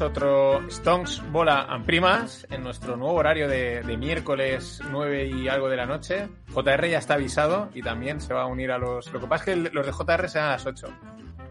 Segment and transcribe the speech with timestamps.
[0.00, 5.76] otro Stonks Bola and Primas en nuestro nuevo horario de, miércoles 9 y algo de
[5.76, 6.28] la noche.
[6.52, 9.12] JR ya está avisado y también se va a unir a los...
[9.12, 10.86] Lo que pasa es que los de JR serán a las 8.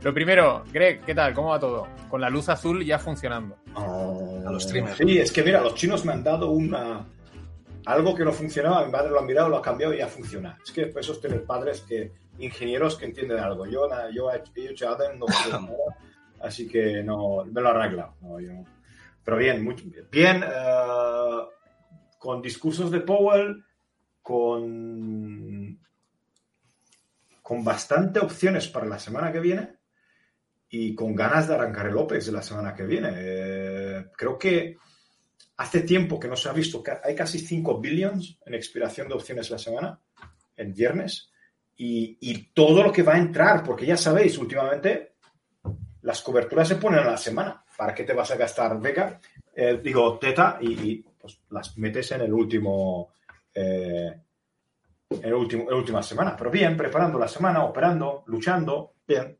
[0.01, 1.33] Lo primero, Greg, ¿qué tal?
[1.33, 1.87] ¿Cómo va todo?
[2.09, 3.57] Con la luz azul ya funcionando.
[3.75, 4.97] Oh, a los streamers.
[4.97, 7.05] Sí, es que mira, los chinos me han dado una...
[7.85, 10.57] Algo que no funcionaba, mi padre lo ha mirado, lo ha cambiado y ya funciona.
[10.63, 12.11] Es que eso es tener padres que...
[12.39, 13.65] Ingenieros que entienden algo.
[13.65, 15.25] Yo, yo he hecho no
[16.41, 18.15] así que no, me lo he arreglado.
[19.23, 19.75] pero bien,
[20.11, 21.41] bien, eh,
[22.17, 23.63] con discursos de Powell,
[24.21, 25.79] con,
[27.41, 29.79] con bastante opciones para la semana que viene
[30.69, 33.09] y con ganas de arrancar el OPEX de la semana que viene.
[33.15, 34.77] Eh, creo que
[35.57, 39.15] hace tiempo que no se ha visto, que hay casi 5 billions en expiración de
[39.15, 39.99] opciones la semana,
[40.55, 41.31] en viernes,
[41.75, 45.13] y, y, todo lo que va a entrar, porque ya sabéis, últimamente
[46.09, 47.63] las coberturas se ponen a la semana.
[47.77, 49.19] ¿Para qué te vas a gastar beca?
[49.55, 53.13] Eh, digo, teta y, pues, las metes en el último,
[53.53, 54.19] eh,
[55.11, 56.35] en el último, en la última semana.
[56.35, 59.37] Pero bien, preparando la semana, operando, luchando, bien.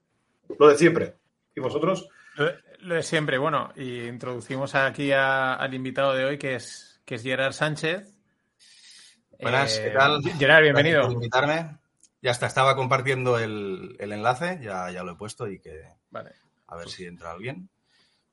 [0.60, 1.16] Lo de siempre.
[1.56, 2.08] ¿Y vosotros?
[2.82, 3.40] Lo de siempre.
[3.40, 8.16] Bueno, y introducimos aquí al invitado de hoy, que es, que es Gerard Sánchez.
[9.42, 10.20] Buenas, ¿qué tal?
[10.24, 11.02] Eh, Gerard, bienvenido.
[11.02, 11.80] por invitarme.
[12.22, 16.30] Ya está, estaba compartiendo el, el enlace, ya, ya lo he puesto y que vale
[16.70, 17.70] a ver si entra alguien.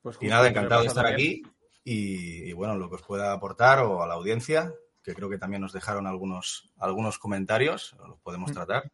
[0.01, 1.43] Pues y nada, encantado de estar aquí
[1.83, 5.61] y, bueno, lo que os pueda aportar o a la audiencia, que creo que también
[5.61, 8.53] nos dejaron algunos, algunos comentarios, los podemos mm.
[8.53, 8.91] tratar.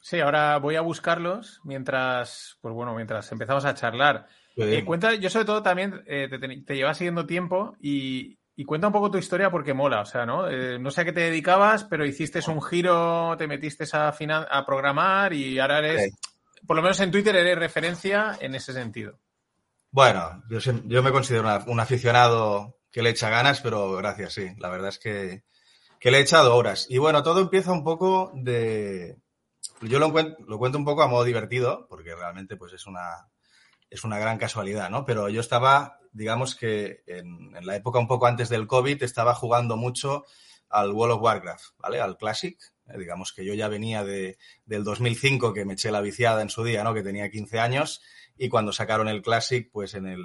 [0.00, 4.26] Sí, ahora voy a buscarlos mientras, pues bueno, mientras empezamos a charlar.
[4.56, 8.92] Eh, cuenta, yo sobre todo también eh, te, te, llevas siguiendo tiempo y, cuenta un
[8.92, 10.48] poco tu historia porque mola, o sea, ¿no?
[10.48, 14.66] Eh, no sé a qué te dedicabas, pero hiciste un giro, te metiste a, a
[14.66, 16.12] programar y ahora eres
[16.66, 19.18] por lo menos en Twitter eres referencia en ese sentido.
[19.90, 24.48] Bueno, yo, me considero un aficionado que le echa ganas, pero gracias, sí.
[24.58, 25.44] La verdad es que,
[26.10, 26.86] le he echado horas.
[26.88, 29.18] Y bueno, todo empieza un poco de...
[29.82, 33.28] Yo lo, lo cuento un poco a modo divertido, porque realmente pues es una,
[33.90, 35.04] es una gran casualidad, ¿no?
[35.04, 39.34] Pero yo estaba, digamos que en, en, la época un poco antes del COVID, estaba
[39.34, 40.24] jugando mucho
[40.70, 42.00] al World of Warcraft, ¿vale?
[42.00, 42.58] Al Classic.
[42.92, 46.50] Eh, digamos que yo ya venía de, del 2005, que me eché la viciada en
[46.50, 46.94] su día, ¿no?
[46.94, 48.02] Que tenía 15 años,
[48.36, 50.22] y cuando sacaron el Classic, pues en el,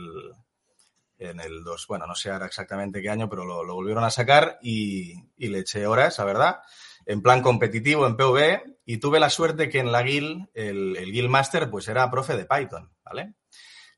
[1.18, 4.60] en el 2, bueno, no sé ahora exactamente qué año, pero lo, volvieron a sacar
[4.62, 6.60] y, le eché horas, la verdad,
[7.06, 11.12] en plan competitivo, en PV, y tuve la suerte que en la guild, el, el
[11.12, 13.36] Guild Master, pues era profe de Python, ¿vale?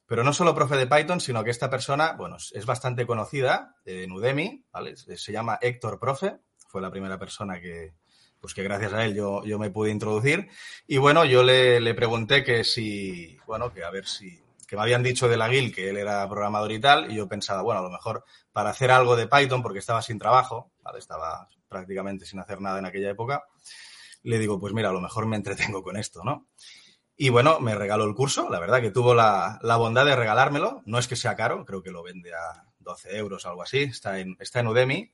[0.05, 4.11] Pero no solo profe de Python, sino que esta persona, bueno, es bastante conocida en
[4.11, 4.95] Udemy, ¿vale?
[4.95, 7.93] Se llama Héctor Profe, fue la primera persona que,
[8.39, 10.49] pues que gracias a él yo, yo me pude introducir.
[10.87, 14.83] Y bueno, yo le, le, pregunté que si, bueno, que a ver si, que me
[14.83, 17.81] habían dicho de la guild que él era programador y tal, y yo pensaba, bueno,
[17.81, 20.99] a lo mejor para hacer algo de Python, porque estaba sin trabajo, ¿vale?
[20.99, 23.45] estaba prácticamente sin hacer nada en aquella época,
[24.23, 26.47] le digo, pues mira, a lo mejor me entretengo con esto, ¿no?
[27.15, 30.83] Y bueno, me regaló el curso, la verdad que tuvo la, la bondad de regalármelo,
[30.85, 34.19] no es que sea caro, creo que lo vende a 12 euros, algo así, está
[34.19, 35.11] en, está en Udemy,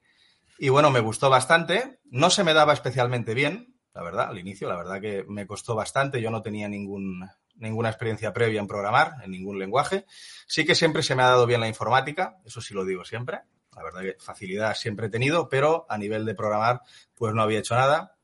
[0.57, 1.99] y bueno, me gustó bastante.
[2.05, 4.67] No se me daba especialmente bien, la verdad, al inicio.
[4.69, 6.21] La verdad que me costó bastante.
[6.21, 10.05] Yo no tenía ningún, ninguna experiencia previa en programar, en ningún lenguaje.
[10.47, 13.41] Sí que siempre se me ha dado bien la informática, eso sí lo digo siempre.
[13.75, 16.81] La verdad que facilidad siempre he tenido, pero a nivel de programar,
[17.13, 18.17] pues no había hecho nada.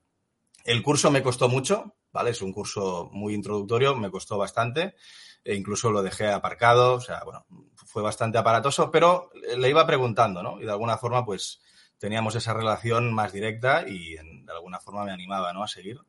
[0.63, 2.29] El curso me costó mucho, ¿vale?
[2.29, 4.95] Es un curso muy introductorio, me costó bastante.
[5.43, 10.43] E incluso lo dejé aparcado, o sea, bueno, fue bastante aparatoso, pero le iba preguntando,
[10.43, 10.61] ¿no?
[10.61, 11.61] Y de alguna forma, pues,
[12.01, 15.63] teníamos esa relación más directa y de alguna forma me animaba ¿no?
[15.63, 15.99] a seguir.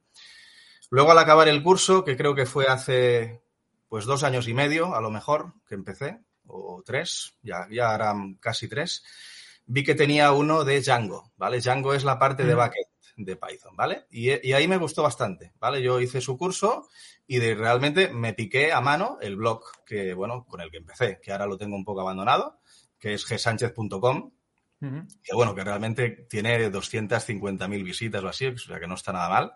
[0.89, 3.43] Luego al acabar el curso, que creo que fue hace
[3.89, 8.37] pues dos años y medio a lo mejor que empecé, o tres, ya, ya eran
[8.37, 9.05] casi tres,
[9.67, 11.61] vi que tenía uno de Django, ¿vale?
[11.61, 12.87] Django es la parte de backend
[13.19, 14.07] de Python, ¿vale?
[14.11, 15.83] Y, y, ahí me gustó bastante, ¿vale?
[15.83, 16.89] Yo hice su curso
[17.27, 21.21] y de, realmente me piqué a mano el blog que, bueno, con el que empecé,
[21.23, 22.61] que ahora lo tengo un poco abandonado,
[22.99, 23.27] que es
[25.23, 29.29] que bueno, que realmente tiene 250.000 visitas o así, o sea que no está nada
[29.29, 29.53] mal.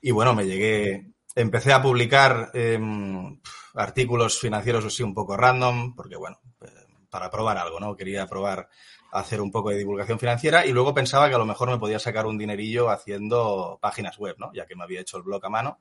[0.00, 3.40] Y bueno, me llegué, empecé a publicar em,
[3.74, 6.68] artículos financieros así un poco random, porque bueno, eh,
[7.10, 7.96] para probar algo, ¿no?
[7.96, 8.68] Quería probar
[9.12, 11.98] hacer un poco de divulgación financiera y luego pensaba que a lo mejor me podía
[11.98, 14.52] sacar un dinerillo haciendo páginas web, ¿no?
[14.52, 15.80] Ya que me había hecho el blog a mano.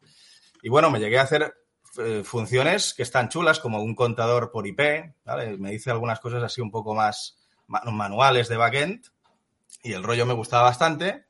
[0.64, 1.54] Y bueno, me llegué a hacer
[1.98, 4.80] eh, funciones que están chulas, como un contador por IP,
[5.24, 5.58] ¿vale?
[5.58, 9.08] Me hice algunas cosas así un poco más manuales de backend
[9.84, 11.26] y el rollo me gustaba bastante.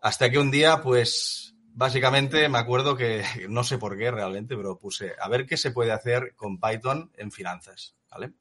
[0.00, 4.78] Hasta que un día, pues, básicamente me acuerdo que, no sé por qué realmente, pero
[4.78, 8.32] puse a ver qué se puede hacer con Python en finanzas, ¿vale?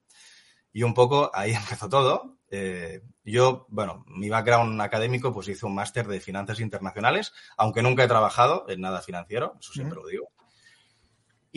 [0.74, 2.38] Y un poco ahí empezó todo.
[2.50, 8.04] Eh, yo, bueno, mi background académico, pues hice un máster de finanzas internacionales, aunque nunca
[8.04, 10.30] he trabajado en nada financiero, eso siempre lo digo.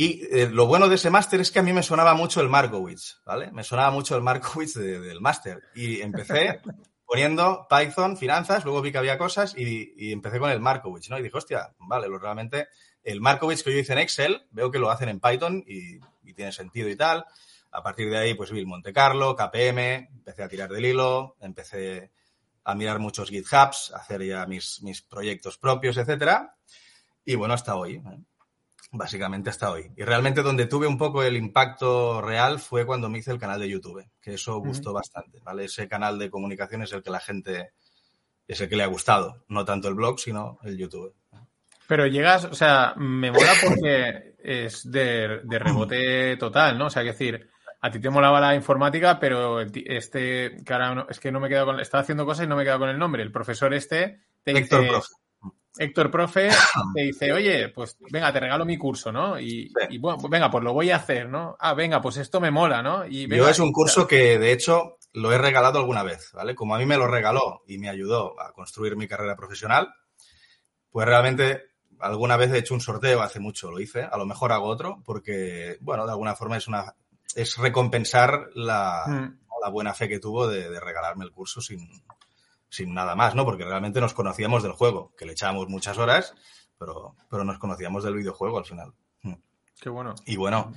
[0.02, 2.49] Y eh, lo bueno de ese máster es que a mí me sonaba mucho el
[2.49, 3.52] Markowitz, ¿vale?
[3.52, 5.62] Me sonaba mucho el Markowitz del máster.
[5.75, 6.62] Y empecé
[7.05, 11.19] poniendo Python, finanzas, luego vi que había cosas y, empecé con el Markowitz, ¿no?
[11.19, 12.69] Y dije, hostia, vale, lo, realmente
[13.05, 16.32] el Markowitz que yo hice en Excel, veo que lo hacen en Python y, y
[16.32, 17.26] tiene sentido y tal.
[17.70, 21.37] A partir de ahí, pues vi el Monte Carlo, KPM, empecé a tirar del hilo,
[21.41, 22.11] empecé
[22.64, 26.56] a mirar muchos GitHubs, a hacer ya mis, mis proyectos propios, etcétera.
[27.23, 27.96] Y bueno, hasta hoy.
[27.96, 28.30] ¿eh?
[28.92, 29.92] Básicamente hasta hoy.
[29.96, 33.60] Y realmente donde tuve un poco el impacto real fue cuando me hice el canal
[33.60, 35.66] de YouTube, que eso gustó bastante, ¿vale?
[35.66, 37.70] Ese canal de comunicación es el que la gente,
[38.48, 41.14] es el que le ha gustado, no tanto el blog, sino el YouTube.
[41.87, 46.86] Pero llegas, o sea, me mola porque es de, rebote total, ¿no?
[46.86, 47.48] O sea, que decir,
[47.81, 51.50] a ti te molaba la informática, pero este, que ahora es que no me he
[51.50, 53.22] quedado con, estaba haciendo cosas y no me he quedado con el nombre.
[53.22, 55.08] El profesor este te Héctor Profe.
[55.78, 56.49] Héctor Profe
[56.94, 59.38] te dice, oye, pues venga, te regalo mi curso, ¿no?
[59.38, 61.56] Y, bueno, pues venga, pues lo voy a hacer, ¿no?
[61.58, 63.06] Ah, venga, pues esto me mola, ¿no?
[63.06, 66.55] Y Yo es un curso que, de hecho, lo he regalado alguna vez, ¿vale?
[66.55, 69.93] Como a mí me lo regaló y me ayudó a construir mi carrera profesional,
[70.90, 71.70] pues realmente
[72.00, 75.02] alguna vez he hecho un sorteo, hace mucho lo hice, a lo mejor hago otro,
[75.05, 76.94] porque, bueno, de alguna forma es una
[77.37, 79.38] es recompensar la, mm.
[79.62, 81.88] la buena fe que tuvo de regalarme el curso sin,
[82.70, 83.44] sin nada más, ¿no?
[83.44, 86.34] Porque realmente nos conocíamos del juego, que le echábamos muchas horas,
[86.78, 88.93] pero, pero nos conocíamos del videojuego al final.
[89.22, 89.34] Hmm.
[89.78, 90.14] Qué bueno.
[90.25, 90.72] Y bueno,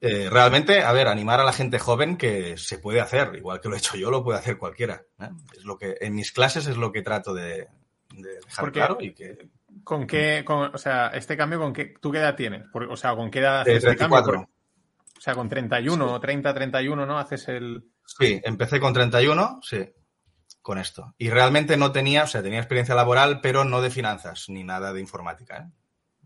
[0.00, 3.68] eh, realmente, a ver, animar a la gente joven que se puede hacer, igual que
[3.68, 5.02] lo he hecho yo, lo puede hacer cualquiera.
[5.20, 5.30] ¿eh?
[5.56, 7.68] Es lo que, en mis clases es lo que trato de,
[8.12, 9.48] dejar claro y que.
[9.82, 12.64] ¿Con qué, o sea, este cambio, con qué, tú qué edad tienes?
[12.72, 14.48] o sea, ¿con qué edad haces este cambio?
[15.16, 17.18] o sea, con 31, 30, 31, ¿no?
[17.18, 17.84] Haces el...
[18.04, 19.78] Sí, empecé con 31, sí
[20.64, 21.14] con esto.
[21.18, 24.94] Y realmente no tenía, o sea, tenía experiencia laboral, pero no de finanzas ni nada
[24.94, 25.58] de informática.
[25.58, 25.70] ¿eh?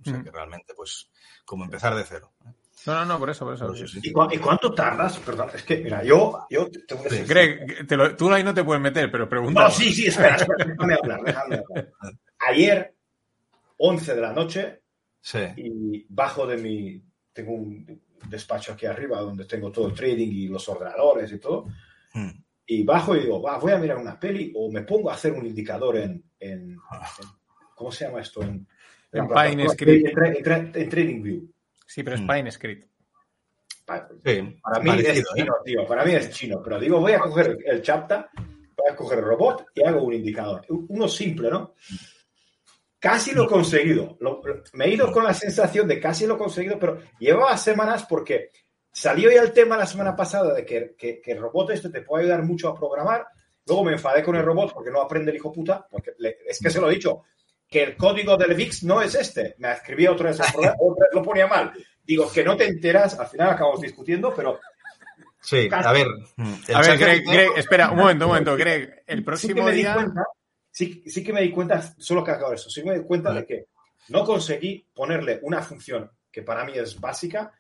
[0.01, 1.11] O sea, que realmente, pues,
[1.45, 2.31] como empezar de cero.
[2.47, 2.53] ¿eh?
[2.87, 3.99] No, no, no, por eso, por eso.
[4.01, 5.19] ¿Y, cuánto tardas?
[5.19, 7.27] Perdón, es que, mira, yo, yo te voy a decir.
[7.27, 9.61] Greg, tú ahí no te puedes meter, pero pregunta.
[9.61, 11.93] No, sí, sí, espera, espera, déjame hablar, déjame hablar.
[12.49, 12.95] Ayer,
[13.79, 14.83] 11 de la noche,
[15.21, 15.41] sí.
[15.57, 17.03] y bajo de mi.
[17.33, 21.67] Tengo un despacho aquí arriba donde tengo todo el trading y los ordenadores y todo.
[22.13, 22.31] Hmm
[22.71, 25.47] y bajo y digo, voy a mirar una peli o me pongo a hacer un
[25.47, 26.77] indicador en,
[27.75, 28.43] ¿cómo se llama esto?
[28.43, 28.69] En,
[29.11, 30.07] en, Pine Script.
[30.77, 31.51] En, TradingView.
[31.87, 32.29] Sí, pero es mm.
[32.29, 32.91] Pine Script.
[33.87, 34.07] Para,
[34.83, 35.61] mí es chino, ¿eh?
[35.65, 35.87] tío.
[35.87, 36.61] Para mí es chino.
[36.63, 40.13] Pero digo, voy a coger el chapta, voy a coger el robot y hago un
[40.13, 40.67] indicador.
[40.69, 41.75] Uno simple, ¿no?
[42.99, 44.19] Casi lo he conseguido.
[44.75, 48.51] me he ido con la sensación de casi lo he conseguido, pero llevaba semanas porque
[48.99, 52.25] Salió ya el tema la semana pasada de que, que, el robot este te puede
[52.25, 53.29] ayudar mucho a programar.
[53.65, 56.15] Luego me enfadé con el robot porque no aprende el hijo puta, porque
[56.45, 57.23] es que se lo he dicho,
[57.69, 59.55] que el código del VIX no es este.
[59.59, 61.73] Me escribí otra vez, otra vez lo ponía mal.
[62.03, 64.59] Digo, que no te enteras, al final acabamos discutiendo, pero
[65.41, 66.09] Sí, a ver.
[66.75, 69.05] A ver, Greg, Greg, espera, un momento, un momento, Greg.
[69.07, 70.13] El próximo día.
[70.73, 73.47] sí, sí, que me di cuenta, solo que acabo eso, sí me di cuenta de
[73.47, 73.67] que
[74.09, 77.53] no conseguí ponerle una función que para mí es básica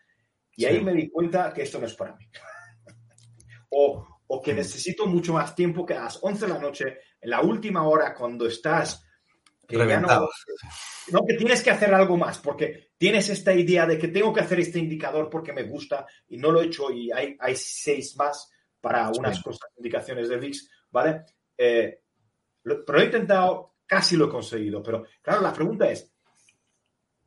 [0.58, 2.28] y ahí me di cuenta que esto no es para mí.
[3.70, 4.56] o, que mm.
[4.56, 8.12] necesito mucho más tiempo que a las 11 de la noche, en la última hora,
[8.12, 9.04] cuando estás...
[9.68, 10.28] Que no,
[11.12, 14.40] no, que tienes que hacer algo más, porque tienes esta idea de que tengo que
[14.40, 18.16] hacer este indicador porque me gusta y no lo he hecho y hay, hay seis
[18.16, 18.50] más
[18.80, 21.26] para unas cosas, indicaciones de VIX, ¿vale?
[21.58, 22.00] Eh,
[22.62, 26.10] pero he intentado, casi lo he conseguido, pero claro, la pregunta es,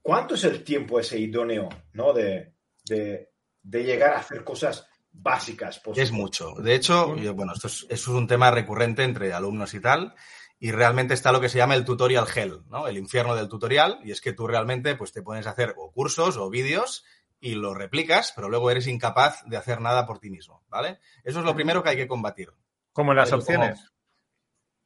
[0.01, 2.11] ¿cuánto es el tiempo ese idóneo, ¿no?
[2.11, 2.55] De,
[2.91, 3.31] de,
[3.63, 5.81] llegar a hacer cosas básicas.
[5.95, 6.53] Es mucho.
[6.55, 10.15] De hecho, bueno, esto es, un tema recurrente entre alumnos y tal.
[10.59, 12.87] Y realmente está lo que se llama el tutorial hell, ¿no?
[12.87, 13.99] El infierno del tutorial.
[14.03, 17.03] Y es que tú realmente pues, te pones a hacer o cursos o vídeos
[17.39, 20.99] y lo replicas, pero luego eres incapaz de hacer nada por ti mismo, ¿vale?
[21.23, 22.53] Eso es lo primero que hay que combatir.
[22.93, 23.91] Como en las opciones.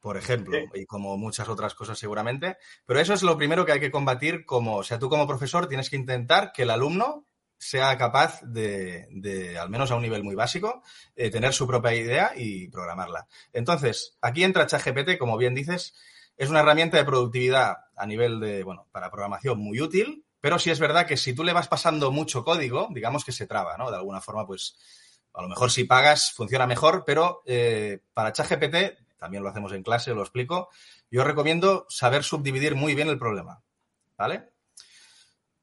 [0.00, 2.56] por ejemplo, y como muchas otras cosas seguramente.
[2.86, 5.68] Pero eso es lo primero que hay que combatir como, o sea, tú como profesor
[5.68, 7.26] tienes que intentar que el alumno
[7.58, 10.82] sea capaz de, al menos a un nivel muy básico,
[11.14, 13.26] eh, tener su propia idea y programarla.
[13.52, 15.94] Entonces, aquí entra ChatGPT, como bien dices,
[16.36, 20.70] es una herramienta de productividad a nivel de, bueno, para programación muy útil, pero sí
[20.70, 23.90] es verdad que si tú le vas pasando mucho código, digamos que se traba, ¿no?
[23.90, 24.76] De alguna forma, pues,
[25.32, 29.82] a lo mejor si pagas funciona mejor, pero eh, para ChatGPT, también lo hacemos en
[29.82, 30.68] clase, lo explico,
[31.10, 33.62] yo recomiendo saber subdividir muy bien el problema.
[34.16, 34.50] ¿vale?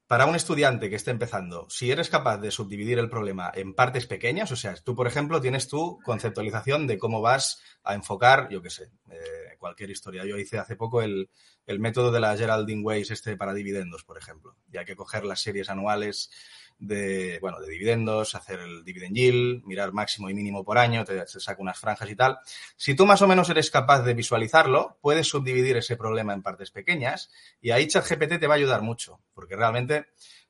[0.07, 4.05] Para un estudiante que esté empezando, si eres capaz de subdividir el problema en partes
[4.05, 8.61] pequeñas, o sea, tú, por ejemplo, tienes tu conceptualización de cómo vas a enfocar, yo
[8.61, 10.25] qué sé, eh, cualquier historia.
[10.25, 11.29] Yo hice hace poco el,
[11.65, 14.57] el método de la Geraldine Weiss este para dividendos, por ejemplo.
[14.71, 16.29] Y hay que coger las series anuales
[16.83, 21.25] de, bueno, de dividendos, hacer el dividend yield, mirar máximo y mínimo por año, te,
[21.27, 22.39] saca unas franjas y tal.
[22.75, 26.71] Si tú más o menos eres capaz de visualizarlo, puedes subdividir ese problema en partes
[26.71, 30.07] pequeñas y ahí ChatGPT te va a ayudar mucho, porque realmente,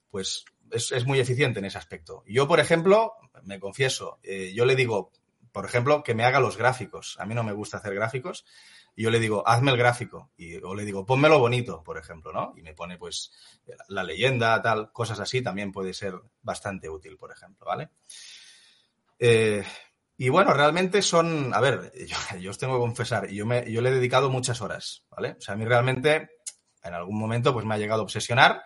[0.09, 2.23] pues, es, muy eficiente en ese aspecto.
[2.27, 3.13] Yo, por ejemplo,
[3.43, 5.11] me confieso, eh, yo le digo,
[5.51, 7.15] por ejemplo, que me haga los gráficos.
[7.19, 8.43] A mí no me gusta hacer gráficos
[8.95, 12.31] y yo le digo, hazme el gráfico, y, o le digo, pónmelo bonito, por ejemplo,
[12.31, 12.53] ¿no?
[12.55, 13.31] Y me pone, pues,
[13.87, 17.89] la leyenda, tal, cosas así, también puede ser bastante útil, por ejemplo, ¿vale?
[19.17, 19.63] Eh,
[20.17, 21.91] y bueno, realmente son, a ver,
[22.39, 25.35] yo, os tengo que confesar, yo, me, yo le he dedicado muchas horas, ¿vale?
[25.37, 26.29] O sea, a mí realmente,
[26.83, 28.63] en algún momento, pues me ha llegado a obsesionar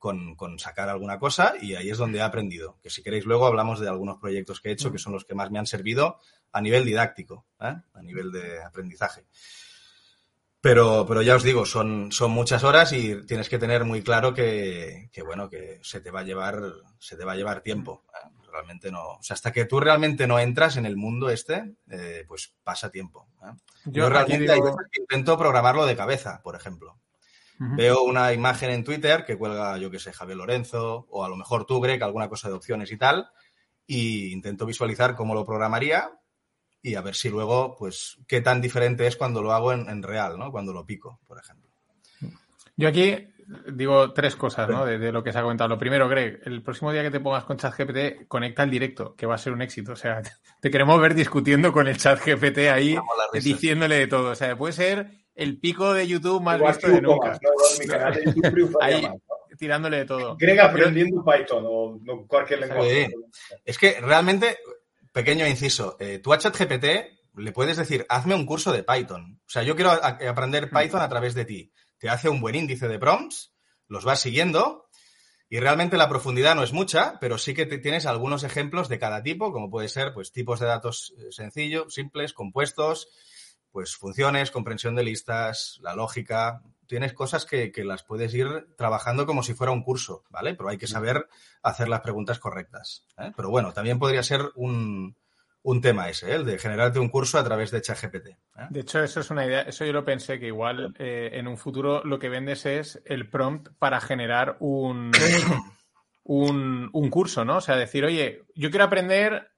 [0.00, 2.78] con, con, sacar alguna cosa y ahí es donde he aprendido.
[2.82, 5.36] Que si queréis luego hablamos de algunos proyectos que he hecho que son los que
[5.36, 6.18] más me han servido
[6.50, 7.76] a nivel didáctico, ¿eh?
[7.92, 9.26] a nivel de aprendizaje.
[10.60, 14.34] Pero, pero ya os digo, son, son muchas horas y tienes que tener muy claro
[14.34, 16.60] que, que bueno, que se te va a llevar,
[16.98, 18.04] se te va a llevar tiempo.
[18.08, 18.28] ¿eh?
[18.50, 19.12] Realmente no.
[19.12, 22.90] O sea, hasta que tú realmente no entras en el mundo este, eh, pues pasa
[22.90, 23.28] tiempo.
[23.42, 23.52] ¿eh?
[23.86, 24.54] Yo, realmente
[24.98, 26.98] intento programarlo de cabeza, por ejemplo.
[27.62, 31.36] Veo una imagen en Twitter que cuelga, yo que sé, Javier Lorenzo, o a lo
[31.36, 33.28] mejor tú, Greg, alguna cosa de opciones y tal,
[33.86, 36.10] y intento visualizar cómo lo programaría
[36.82, 40.38] y a ver si luego, pues, qué tan diferente es cuando lo hago en, real,
[40.38, 40.50] ¿no?
[40.50, 41.68] Cuando lo pico, por ejemplo.
[42.76, 43.28] Yo aquí
[43.74, 44.86] digo tres cosas, ¿no?
[44.86, 45.68] De, lo que se ha comentado.
[45.68, 49.26] Lo primero, Greg, el próximo día que te pongas con ChatGPT, conecta el directo, que
[49.26, 49.92] va a ser un éxito.
[49.92, 50.22] O sea,
[50.60, 52.96] te queremos ver discutiendo con el ChatGPT ahí,
[53.34, 54.30] diciéndole de todo.
[54.30, 57.38] O sea, puede ser el pico de YouTube más visto de nunca.
[58.80, 59.08] ahí,
[59.58, 60.36] tirándole de todo.
[60.36, 63.10] Greg aprendiendo Python o cualquier lenguaje.
[63.64, 64.58] Es que realmente
[65.12, 66.84] pequeño inciso, eh, tú a ChatGPT
[67.36, 69.40] le puedes decir, hazme un curso de Python.
[69.46, 70.76] O sea, yo quiero aprender mm.
[70.76, 71.72] Python a través de ti.
[71.98, 73.54] Te hace un buen índice de prompts,
[73.88, 74.88] los vas siguiendo
[75.48, 79.22] y realmente la profundidad no es mucha, pero sí que tienes algunos ejemplos de cada
[79.22, 83.08] tipo, como puede ser pues tipos de datos eh, sencillos, simples, compuestos,
[83.70, 89.44] pues funciones, comprensión de listas, la lógica, tienes cosas que, las puedes ir trabajando como
[89.44, 90.54] si fuera un curso, ¿vale?
[90.56, 91.28] Pero hay que saber
[91.62, 93.06] hacer las preguntas correctas.
[93.16, 93.30] ¿eh?
[93.36, 95.14] Pero bueno, también podría ser un,
[95.80, 96.34] tema ese, ¿eh?
[96.34, 98.26] el de generarte un curso a través de ChatGPT.
[98.26, 98.36] ¿eh?
[98.70, 102.02] De hecho, eso es una idea, eso yo lo pensé, que igual en un futuro
[102.04, 105.12] lo que vendes es el prompt para generar un,
[106.24, 107.58] un, un curso, ¿no?
[107.58, 109.52] O sea, decir, oye, yo quiero aprender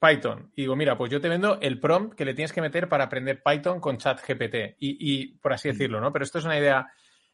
[0.00, 0.50] Python.
[0.54, 3.04] Y digo, mira, pues yo te vendo el prompt que le tienes que meter para
[3.04, 4.76] aprender Python con ChatGPT.
[4.78, 5.72] Y, y por así mm.
[5.72, 6.12] decirlo, ¿no?
[6.12, 6.86] Pero esto es una idea.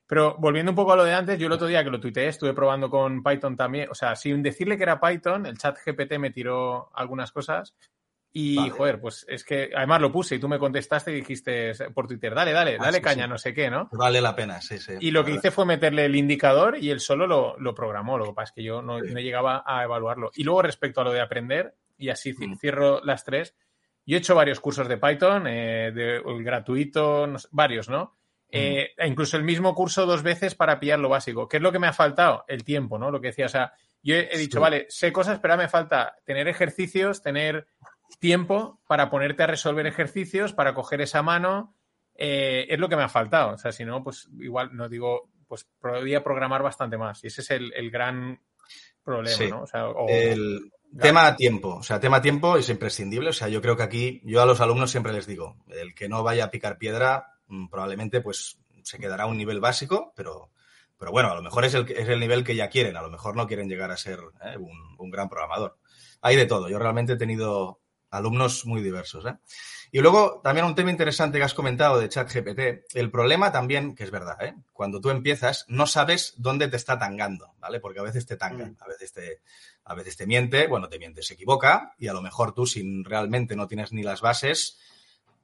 [0.07, 2.29] Pero volviendo un poco a lo de antes, yo el otro día que lo tuiteé,
[2.29, 3.89] estuve probando con Python también.
[3.91, 7.75] O sea, sin decirle que era Python, el ChatGPT me tiró algunas cosas.
[8.35, 12.07] Y, joder, pues es que además lo puse y tú me contestaste y dijiste por
[12.07, 13.91] Twitter, dale, dale, ah, dale caña, no sé qué, ¿no?
[13.93, 14.95] Vale la pena, sí, sí.
[15.01, 18.17] Y lo que hice fue meterle el indicador y él solo lo, lo programó.
[18.17, 20.31] Lo que pasa es que yo no, no, llegaba a evaluarlo.
[20.35, 22.57] Y luego respecto a lo de aprender, y así mm.
[22.57, 23.55] cierro las tres.
[24.05, 28.17] Yo he hecho varios cursos de Python, eh, de, el gratuito, varios, ¿no?
[28.49, 28.49] Mm.
[28.51, 31.49] Eh, e incluso el mismo curso dos veces para pillar lo básico.
[31.49, 32.45] ¿Qué es lo que me ha faltado?
[32.49, 33.11] El tiempo, ¿no?
[33.11, 36.49] Lo que decía, o sea, yo he, dicho, vale, sé cosas, pero me falta tener
[36.49, 37.69] ejercicios, tener
[38.19, 41.77] tiempo para ponerte a resolver ejercicios, para coger esa mano.
[42.15, 43.55] Eh, es lo que me ha faltado.
[43.55, 47.23] O sea, si no, pues igual no digo, pues podría programar bastante más.
[47.23, 48.41] Y ese es el, gran
[49.05, 49.63] problema, ¿no?
[49.63, 53.31] O sea, el, Tema tiempo, o sea, tema tiempo es imprescindible.
[53.31, 56.09] O sea, yo creo que aquí, yo a los alumnos siempre les digo, el que
[56.09, 60.51] no vaya a picar piedra, mm, probablemente pues se quedará a un nivel básico, pero,
[60.99, 63.11] pero bueno, a lo mejor es el, es el nivel que ya quieren, a lo
[63.11, 64.57] mejor no quieren llegar a ser ¿eh?
[64.59, 65.79] un, un, gran programador.
[66.21, 66.69] Hay de todo.
[66.69, 67.82] Yo realmente he tenido
[68.13, 69.25] alumnos muy diversos.
[69.27, 69.35] ¿eh?
[69.91, 74.05] Y luego, también un tema interesante que has comentado de ChatGPT, el problema también, que
[74.05, 74.55] es verdad, ¿eh?
[74.73, 77.81] cuando tú empiezas, no sabes dónde te está tangando, ¿vale?
[77.81, 78.83] Porque a veces te tangan, mm.
[78.83, 79.41] a veces te,
[79.85, 83.03] a veces te miente, bueno, te miente, se equivoca, y a lo mejor tú, si
[83.03, 84.79] realmente no tienes ni las bases,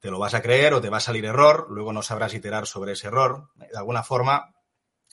[0.01, 2.67] te lo vas a creer o te va a salir error, luego no sabrás iterar
[2.67, 4.55] sobre ese error, de alguna forma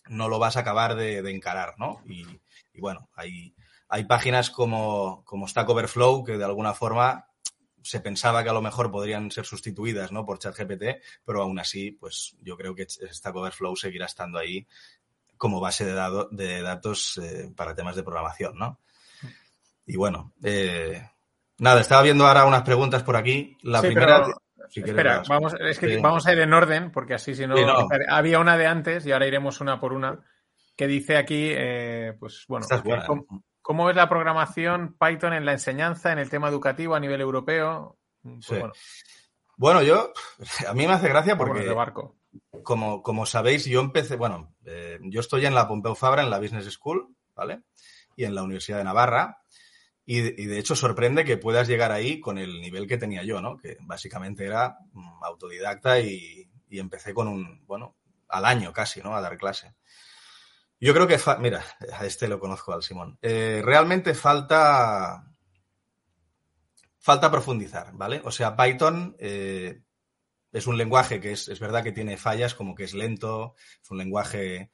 [0.07, 2.01] no lo vas a acabar de, encarar, ¿no?
[2.05, 2.25] Y,
[2.73, 3.55] y bueno, hay,
[3.89, 7.27] hay páginas como, como Stack Overflow que de alguna forma
[7.85, 10.25] se pensaba que a lo mejor podrían ser sustituidas ¿no?
[10.25, 14.65] por ChatGPT, pero aún así, pues yo creo que Stack Overflow seguirá estando ahí
[15.37, 18.79] como base de, de datos eh, para temas de programación, ¿no?
[19.85, 20.99] Y bueno, eh,
[21.59, 23.55] nada, estaba viendo ahora unas preguntas por aquí.
[23.61, 24.25] La primera...
[24.73, 27.55] espera, vamos, es que vamos a ir en orden, porque así si no,
[28.09, 30.25] Había una de antes y ahora iremos una por una.
[30.75, 32.65] que dice aquí, eh, pues bueno,
[33.65, 37.97] ¿cómo, es la programación Python en la enseñanza, en el tema educativo a nivel europeo?
[38.21, 38.73] Pues bueno.
[39.57, 39.81] bueno.
[39.81, 40.13] yo,
[40.67, 42.15] a mí me hace gracia porque, barco.
[42.61, 46.39] Como, como sabéis, yo empecé, bueno, eh, yo estoy en la Pompeu Fabra, en la
[46.39, 47.63] Business School, ¿vale?
[48.15, 49.41] Y en la Universidad de Navarra.
[50.07, 53.57] Y de, hecho sorprende que puedas llegar ahí con el nivel que tenía yo, ¿no?
[53.57, 57.95] Que básicamente era mm, autodidacta y, empecé con un, bueno,
[58.27, 59.15] al año casi, ¿no?
[59.15, 59.73] A dar clase.
[60.79, 61.63] Yo creo que, mira,
[61.93, 63.17] a este lo conozco al Simón.
[63.21, 65.31] Eh, realmente falta,
[66.99, 68.21] falta profundizar, ¿vale?
[68.25, 69.81] O sea, Python eh,
[70.51, 73.91] es un lenguaje que es, es verdad que tiene fallas, como que es lento, es
[73.91, 74.71] un lenguaje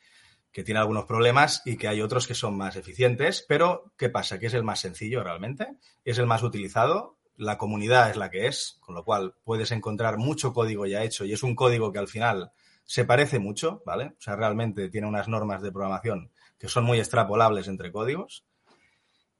[0.51, 4.37] que tiene algunos problemas y que hay otros que son más eficientes, pero ¿qué pasa?
[4.37, 8.47] Que es el más sencillo realmente, es el más utilizado, la comunidad es la que
[8.47, 11.99] es, con lo cual puedes encontrar mucho código ya hecho y es un código que
[11.99, 12.51] al final
[12.91, 14.07] se parece mucho, ¿vale?
[14.17, 18.43] O sea, realmente tiene unas normas de programación que son muy extrapolables entre códigos.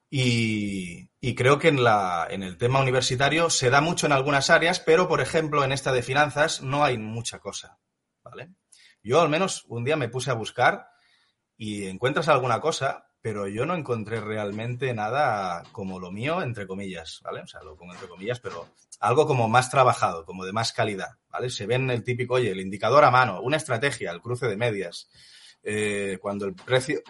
[0.08, 4.80] Y, creo que en, la, en el tema universitario se da mucho en algunas áreas,
[4.80, 7.78] pero por ejemplo en esta de finanzas no hay mucha cosa,
[8.24, 8.54] ¿vale?
[9.02, 10.86] Yo al menos un día me puse a buscar
[11.54, 17.20] y encuentras alguna cosa, pero yo no encontré realmente nada como lo mío, entre comillas,
[17.22, 17.40] ¿vale?
[17.40, 21.18] O sea, lo pongo entre comillas, pero algo como más trabajado, como de más calidad,
[21.30, 21.48] ¿vale?
[21.48, 25.08] Se ven el típico, oye, el indicador a mano, una estrategia, el cruce de medias,
[25.62, 27.00] eh, cuando el precio,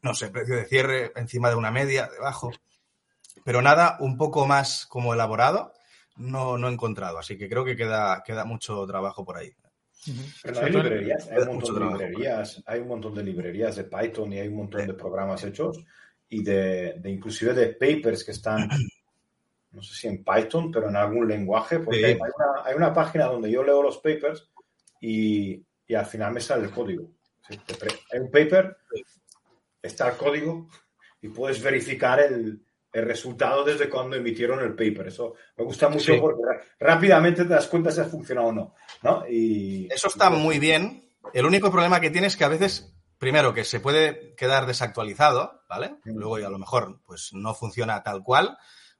[0.00, 2.50] no sé, precio de cierre encima de una media, debajo,
[3.44, 5.74] pero nada un poco más como elaborado,
[6.16, 9.54] no, no he encontrado, así que creo que queda, queda mucho trabajo por ahí
[10.44, 14.38] hay librerías, hay un montón de librerías, hay un montón de librerías de Python y
[14.38, 15.84] hay un montón de programas hechos
[16.28, 18.68] y de, de inclusive de papers que están,
[19.72, 23.26] no sé si en Python, pero en algún lenguaje, porque hay, una, hay, una, página
[23.26, 24.48] donde yo leo los papers
[25.00, 27.10] y, y al final me sale el código.
[27.48, 28.76] Hay un paper,
[29.82, 30.68] está el código
[31.20, 32.63] y puedes verificar el,
[32.94, 35.08] el resultado desde cuando emitieron el paper.
[35.08, 36.42] Eso me gusta mucho porque
[36.78, 38.74] rápidamente te das cuenta si ha funcionado o no.
[39.02, 39.24] ¿no?
[39.28, 41.10] Y, Eso está muy bien.
[41.32, 45.64] El único problema que tiene es que a veces, primero, que se puede quedar desactualizado,
[45.68, 45.96] ¿vale?
[46.04, 46.16] Mm.
[46.18, 48.56] Luego, y a lo mejor, pues no funciona tal cual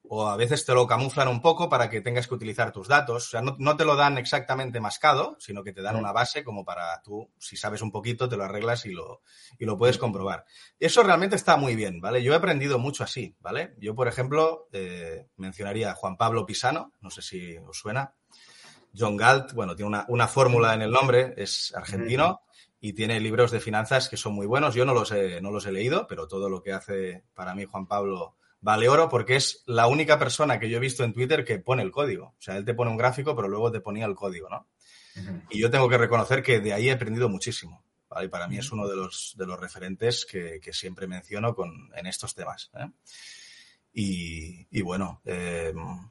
[0.06, 3.26] o a veces te lo camuflan un poco para que tengas que utilizar tus datos.
[3.26, 6.64] O sea, no, te lo dan exactamente mascado, sino que te dan una base como
[6.64, 9.22] para tú, si sabes un poquito, te lo arreglas y lo,
[9.58, 10.44] y lo puedes comprobar.
[10.78, 12.22] Eso realmente está muy bien, ¿vale?
[12.22, 13.74] Yo he aprendido mucho así, ¿vale?
[13.78, 18.14] Yo, por ejemplo, eh, mencionaría a Juan Pablo Pisano, no sé si os suena.
[18.96, 22.42] John Galt, bueno, tiene una, una fórmula en el nombre, es argentino.
[22.80, 24.74] Y tiene libros de finanzas que son muy buenos.
[24.74, 27.64] Yo no los, he, no los he leído, pero todo lo que hace para mí
[27.64, 31.44] Juan Pablo vale oro porque es la única persona que yo he visto en Twitter
[31.44, 32.28] que pone el código.
[32.28, 34.66] O sea, él te pone un gráfico, pero luego te ponía el código, ¿no?
[35.50, 37.84] Y yo tengo que reconocer que de ahí he aprendido muchísimo.
[38.08, 38.26] ¿vale?
[38.26, 42.06] Y para mí es uno de los, de los referentes que, siempre menciono con, en
[42.06, 42.70] estos temas.
[42.74, 42.88] ¿eh?
[43.92, 46.10] Y, bueno, em,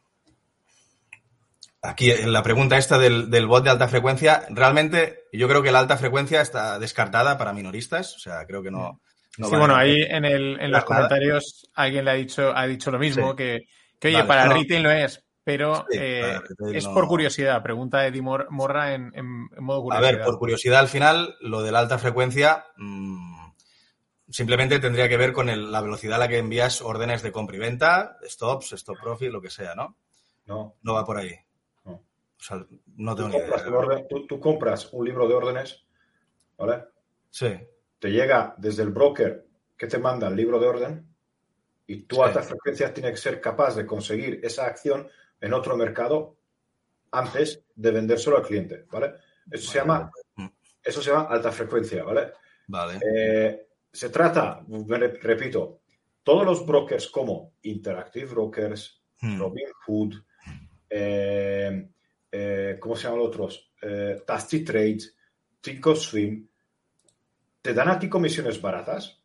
[1.82, 5.72] aquí en la pregunta esta del, del, bot de alta frecuencia, realmente yo creo que
[5.72, 8.16] la alta frecuencia está descartada para minoristas.
[8.16, 9.02] O sea, creo que no
[9.36, 13.00] sí, bueno, ahí en, el, en los comentarios alguien le ha dicho, ha dicho lo
[13.00, 13.66] mismo, que,
[14.00, 16.40] que, oye, para retail no es, pero eh,
[16.72, 17.62] es por curiosidad.
[17.64, 19.12] Pregunta Eddie Morra en,
[19.60, 20.10] modo curiosidad.
[20.10, 23.52] A ver, por curiosidad al final, lo de la alta frecuencia mmm,
[24.30, 27.56] simplemente tendría que ver con el, la velocidad a la que envías órdenes de compra
[27.56, 29.98] y venta, stops, stop profit, lo que sea, ¿no?
[30.46, 30.76] No.
[30.84, 31.36] No va por ahí.
[31.86, 31.94] No.
[31.94, 32.04] O
[32.38, 32.64] sea,
[32.98, 34.08] no tengo ni idea.
[34.10, 35.84] tú, tú compras un libro de órdenes,
[36.58, 36.84] ¿vale?
[37.30, 37.58] Sí
[38.04, 41.08] te llega desde el broker que te manda el libro de orden
[41.88, 45.08] y tú a alta frecuencia tienes que ser capaz de conseguir esa acción
[45.40, 46.36] en otro mercado
[47.12, 49.14] antes de vendérselo al cliente, ¿vale?
[49.50, 50.12] Eso se llama,
[50.84, 52.34] eso se llama alta frecuencia, ¿vale?
[52.68, 53.00] Vale.
[53.16, 54.66] Eh, se trata,
[55.22, 55.84] repito,
[56.24, 59.40] todos los brokers como Interactive Brokers, hmm.
[59.40, 60.16] Robinhood,
[60.90, 61.90] eh,
[62.30, 63.72] eh, ¿cómo se llaman los otros?
[64.26, 65.00] Tasty Trade,
[65.62, 66.50] Thinkorswim,
[67.64, 69.18] te dan a ti comisiones baratas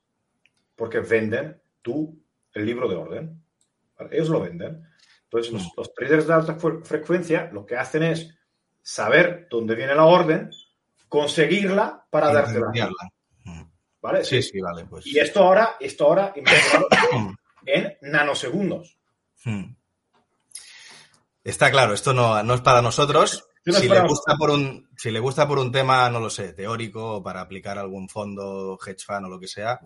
[0.77, 2.23] porque venden tú
[2.55, 3.45] el libro de orden.
[4.13, 4.89] Ellos lo venden.
[5.25, 5.67] Entonces, mm.
[5.77, 8.33] los, traders de alta frecuencia lo que hacen es
[8.81, 10.51] saber dónde viene la orden,
[11.09, 12.91] conseguirla para darte la
[13.45, 13.63] mm.
[14.01, 14.25] ¿Vale?
[14.25, 14.87] Sí, sí, vale.
[14.87, 15.05] Pues.
[15.05, 16.33] Y esto ahora, esto ahora
[17.67, 18.99] en nanosegundos.
[19.45, 19.65] Mm.
[21.43, 25.21] Está claro, esto no, no es para nosotros, si le, gusta por un, si le
[25.21, 29.27] gusta por un tema, no lo sé, teórico o para aplicar algún fondo, hedge fund
[29.27, 29.81] o lo que sea,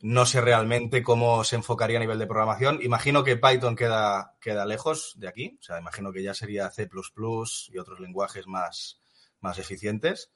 [0.00, 2.80] no sé realmente cómo se enfocaría a nivel de programación.
[2.82, 5.58] Imagino que Python queda, queda lejos de aquí.
[5.60, 6.88] O sea, imagino que ya sería C
[7.72, 9.00] y otros lenguajes más,
[9.40, 10.30] más eficientes.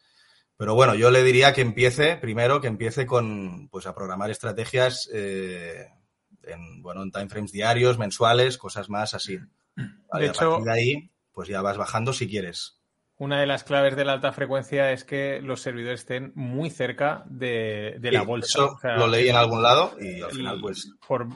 [0.57, 5.09] Pero bueno, yo le diría que empiece, primero, que empiece con, pues, a programar estrategias
[5.12, 5.88] eh,
[6.42, 9.38] en, bueno, en timeframes diarios, mensuales, cosas más así.
[9.77, 12.83] de hecho, de ahí, pues ya vas bajando si quieres.
[13.16, 17.25] Una de las claves de la alta frecuencia es que los servidores estén muy cerca
[17.27, 18.64] de, la bolsa.
[18.64, 20.90] Eso lo leí en algún lado y al final, pues.
[21.07, 21.29] Por,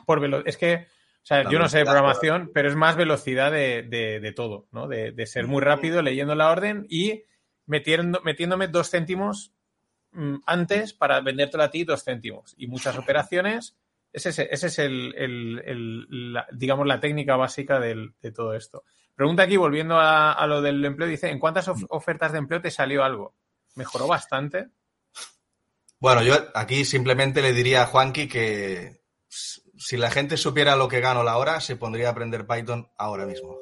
[0.47, 4.67] es que, o sea, yo no sé de programación, pero es más velocidad de, todo,
[4.73, 4.89] ¿no?
[4.89, 7.23] De, ser muy rápido leyendo la orden y
[7.67, 9.53] metiendo, metiéndome dos céntimos
[10.13, 12.55] mm, antes para vendértelo a ti dos céntimos.
[12.57, 13.77] Y muchas operaciones
[14.13, 18.83] ese, es el, digamos, la técnica básica de todo esto.
[19.17, 23.03] Pregunta aquí, volviendo a, lo del empleo, dice, ¿en cuántas ofertas de empleo te salió
[23.03, 23.35] algo?
[23.75, 24.69] ¿Mejoró bastante?
[25.99, 29.01] Bueno, yo aquí simplemente le diría a Juanqui que
[29.79, 33.25] si la gente supiera lo que gano la hora, se pondría a aprender Python ahora
[33.25, 33.57] mismo.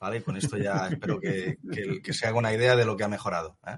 [0.00, 0.18] ¿Vale?
[0.18, 1.58] Y con esto ya espero que,
[2.10, 3.58] se haga una idea de lo que ha mejorado.
[3.66, 3.76] ¿eh?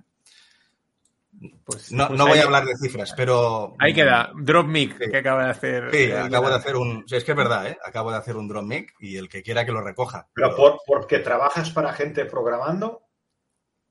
[1.65, 3.75] Pues, no, pues voy a hablar de cifras, pero.
[3.79, 5.91] Ahí queda, Drop Mic, que acaba de hacer.
[5.91, 7.05] Sí, acabo de hacer un.
[7.11, 7.79] Es que es verdad, ¿eh?
[7.83, 10.29] Acabo de hacer un Drop Mic y el que quiera que lo recoja.
[10.35, 13.07] ¿Pero, por, porque trabajas para gente programando?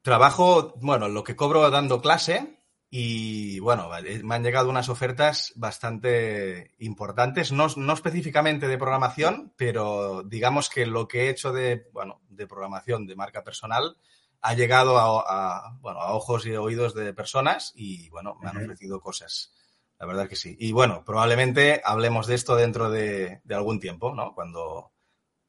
[0.04, 2.60] Trabajo, bueno, lo que cobro dando clase
[2.92, 3.90] y, bueno,
[4.24, 10.88] me han llegado unas ofertas bastante importantes, no, no específicamente de programación, pero digamos que
[10.88, 13.98] lo que he hecho de, bueno, de programación de marca personal
[14.42, 19.02] ha llegado a, bueno, a ojos y oídos de personas y, bueno, me han ofrecido
[19.02, 19.54] cosas.
[20.00, 20.56] La verdad que sí.
[20.60, 24.34] Y bueno, probablemente hablemos de esto dentro de, algún tiempo, ¿no?
[24.34, 24.94] Cuando,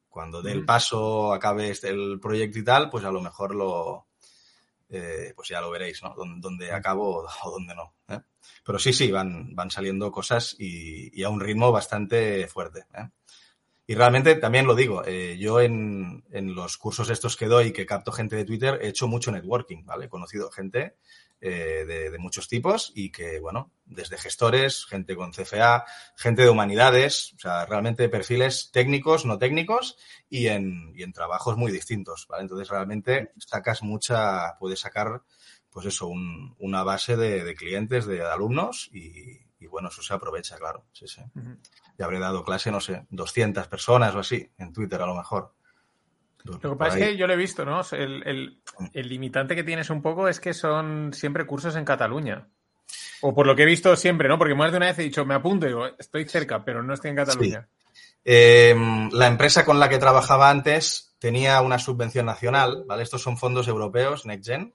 [0.09, 4.07] cuando dé el paso, acabe este, el proyecto y tal, pues a lo mejor lo,
[4.89, 6.13] eh, pues ya lo veréis, ¿no?
[6.15, 7.93] Dónde, acabo o dónde no.
[8.09, 8.19] ¿eh?
[8.65, 12.81] Pero sí, sí, van, van saliendo cosas y, y, a un ritmo bastante fuerte.
[12.93, 13.07] ¿eh?
[13.91, 18.13] Y realmente también lo digo, eh, yo en, los cursos estos que doy, que capto
[18.13, 20.05] gente de Twitter, he hecho mucho networking, ¿vale?
[20.05, 20.95] He conocido gente
[21.41, 25.83] eh, de, muchos tipos y que, bueno, desde gestores, gente con CFA,
[26.15, 29.97] gente de humanidades, o sea, realmente perfiles técnicos, no técnicos
[30.29, 32.43] y en, y en trabajos muy distintos, ¿vale?
[32.43, 35.21] Entonces realmente sacas mucha, puedes sacar,
[35.69, 40.85] pues eso, una base de, clientes, de alumnos y, y bueno, eso se aprovecha, claro.
[40.93, 41.21] Sí, sí.
[42.01, 45.53] Y habré dado clase, no sé, 200 personas o así, en Twitter a lo mejor.
[46.45, 47.81] Lo que pasa es que yo lo he visto, ¿no?
[47.91, 48.59] El,
[48.95, 52.47] limitante que tienes un poco es que son siempre cursos en Cataluña.
[53.21, 54.39] O por lo que he visto siempre, ¿no?
[54.39, 56.95] Porque más de una vez he dicho, me apunto y digo, estoy cerca, pero no
[56.95, 57.67] estoy en Cataluña.
[58.25, 63.03] Em, la empresa con la que trabajaba antes tenía una subvención nacional, ¿vale?
[63.03, 64.73] Estos son fondos europeos, NextGen.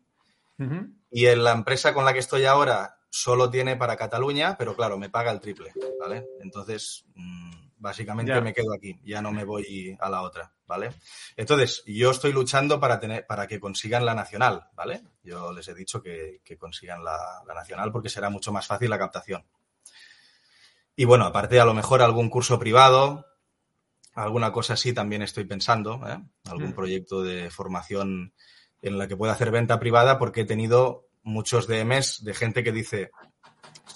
[1.11, 4.99] Y en la empresa con la que estoy ahora solo tiene para Cataluña, pero claro,
[4.99, 6.27] me paga el triple, ¿vale?
[6.41, 10.93] Entonces, mm, básicamente me quedo aquí, ya no me voy a la otra, ¿vale?
[11.35, 15.03] Entonces, yo estoy luchando para, tener, para que consigan la nacional, ¿vale?
[15.23, 19.45] Yo les he dicho que, consigan la, nacional porque será mucho más fácil la captación.
[20.95, 23.27] Y bueno, aparte a lo mejor algún curso privado,
[24.15, 26.19] alguna cosa así también estoy pensando, ¿eh?
[26.45, 26.75] algún mm.
[26.75, 28.35] proyecto de formación
[28.83, 32.73] en la que pueda hacer venta privada porque he tenido muchos DMs de gente que
[32.73, 33.11] dice,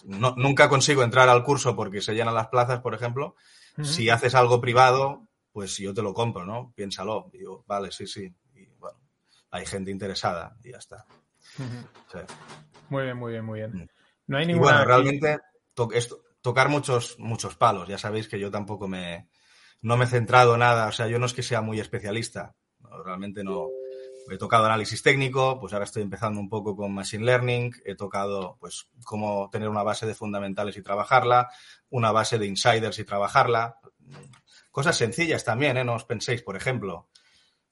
[0.04, 3.36] no, nunca consigo entrar al curso porque se llenan las plazas, por ejemplo.
[3.82, 6.72] Si haces algo privado, pues yo te lo compro, ¿no?
[6.74, 7.30] Piénsalo.
[7.32, 8.30] digo, vale, sí, sí.
[8.54, 8.98] Y bueno,
[9.52, 11.06] hay gente interesada y ya está.
[12.90, 13.70] Muy bien, muy bien, muy bien.
[13.72, 13.88] Mm.
[14.26, 14.72] No hay ninguna.
[14.72, 15.38] bueno, realmente
[16.42, 17.88] tocar muchos, muchos palos.
[17.88, 19.30] Ya sabéis que yo tampoco me.
[19.80, 20.88] No me he centrado nada.
[20.88, 22.54] O sea, yo no es que sea muy especialista.
[23.04, 23.68] realmente no
[24.34, 28.56] he tocado análisis técnico, pues ahora estoy empezando un poco con machine learning, he tocado
[28.60, 31.50] pues cómo tener una base de fundamentales y trabajarla,
[31.88, 33.78] una base de insiders y trabajarla.
[34.70, 35.84] Cosas sencillas también, ¿eh?
[35.84, 37.08] No os penséis, por ejemplo,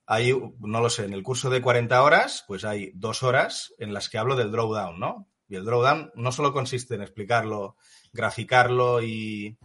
[0.06, 3.92] hay, no lo sé, en el curso de 40 horas, pues hay dos horas en
[3.92, 5.28] las que hablo del drawdown, ¿no?
[5.48, 7.76] Y el drawdown no solo consiste en explicarlo,
[8.12, 9.58] graficarlo y,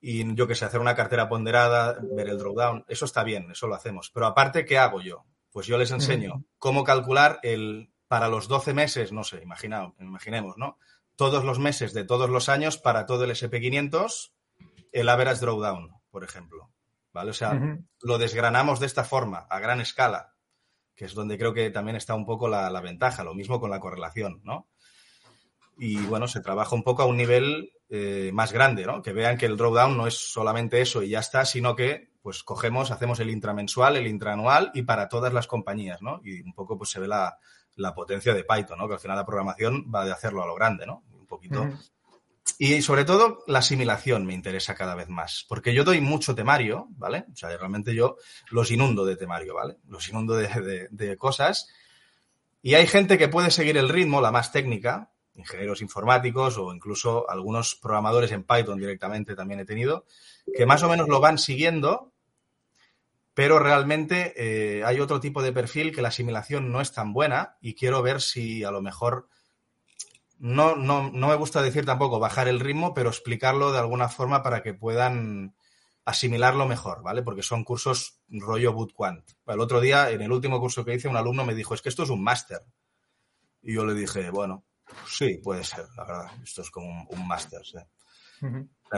[0.00, 3.66] y yo que sé, hacer una cartera ponderada, ver el drawdown, eso está bien, eso
[3.66, 4.10] lo hacemos.
[4.12, 5.24] Pero aparte, ¿qué hago yo?
[5.52, 10.78] Pues yo les enseño cómo calcular el para los 12 meses, no sé, imaginemos, ¿no?
[11.14, 14.32] Todos los meses de todos los años para todo el SP500,
[14.90, 16.72] el average drawdown, por ejemplo.
[17.12, 17.30] ¿Vale?
[17.30, 17.58] O sea,
[18.02, 20.34] lo desgranamos de esta forma, a gran escala,
[20.96, 23.80] que es donde creo que también está un poco la, ventaja, lo mismo con la
[23.80, 24.68] correlación, ¿no?
[25.78, 29.02] Y bueno, se trabaja un poco a un nivel eh, más grande, ¿no?
[29.02, 32.42] Que vean que el drawdown no es solamente eso y ya está, sino que pues
[32.42, 36.20] cogemos, hacemos el intramensual, el intraanual y para todas las compañías, ¿no?
[36.24, 37.38] Y un poco pues se ve la,
[37.94, 38.88] potencia de Python, ¿no?
[38.88, 41.02] Que al final la programación va de hacerlo a lo grande, ¿no?
[41.18, 41.66] Un poquito.
[42.58, 46.88] Y sobre todo la asimilación me interesa cada vez más, porque yo doy mucho temario,
[46.90, 47.24] ¿vale?
[47.32, 48.16] O sea, realmente yo
[48.50, 49.78] los inundo de temario, ¿vale?
[49.88, 51.68] Los inundo de, de cosas
[52.60, 57.28] Y hay gente que puede seguir el ritmo, la más técnica, ingenieros informáticos o incluso
[57.28, 60.04] algunos programadores en Python directamente también he tenido,
[60.54, 62.12] que más o menos lo van siguiendo,
[63.34, 67.56] pero realmente eh, hay otro tipo de perfil que la asimilación no es tan buena
[67.60, 69.28] y quiero ver si a lo mejor
[70.38, 74.42] no, no, no me gusta decir tampoco bajar el ritmo, pero explicarlo de alguna forma
[74.42, 75.54] para que puedan
[76.04, 77.22] asimilarlo mejor, ¿vale?
[77.22, 79.30] Porque son cursos rollo bootquant.
[79.46, 81.88] El otro día, en el último curso que hice, un alumno me dijo, es que
[81.88, 82.60] esto es un máster.
[83.62, 84.64] Y yo le dije, bueno,
[85.06, 86.30] sí, puede ser, la verdad.
[86.42, 87.60] Esto es como un, máster,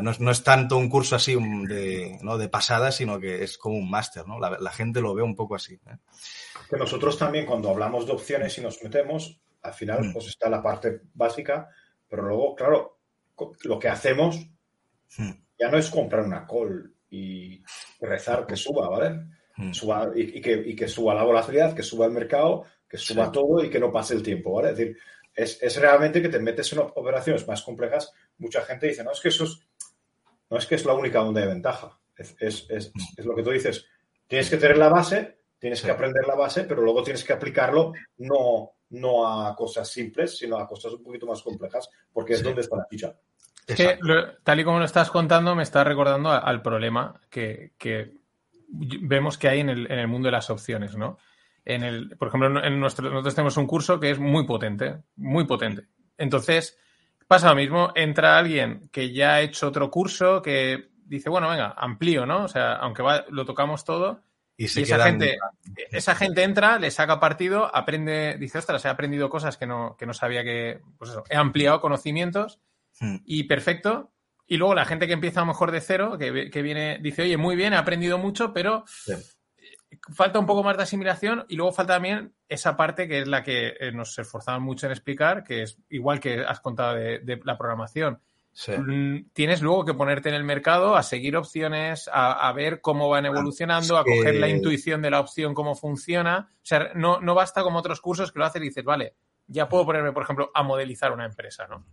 [0.00, 2.38] no, es, tanto un curso así de, ¿no?
[2.38, 4.38] de pasada, sino que es como un máster, ¿no?
[4.38, 5.74] La, gente lo ve un poco así.
[5.74, 5.96] ¿eh?
[6.70, 10.12] Que nosotros también, cuando hablamos de opciones y nos metemos, al final, mm.
[10.12, 11.68] pues está la parte básica,
[12.08, 13.00] pero luego, claro,
[13.64, 14.38] lo que hacemos
[15.18, 15.30] mm.
[15.58, 17.62] ya no es comprar una call y
[18.00, 19.26] rezar que suba, ¿vale?
[19.56, 19.72] Mm.
[19.72, 23.78] Suba, y, que, suba la volatilidad, que suba el mercado, que suba todo y que
[23.78, 24.70] no pase el tiempo, ¿vale?
[24.70, 24.98] Es decir,
[25.34, 28.12] es, realmente que te metes en operaciones más complejas.
[28.38, 29.60] Mucha gente dice, no, es que eso es,
[30.50, 31.98] no es que es la única donde hay ventaja.
[32.16, 32.66] Es,
[33.18, 33.86] lo que tú dices.
[34.26, 37.92] Tienes que tener la base, tienes que aprender la base, pero luego tienes que aplicarlo
[38.18, 42.60] no no a cosas simples, sino a cosas un poquito más complejas, porque es donde
[42.60, 43.14] está la ficha.
[43.66, 43.98] Es que,
[44.42, 47.72] tal y como lo estás contando, me está recordando al problema que,
[48.68, 51.18] vemos que hay en el, mundo de las opciones, ¿no?
[51.64, 55.44] En el, por ejemplo, en nuestro, nosotros tenemos un curso que es muy potente, muy
[55.46, 55.86] potente.
[56.18, 56.76] Entonces,
[57.26, 61.74] pasa lo mismo, entra alguien que ya ha hecho otro curso, que dice, bueno, venga,
[61.76, 62.44] amplío, ¿no?
[62.44, 64.22] O sea, aunque lo tocamos todo,
[64.56, 65.38] y, esa, gente,
[65.90, 70.06] esa gente entra, le saca partido, aprende, dice, ostras, he aprendido cosas que no, que
[70.06, 72.60] no sabía que, pues eso, he ampliado conocimientos
[73.00, 73.16] hmm.
[73.24, 74.12] y perfecto.
[74.46, 76.30] Y luego la gente que empieza a lo mejor de cero, que,
[76.62, 78.84] viene, dice, oye, muy bien, he aprendido mucho, pero
[80.14, 83.42] falta un poco más de asimilación y luego falta también esa parte que es la
[83.42, 87.58] que eh, nos esforzamos mucho en explicar, que es igual que has contado de la
[87.58, 88.20] programación
[88.68, 93.26] Mm, tienes luego que ponerte en el mercado a seguir opciones, a, ver cómo van
[93.26, 96.50] evolucionando, a coger la intuición de la opción, cómo funciona.
[96.56, 99.14] O sea, no, no basta como otros cursos que lo haces y dices, vale,
[99.46, 101.86] ya puedo ponerme, por ejemplo, a modelizar una empresa, ¿no?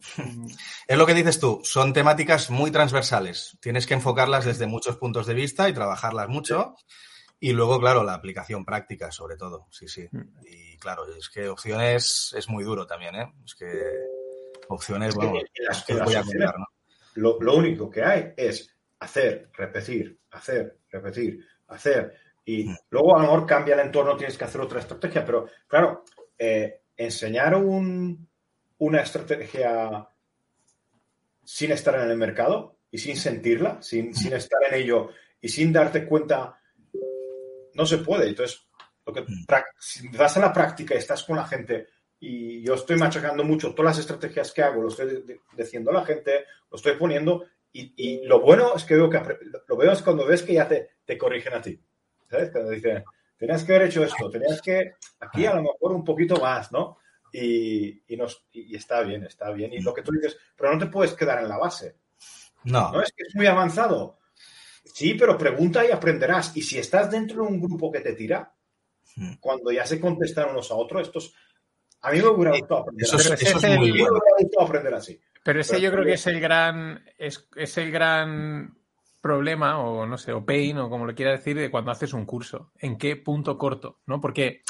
[0.88, 3.56] Es lo que dices tú, son temáticas muy transversales.
[3.60, 6.74] Tienes que enfocarlas desde muchos puntos de vista y trabajarlas mucho.
[7.44, 9.66] Y luego, claro, la aplicación práctica, sobre todo.
[9.68, 10.06] Sí, sí.
[10.12, 10.44] Mm.
[10.46, 13.32] Y claro, es que opciones es muy duro también, ¿eh?
[13.44, 13.66] Es que
[14.68, 15.40] opciones, bueno,
[17.14, 22.14] lo, único que hay es hacer, repetir, hacer, repetir, hacer.
[22.44, 22.76] Y mm.
[22.90, 25.24] luego a lo mejor cambia el entorno, tienes que hacer otra estrategia.
[25.24, 26.04] Pero claro,
[26.38, 30.08] eh, enseñar una estrategia
[31.42, 34.14] sin estar en el mercado y sin sentirla, sin, mm.
[34.14, 35.08] sin estar en ello
[35.40, 36.60] y sin darte cuenta,
[37.74, 38.28] no se puede.
[38.28, 38.66] Entonces,
[39.04, 39.46] lo que, mm.
[39.78, 41.88] si vas a la práctica y estás con la gente
[42.20, 45.24] y yo estoy machacando mucho todas las estrategias que hago, lo estoy
[45.56, 49.20] diciendo a la gente, lo estoy poniendo y, lo bueno es que veo que
[49.66, 51.80] lo veo es cuando ves que ya te, te corrigen a ti.
[52.30, 52.50] ¿Sabes?
[52.50, 53.02] Cuando dicen,
[53.36, 56.98] tenías que haber hecho esto, tenías que aquí a lo mejor un poquito más, ¿no?
[57.32, 59.72] Y, y, nos, y, está bien, está bien.
[59.72, 61.96] Y lo que tú dices, pero no te puedes quedar en la base.
[62.64, 62.92] No.
[62.92, 64.18] No es que es muy avanzado.
[64.84, 66.56] Sí, pero pregunta y aprenderás.
[66.56, 68.54] Y si estás dentro de un grupo que te tira,
[69.16, 69.34] hmm.
[69.40, 71.34] cuando ya se contestan unos a otros, estos
[72.02, 75.20] a mí me hubiera gustado aprender, eso, aprender así.
[75.44, 78.76] Pero ese yo creo que es el gran, es, el gran
[79.20, 82.26] problema, o no sé, o pain, o como lo quiera decir, de cuando haces un
[82.26, 82.72] curso.
[82.78, 84.00] ¿En qué punto corto?
[84.06, 84.20] ¿No?
[84.20, 84.62] Porque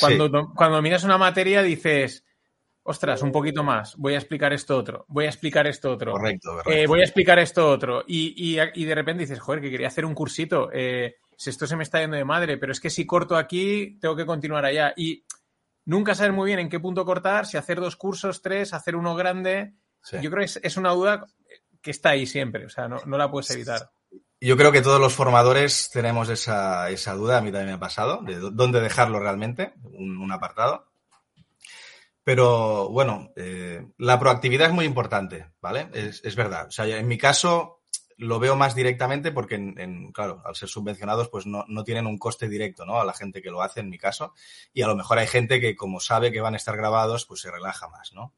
[0.00, 2.24] cuando, cuando miras una materia dices,
[2.88, 6.12] ostras, un poquito más, voy a explicar esto otro, voy a explicar esto otro.
[6.12, 8.02] Correcto, eh, voy a explicar esto otro.
[8.06, 10.70] Y, de repente dices, joder, que quería hacer un cursito.
[10.72, 13.98] Eh, si esto se me está yendo de madre, pero es que si corto aquí,
[14.00, 14.94] tengo que continuar allá.
[14.96, 15.24] Y
[15.84, 19.14] nunca saber muy bien en qué punto cortar, si hacer dos cursos, tres, hacer uno
[19.14, 19.74] grande.
[20.22, 21.26] Yo creo que es, una duda
[21.82, 23.90] que está ahí siempre, o sea, no, la puedes evitar.
[24.40, 28.22] Yo creo que todos los formadores tenemos esa, duda, a mí también me ha pasado,
[28.22, 30.87] de dónde dejarlo realmente, un, apartado.
[32.28, 35.88] Pero bueno, eh, la proactividad es muy importante, ¿vale?
[35.94, 36.66] Es, es, verdad.
[36.66, 37.80] O sea, en mi caso,
[38.18, 42.18] lo veo más directamente porque, en, claro, al ser subvencionados, pues no, no, tienen un
[42.18, 43.00] coste directo, ¿no?
[43.00, 44.34] A la gente que lo hace, en mi caso.
[44.74, 47.40] Y a lo mejor hay gente que, como sabe que van a estar grabados, pues
[47.40, 48.34] se relaja más, ¿no?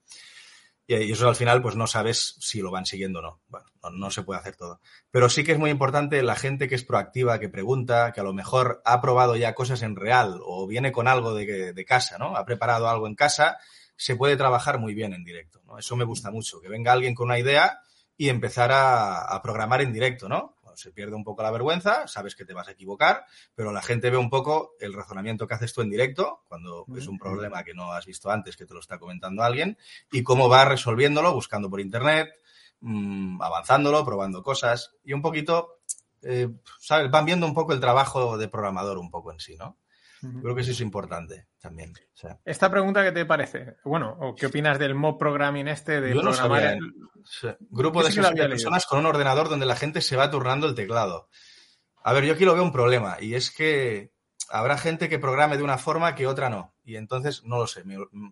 [0.87, 3.41] Y eso al final, pues no sabes si lo van siguiendo o no.
[3.49, 4.81] Bueno, no, se puede hacer todo.
[5.11, 8.25] Pero sí que es muy importante la gente que es proactiva, que pregunta, que a
[8.25, 12.19] lo mejor ha probado ya cosas en real o viene con algo de, de casa,
[12.19, 12.37] ¿no?
[12.37, 13.59] Ha preparado algo en casa,
[14.01, 15.79] se puede trabajar muy bien en directo, ¿no?
[15.79, 17.81] Eso me gusta mucho, que venga alguien con una idea
[18.17, 20.57] y empezar a, programar en directo, ¿no?
[20.75, 24.09] se pierde un poco la vergüenza, sabes que te vas a equivocar, pero la gente
[24.09, 27.75] ve un poco el razonamiento que haces tú en directo, cuando es un problema que
[27.75, 29.77] no has visto antes, que te lo está comentando alguien,
[30.11, 32.31] y cómo vas resolviéndolo, buscando por internet,
[32.81, 35.81] mmm, avanzándolo, probando cosas, y un poquito,
[36.23, 37.11] eh, ¿sabes?
[37.11, 39.77] Van viendo un poco el trabajo de programador un poco en sí, ¿no?
[40.21, 41.93] Creo que eso es importante también.
[42.45, 43.77] Esta pregunta, ¿qué te parece?
[43.85, 46.77] Bueno, ¿o qué opinas del mob programming este de Yo no sabía,
[47.71, 51.29] Grupo de 60 personas con un ordenador donde la gente se va turnando el teclado.
[52.03, 54.13] A ver, yo aquí lo veo un problema y es que
[54.51, 56.75] habrá gente que programe de una forma que otra no.
[56.83, 57.85] Y entonces, no lo sé.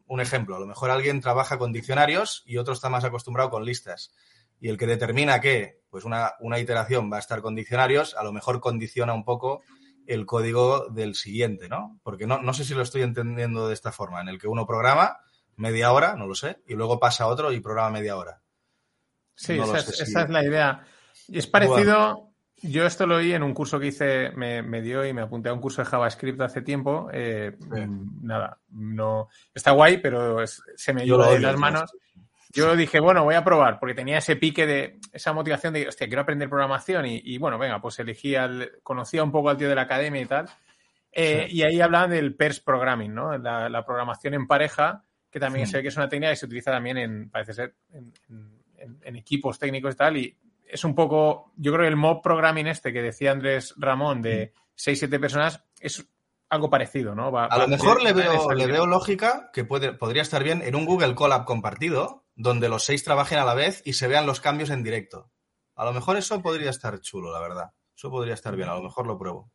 [0.06, 3.64] Un ejemplo, a lo mejor alguien trabaja con diccionarios y otro está más acostumbrado con
[3.64, 4.12] listas.
[4.60, 8.24] Y el que determina que pues una, una iteración va a estar con diccionarios, a
[8.24, 9.62] lo mejor condiciona un poco
[10.08, 12.00] el código del siguiente, ¿no?
[12.02, 14.66] Porque no, no sé si lo estoy entendiendo de esta forma, en el que uno
[14.66, 15.18] programa
[15.56, 18.40] media hora, no lo sé, y luego pasa otro y programa media hora.
[19.34, 19.76] Sí, esa,
[20.22, 20.84] es, la idea.
[21.28, 25.12] Y es parecido, yo esto lo oí en un curso que hice, me, dio y
[25.12, 27.08] me apunté a un curso de JavaScript hace tiempo.
[27.12, 27.56] Eh,
[28.22, 31.92] nada, no está guay, pero se me dio de las manos.
[32.50, 36.06] Yo dije, bueno, voy a probar, porque tenía ese pique de, esa motivación de, hostia,
[36.06, 39.74] quiero aprender programación y, bueno, venga, pues elegí al, conocía un poco al tío de
[39.74, 40.48] la academia y tal.
[41.12, 43.36] Eh, y ahí hablaban del PERS programming, ¿no?
[43.36, 46.70] La, programación en pareja, que también se ve que es una técnica que se utiliza
[46.70, 50.16] también en, parece ser, en, equipos técnicos y tal.
[50.16, 54.22] Y es un poco, yo creo que el mob programming este que decía Andrés Ramón
[54.22, 56.06] de 6-7 personas es
[56.50, 57.36] algo parecido, ¿no?
[57.36, 60.86] a lo mejor le veo, le veo lógica que puede, podría estar bien en un
[60.86, 64.70] Google Colab compartido, donde los seis trabajen a la vez y se vean los cambios
[64.70, 65.30] en directo.
[65.74, 67.70] A lo mejor eso podría estar chulo, la verdad.
[67.94, 69.50] Eso podría estar bien, a lo mejor lo pruebo.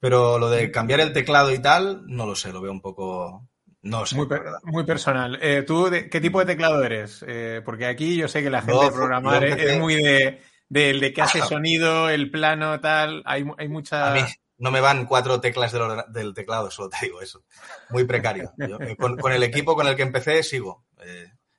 [0.00, 3.48] Pero lo de cambiar el teclado y tal, no lo sé, lo veo un poco...
[3.80, 4.16] No sé.
[4.16, 5.38] Muy, personal.
[5.40, 7.24] Eh, ¿Tú qué tipo de teclado eres?
[7.26, 11.22] Eh, porque aquí yo sé que la gente de programar es muy de, de, que
[11.22, 13.22] hace sonido, el plano, tal.
[13.24, 14.10] Hay, hay mucha...
[14.10, 14.20] A mí
[14.58, 15.72] no me van cuatro teclas
[16.12, 17.44] del, teclado, solo te digo eso.
[17.90, 18.52] Muy precario.
[18.58, 20.84] Eh, con, el equipo con el que empecé sigo.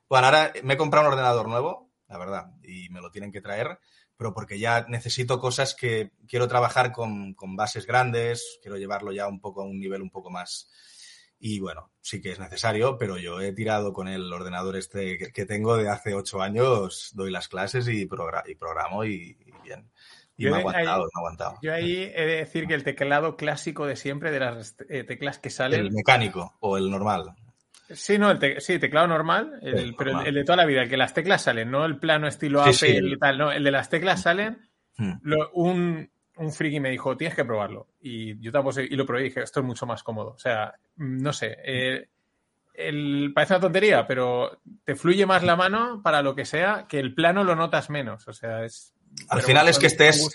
[0.08, 3.40] Bueno, ahora me he comprado un ordenador nuevo, la verdad, y me lo tienen que
[3.40, 3.78] traer,
[4.16, 9.40] pero porque ya necesito cosas que quiero trabajar con, bases grandes, quiero llevarlo ya un
[9.40, 10.68] poco a un nivel un poco más.
[11.38, 15.46] Y bueno, sí que es necesario, pero yo he tirado con el ordenador este que,
[15.46, 19.90] tengo de hace ocho años, doy las clases y, programo y, bien.
[20.40, 21.58] Y me ha aguantado, me ha aguantado.
[21.62, 25.38] Yo ahí he de decir que el teclado clásico de siempre, de las eh, teclas
[25.38, 25.80] que salen.
[25.80, 27.34] El mecánico o el normal.
[27.90, 29.58] Sí, no, el sí, teclado normal,
[29.98, 32.62] pero El, de toda la vida, el que las teclas salen, no el plano estilo
[32.62, 34.58] Apple y tal, no, el de las teclas salen.
[34.96, 35.14] Hmm.
[35.54, 37.88] un, un friki me dijo, tienes que probarlo.
[38.00, 40.30] Y yo tampoco y lo probé y dije, esto es mucho más cómodo.
[40.30, 42.08] O sea, mm, no sé, eh,
[42.74, 46.98] el, parece una tontería, pero te fluye más la mano para lo que sea, que
[46.98, 48.26] el plano lo notas menos.
[48.28, 48.94] O sea, es.
[49.28, 50.30] Al final es que estés,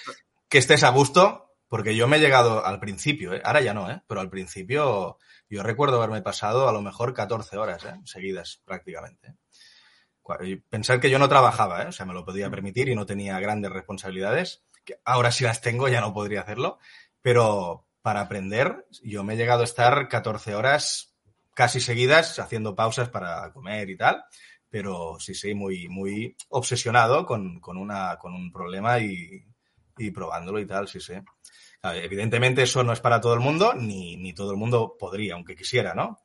[0.49, 3.41] que estés a gusto, porque yo me he llegado al principio, ¿eh?
[3.43, 4.01] ahora ya no, ¿eh?
[4.07, 5.17] pero al principio
[5.49, 7.95] yo recuerdo haberme pasado a lo mejor 14 horas ¿eh?
[8.03, 9.35] seguidas prácticamente.
[10.69, 11.87] Pensar que yo no trabajaba, ¿eh?
[11.87, 12.51] o sea, me lo podía mm.
[12.51, 14.63] permitir y no tenía grandes responsabilidades.
[14.83, 16.79] Que ahora si las tengo ya no podría hacerlo,
[17.21, 21.15] pero para aprender yo me he llegado a estar 14 horas
[21.53, 24.25] casi seguidas haciendo pausas para comer y tal,
[24.75, 29.41] pero sí, sí, muy, muy obsesionado con, con, una, con un problema y,
[29.97, 31.13] y probándolo y tal, sí, sí.
[31.81, 35.55] Evidentemente eso no es para todo el mundo, ni, ni todo el mundo podría, aunque
[35.55, 36.19] quisiera, ¿no?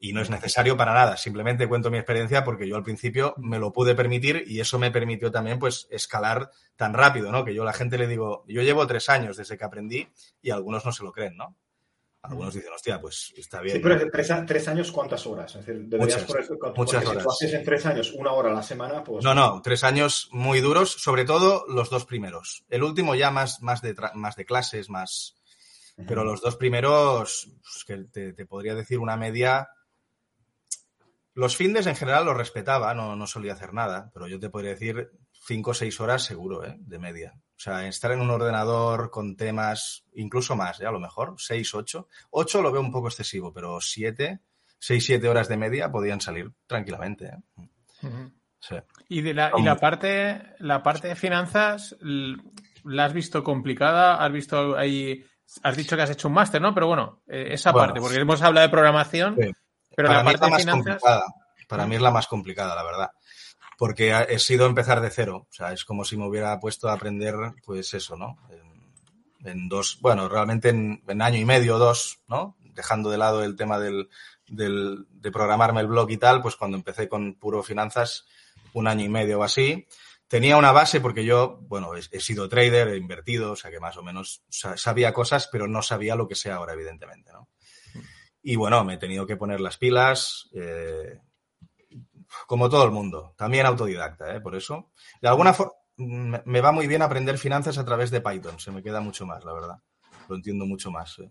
[0.00, 1.18] y no es necesario para nada.
[1.18, 4.90] Simplemente cuento mi experiencia porque yo al principio me lo pude permitir y eso me
[4.90, 7.44] permitió también pues escalar tan rápido, ¿no?
[7.44, 10.08] Que yo a la gente le digo, yo llevo tres años desde que aprendí
[10.40, 11.54] y algunos no se lo creen, ¿no?
[12.22, 13.76] Algunos dicen, hostia, pues está bien.
[13.76, 15.56] Sí, pero tres, tres años, ¿cuántas horas?
[15.56, 17.22] Es decir, muchas, por eso, muchas horas.
[17.22, 19.24] Si tú haces en tres años una hora a la semana, pues...
[19.24, 22.64] No, no, tres años muy duros, sobre todo los dos primeros.
[22.68, 25.36] El último ya más, más, de, más de clases, más...
[26.06, 29.68] Pero los dos primeros, pues, que te, te, podría decir una media...
[31.32, 34.72] Los findes en general los respetaba, no, no solía hacer nada, pero yo te podría
[34.72, 35.10] decir
[35.46, 36.76] cinco o seis horas seguro, ¿eh?
[36.80, 37.34] De media.
[37.60, 40.86] O sea, estar en un ordenador con temas, incluso más, ¿eh?
[40.86, 42.08] a lo mejor, 6, 8.
[42.30, 44.40] 8 lo veo un poco excesivo, pero 7,
[44.78, 47.26] 6, 7 horas de media podían salir tranquilamente.
[47.26, 48.30] ¿eh?
[48.60, 48.76] sí.
[49.10, 54.24] Y, de la, y la, parte, la parte de finanzas, ¿la has visto complicada?
[54.24, 55.22] ¿Has visto ahí,
[55.62, 56.72] has dicho que has hecho un máster, ¿no?
[56.72, 59.36] Pero bueno, eh, esa parte, porque hemos hablado de programación,
[59.94, 61.02] pero la parte de finanzas...
[61.68, 63.10] Para mí es la más complicada, la verdad
[63.80, 65.46] porque he sido empezar de cero.
[65.48, 68.36] O sea, es como si me hubiera puesto a aprender, pues eso, ¿no?
[69.42, 72.58] En, dos, bueno, realmente en, año y medio o dos, ¿no?
[72.74, 74.10] Dejando de lado el tema del,
[74.46, 78.26] del, de programarme el blog y tal, pues cuando empecé con puro finanzas,
[78.74, 79.86] un año y medio o así.
[80.28, 83.96] tenía una base porque yo, bueno, he, sido trader, he invertido, o sea que más
[83.96, 87.48] o menos sabía cosas, pero no sabía lo que sé ahora, evidentemente, ¿no?
[88.42, 91.18] Y bueno, me he tenido que poner las pilas, eh,
[92.46, 94.40] como todo el mundo, también autodidacta, ¿eh?
[94.40, 98.58] Por eso, de alguna forma, me va muy bien aprender finanzas a través de Python,
[98.58, 99.76] se me queda mucho más, la verdad.
[100.28, 101.18] Lo entiendo mucho más.
[101.18, 101.30] ¿eh?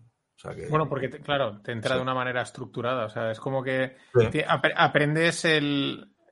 [0.68, 3.06] Bueno, porque, claro, te entra de una manera estructurada.
[3.06, 3.96] O sea, es como que
[4.76, 5.46] aprendes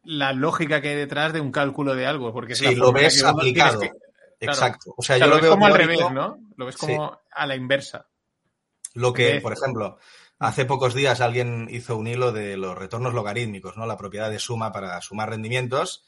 [0.04, 2.32] la lógica que hay detrás de un cálculo de algo.
[2.32, 3.80] Porque sí, lo ves aplicado.
[4.40, 4.94] Exacto.
[4.96, 6.38] O sea, yo lo, veo como al revés, ¿no?
[6.56, 8.06] Lo ves como a la inversa.
[8.94, 9.98] Lo que, por ejemplo,
[10.38, 13.86] hace pocos días alguien hizo un hilo de los retornos logarítmicos, ¿no?
[13.86, 16.04] La propiedad de suma para sumar rendimientos.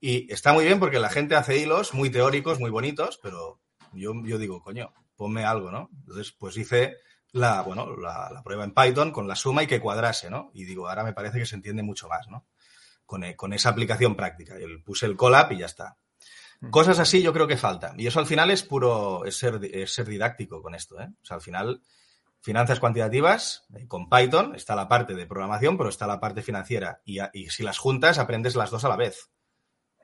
[0.00, 3.60] Y está muy bien porque la gente hace hilos muy teóricos, muy bonitos, pero
[3.92, 5.90] yo, yo digo, coño, ponme algo, ¿no?
[6.00, 6.98] Entonces, pues hice
[7.32, 10.50] la, bueno, la, prueba en Python con la suma y que cuadrase, ¿no?
[10.54, 12.46] Y digo, ahora me parece que se entiende mucho más, ¿no?
[13.06, 14.56] Con, e, esa aplicación práctica.
[14.60, 15.96] Y puse el collab y ya está.
[16.70, 17.98] Cosas así yo creo que faltan.
[17.98, 21.08] Y eso al final es puro, es ser, ser didáctico con esto, ¿eh?
[21.22, 21.82] O sea, al final,
[22.44, 27.00] finanzas cuantitativas, eh, con Python está la parte de programación, pero está la parte financiera.
[27.04, 29.30] Y, y si las juntas, aprendes las dos a la vez.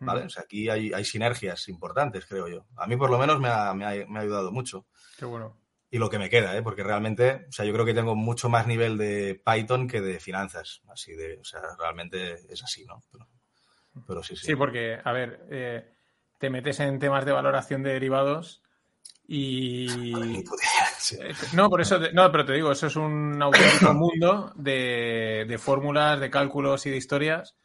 [0.01, 0.23] ¿Vale?
[0.23, 0.27] Mm.
[0.27, 2.67] O sea, aquí hay, hay, sinergias importantes, creo yo.
[2.77, 4.87] A mí, por lo menos, me ha, me ha, me ha ayudado mucho.
[5.19, 5.61] Qué bueno
[5.91, 6.63] y lo que me queda, ¿eh?
[6.63, 10.21] porque realmente, o sea, yo creo que tengo mucho más nivel de Python que de
[10.21, 13.03] finanzas, así de, o sea, realmente es así, ¿no?
[14.07, 14.47] Pero, sí, sí.
[14.47, 15.93] Sí, porque, a ver, eh,
[16.39, 18.63] te metes en temas de valoración de derivados
[19.27, 20.13] y...
[21.19, 25.59] Eh, no, por eso, no, pero te digo, eso es un auténtico mundo de, de,
[25.59, 27.57] fórmulas, de cálculos y de historias.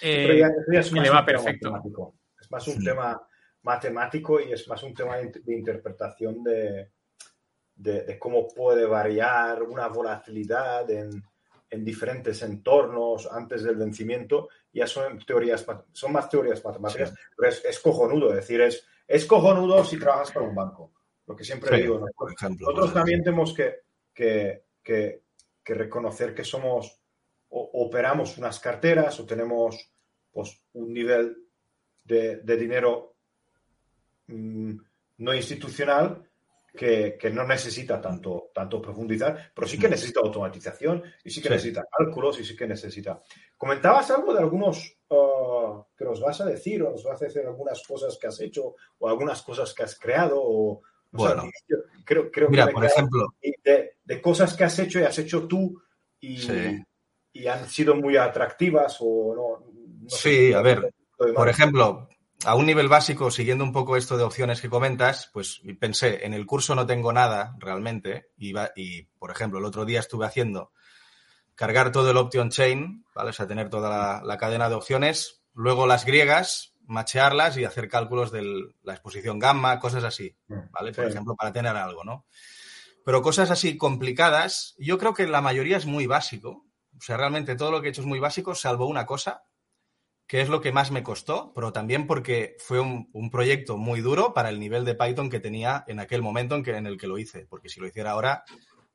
[0.00, 2.14] Eh, es le va perfecto.
[2.40, 3.20] Es más un tema
[3.62, 6.90] matemático y es más un tema de interpretación de,
[7.76, 11.22] de, cómo puede variar una volatilidad en,
[11.68, 17.80] en, diferentes entornos antes del vencimiento, ya son teorías, son más teorías matemáticas, pero es,
[17.80, 20.92] cojonudo, es decir, es, es cojonudo si trabajas para un banco,
[21.26, 22.06] lo que siempre digo.
[22.16, 23.80] Por ejemplo, Nosotros también tenemos que,
[24.14, 25.22] que, que,
[25.74, 27.00] reconocer que somos,
[27.48, 29.92] o, operamos unas carteras o tenemos
[30.30, 31.36] pues, un nivel
[32.04, 33.16] de, de dinero
[34.28, 34.76] mm,
[35.18, 36.26] no institucional
[36.76, 41.84] que, no necesita tanto, tanto profundizar, pero sí que necesita automatización y sí que necesita
[41.90, 43.20] cálculos y sí que necesita.
[43.56, 47.44] Comentabas algo de algunos uh, que nos vas a decir o nos vas a decir
[47.46, 51.50] algunas cosas que has hecho o algunas cosas que has creado o bueno,
[52.04, 53.34] creo, creo mira, por ejemplo,
[53.64, 55.80] de, cosas que has hecho y has hecho tú
[56.20, 56.38] y,
[57.32, 60.08] y han sido muy atractivas o no.
[60.08, 60.94] sí, a ver,
[61.34, 62.08] por ejemplo,
[62.44, 66.34] a un nivel básico, siguiendo un poco esto de opciones que comentas, pues pensé, en
[66.34, 70.72] el curso no tengo nada realmente y, y por ejemplo, el otro día estuve haciendo
[71.56, 73.30] cargar todo el option chain, ¿vale?
[73.30, 78.30] O sea, tener toda la, cadena de opciones, luego las griegas, machearlas y hacer cálculos
[78.30, 78.42] de
[78.82, 80.92] la exposición gamma, cosas así, mm, ¿vale?
[80.92, 82.26] Por ejemplo, para tener algo, ¿no?
[83.04, 86.66] Pero cosas así complicadas, yo creo que la mayoría es muy básico.
[86.96, 89.44] O sea, realmente todo lo que he hecho es muy básico, salvo una cosa,
[90.26, 94.34] que es lo que más me costó, pero también porque fue un, proyecto muy duro
[94.34, 97.06] para el nivel de Python que tenía en aquel momento en, que, en el que
[97.06, 98.44] lo hice, porque si lo hiciera ahora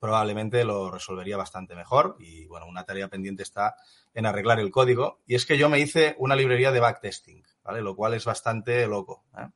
[0.01, 3.75] probablemente lo resolvería bastante mejor y bueno, una tarea pendiente está
[4.15, 7.95] en arreglar el código y es que yo me hice una librería de backtesting, Lo
[7.95, 9.23] cual es bastante loco.
[9.37, 9.47] ¿eh?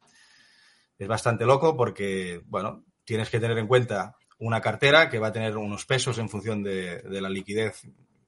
[0.98, 5.34] Es bastante loco porque, bueno, tienes que tener en cuenta una cartera que va a
[5.34, 7.84] tener unos pesos en función de, de la liquidez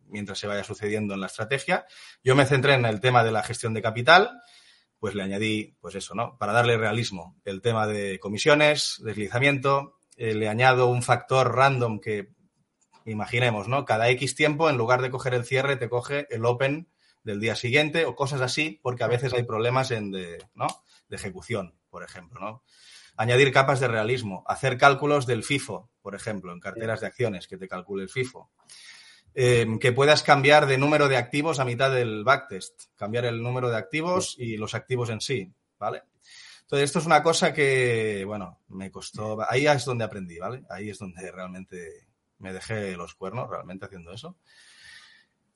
[0.07, 1.85] mientras se vaya sucediendo en la estrategia.
[2.23, 4.41] Yo me centré en el tema de la gestión de capital,
[4.99, 6.37] pues le añadí, pues eso, ¿no?
[6.37, 12.29] Para darle realismo, el tema de comisiones, deslizamiento, eh, le añado un factor random que,
[13.11, 13.85] imaginemos, ¿no?
[13.85, 16.89] Cada X tiempo, en lugar de coger el cierre, te coge el open
[17.27, 20.67] del día siguiente o cosas así, porque a veces hay problemas en de, ¿no?
[21.09, 22.63] de ejecución, por ejemplo, ¿no?
[23.17, 27.57] Añadir capas de realismo, hacer cálculos del FIFO, por ejemplo, en carteras de acciones, que
[27.57, 28.49] te calcule el FIFO.
[29.33, 33.69] Em, que puedas cambiar de número de activos a mitad del backtest, cambiar el número
[33.69, 36.03] de activos y los activos en sí, ¿vale?
[36.61, 40.63] Entonces, esto es una cosa que, bueno, me costó, ahí es donde aprendí, ¿vale?
[40.69, 42.07] Ahí es donde realmente
[42.39, 44.37] me dejé los cuernos, realmente haciendo eso.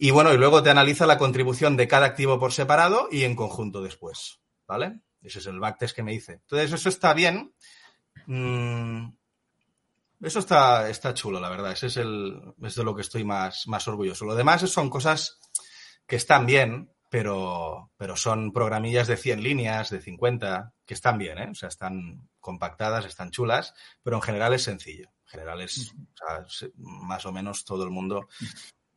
[0.03, 3.35] Y bueno, y luego te analiza la contribución de cada activo por separado y en
[3.35, 5.01] conjunto después, ¿vale?
[5.21, 6.39] Ese es el backtest que me hice.
[6.41, 7.53] Entonces, eso está bien.
[8.25, 9.09] Mm,
[10.21, 11.73] eso está, está chulo, la verdad.
[11.73, 14.25] Ese es, el, es de lo que estoy más, más orgulloso.
[14.25, 15.39] Lo demás son cosas
[16.07, 21.37] que están bien, pero, pero son programillas de 100 líneas, de 50, que están bien,
[21.37, 21.49] ¿eh?
[21.51, 25.09] O sea, están compactadas, están chulas, pero en general es sencillo.
[25.25, 28.27] En general es, o sea, más o menos todo el mundo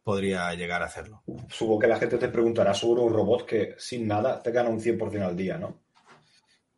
[0.05, 1.23] podría llegar a hacerlo.
[1.49, 4.79] Supongo que la gente te preguntará sobre un robot que sin nada te gana un
[4.79, 5.81] 100% al día, ¿no?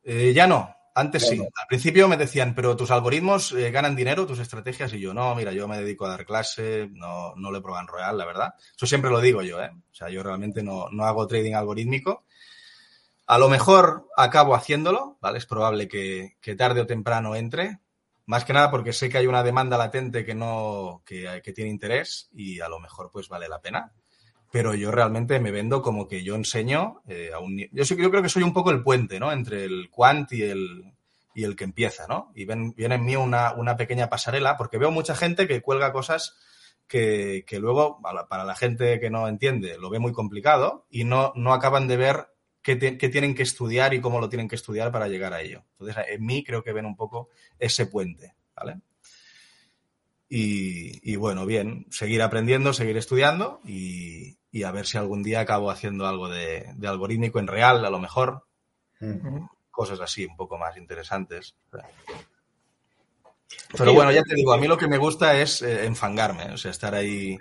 [0.04, 0.72] Eh, ya no.
[0.94, 1.38] Antes sí.
[1.38, 5.34] Al principio me decían, pero tus algoritmos eh, ganan dinero, tus estrategias, y yo, no,
[5.34, 8.54] mira, yo me dedico a dar clase, no, no le prueban Royal, la verdad.
[8.74, 9.70] Eso siempre lo digo yo, ¿eh?
[9.74, 12.24] O sea, yo realmente no, no hago trading algorítmico.
[13.26, 15.36] A lo mejor acabo haciéndolo, ¿vale?
[15.36, 17.80] Es probable que, que, tarde o temprano entre.
[18.26, 21.70] Más que nada porque sé que hay una demanda latente que no, que, que tiene
[21.70, 23.92] interés y a lo mejor pues vale la pena
[24.50, 27.58] pero yo realmente me vendo como que yo enseño eh, a un...
[27.72, 29.32] Yo, yo creo que soy un poco el puente, ¿no?
[29.32, 30.94] Entre el quant y el,
[31.34, 32.32] y el que empieza, ¿no?
[32.34, 35.92] Y ven, viene en mí una, una, pequeña pasarela, porque veo mucha gente que cuelga
[35.92, 36.36] cosas
[36.88, 38.00] que, que luego,
[38.30, 41.98] para la gente que no entiende, lo ve muy complicado y no, no acaban de
[41.98, 42.28] ver
[42.66, 45.40] qué, te, qué, tienen que estudiar y cómo lo tienen que estudiar para llegar a
[45.40, 45.62] ello.
[45.78, 47.28] Entonces, en mí creo que ven un poco
[47.60, 48.80] ese puente, ¿vale?
[50.28, 55.38] Y, y, bueno, bien, seguir aprendiendo, seguir estudiando y, y, a ver si algún día
[55.38, 58.48] acabo haciendo algo de, de algorítmico en real, a lo mejor.
[59.70, 61.54] Cosas así, un poco más interesantes.
[63.78, 66.56] Pero bueno, ya te digo, a mí lo que me gusta es eh, enfangarme, o
[66.56, 67.38] sea, estar ahí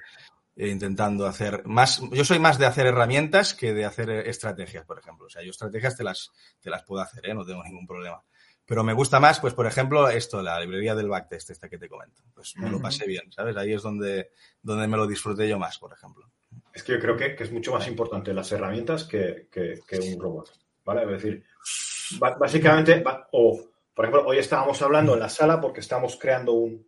[0.56, 2.02] intentando hacer más.
[2.12, 5.28] Yo soy más de hacer herramientas que de hacer estrategias, por ejemplo.
[5.28, 6.32] O sea, yo estrategias te las,
[6.62, 7.34] te las puedo hacer, ¿eh?
[7.34, 8.22] no tengo ningún problema.
[8.66, 11.88] Pero me gusta más, pues, por ejemplo, esto, la librería del backtest, esta que te
[11.88, 12.24] comento.
[12.34, 13.56] Pues me lo pasé bien, ¿sabes?
[13.58, 14.32] Ahí es donde,
[14.62, 16.32] donde me lo disfruté yo más, por ejemplo.
[16.74, 20.00] Es que yo creo que, que es mucho más importante las herramientas que, que, que,
[20.00, 20.52] un robot,
[20.84, 21.04] ¿vale?
[21.04, 21.46] Es decir,
[22.40, 23.04] básicamente,
[23.34, 23.62] o,
[23.94, 26.88] por ejemplo, hoy estábamos hablando en la sala porque estamos creando un,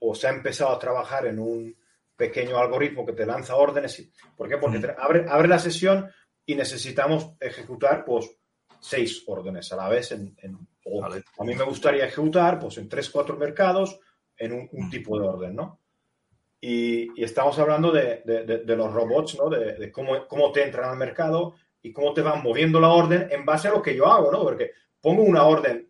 [0.00, 1.76] o se ha empezado a trabajar en un
[2.16, 4.10] pequeño algoritmo que te lanza órdenes.
[4.36, 4.58] ¿Por qué?
[4.58, 6.10] Porque te abre, abre la sesión
[6.44, 8.30] y necesitamos ejecutar, pues,
[8.80, 10.58] seis órdenes a la vez en, en
[11.00, 11.22] Vale.
[11.38, 13.98] A mí me gustaría ejecutar pues, en tres, cuatro mercados
[14.36, 15.80] en un, un tipo de orden, ¿no?
[16.60, 19.48] Y, y estamos hablando de, de, de, de, los robots, ¿no?
[19.48, 23.44] De, cómo, cómo te entran al mercado y cómo te van moviendo la orden en
[23.44, 24.42] base a lo que yo hago, ¿no?
[24.42, 25.88] Porque pongo una orden.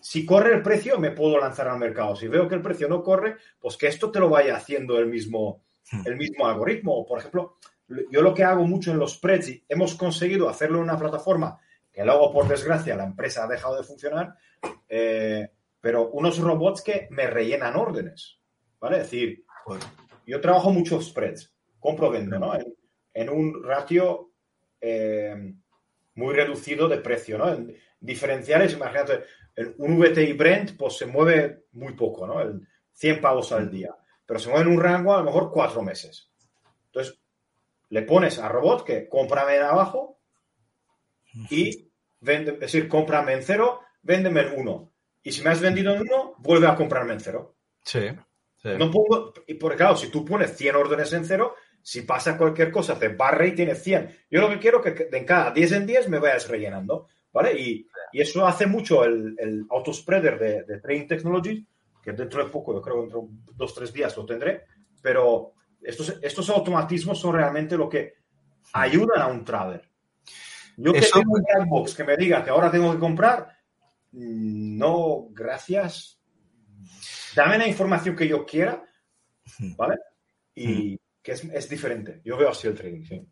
[0.00, 2.16] Si corre el precio, me puedo lanzar al mercado.
[2.16, 5.06] Si veo que el precio no corre, pues que esto te lo vaya haciendo el
[5.06, 5.62] mismo,
[6.04, 7.06] el mismo algoritmo.
[7.06, 7.58] Por ejemplo,
[8.10, 11.58] yo lo que hago mucho en los spreads y hemos conseguido hacerlo en una plataforma
[11.92, 14.34] que luego, por desgracia, la empresa ha dejado de funcionar,
[14.88, 18.38] eh, pero unos robots que me rellenan órdenes,
[18.78, 18.98] ¿vale?
[18.98, 19.44] Es decir,
[20.26, 22.54] yo trabajo muchos spreads, compro, vendo, ¿no?
[22.54, 22.72] En,
[23.12, 24.30] en un ratio
[24.80, 25.54] eh,
[26.14, 27.52] muy reducido de precio, ¿no?
[27.52, 29.24] En diferenciales, imagínate,
[29.78, 32.40] un VTI Brent, pues se mueve muy poco, ¿no?
[32.40, 33.94] El 100 pavos al día,
[34.26, 36.30] pero se mueve en un rango a lo mejor cuatro meses.
[36.86, 37.20] Entonces,
[37.88, 40.18] le pones a robot que cómprame en abajo
[41.50, 41.90] y
[42.20, 44.92] vende, es decir, cómprame en cero, véndeme en uno.
[45.22, 47.56] Y si me has vendido en uno, vuelve a comprarme en cero.
[47.84, 48.08] Sí.
[48.56, 48.68] sí.
[48.78, 52.70] No pongo, y porque claro, si tú pones 100 órdenes en cero, si pasa cualquier
[52.70, 54.26] cosa, te barre y tienes 100.
[54.30, 57.60] Yo lo que quiero es que en cada 10 en 10 me vayas rellenando, ¿vale?
[57.60, 61.64] Y, y eso hace mucho el, el autospreader de, de Trading Technologies,
[62.02, 64.64] que dentro de poco, yo creo que dentro de dos, tres días lo tendré,
[65.02, 65.52] pero
[65.82, 68.14] estos, estos automatismos son realmente lo que
[68.72, 69.88] ayudan a un trader.
[70.76, 73.54] Yo que tengo un Jackbox que me diga que ahora tengo que comprar,
[74.12, 76.18] no, gracias.
[77.34, 78.82] Dame la información que yo quiera,
[79.76, 79.96] ¿vale?
[80.54, 82.20] Y que es, es diferente.
[82.24, 83.26] Yo veo así el trading, sí.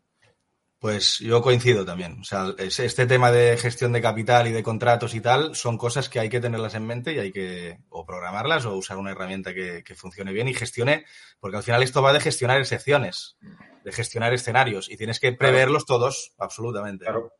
[0.79, 2.21] Pues yo coincido también.
[2.21, 6.07] O sea, este tema de gestión de capital y de contratos y tal son cosas
[6.07, 9.53] que hay que tenerlas en mente y hay que o programarlas o usar una herramienta
[9.53, 11.05] que, que funcione bien y gestione,
[11.41, 13.37] porque al final esto va de gestionar excepciones,
[13.83, 17.03] de gestionar escenarios y tienes que preverlos todos, absolutamente.
[17.03, 17.33] Claro.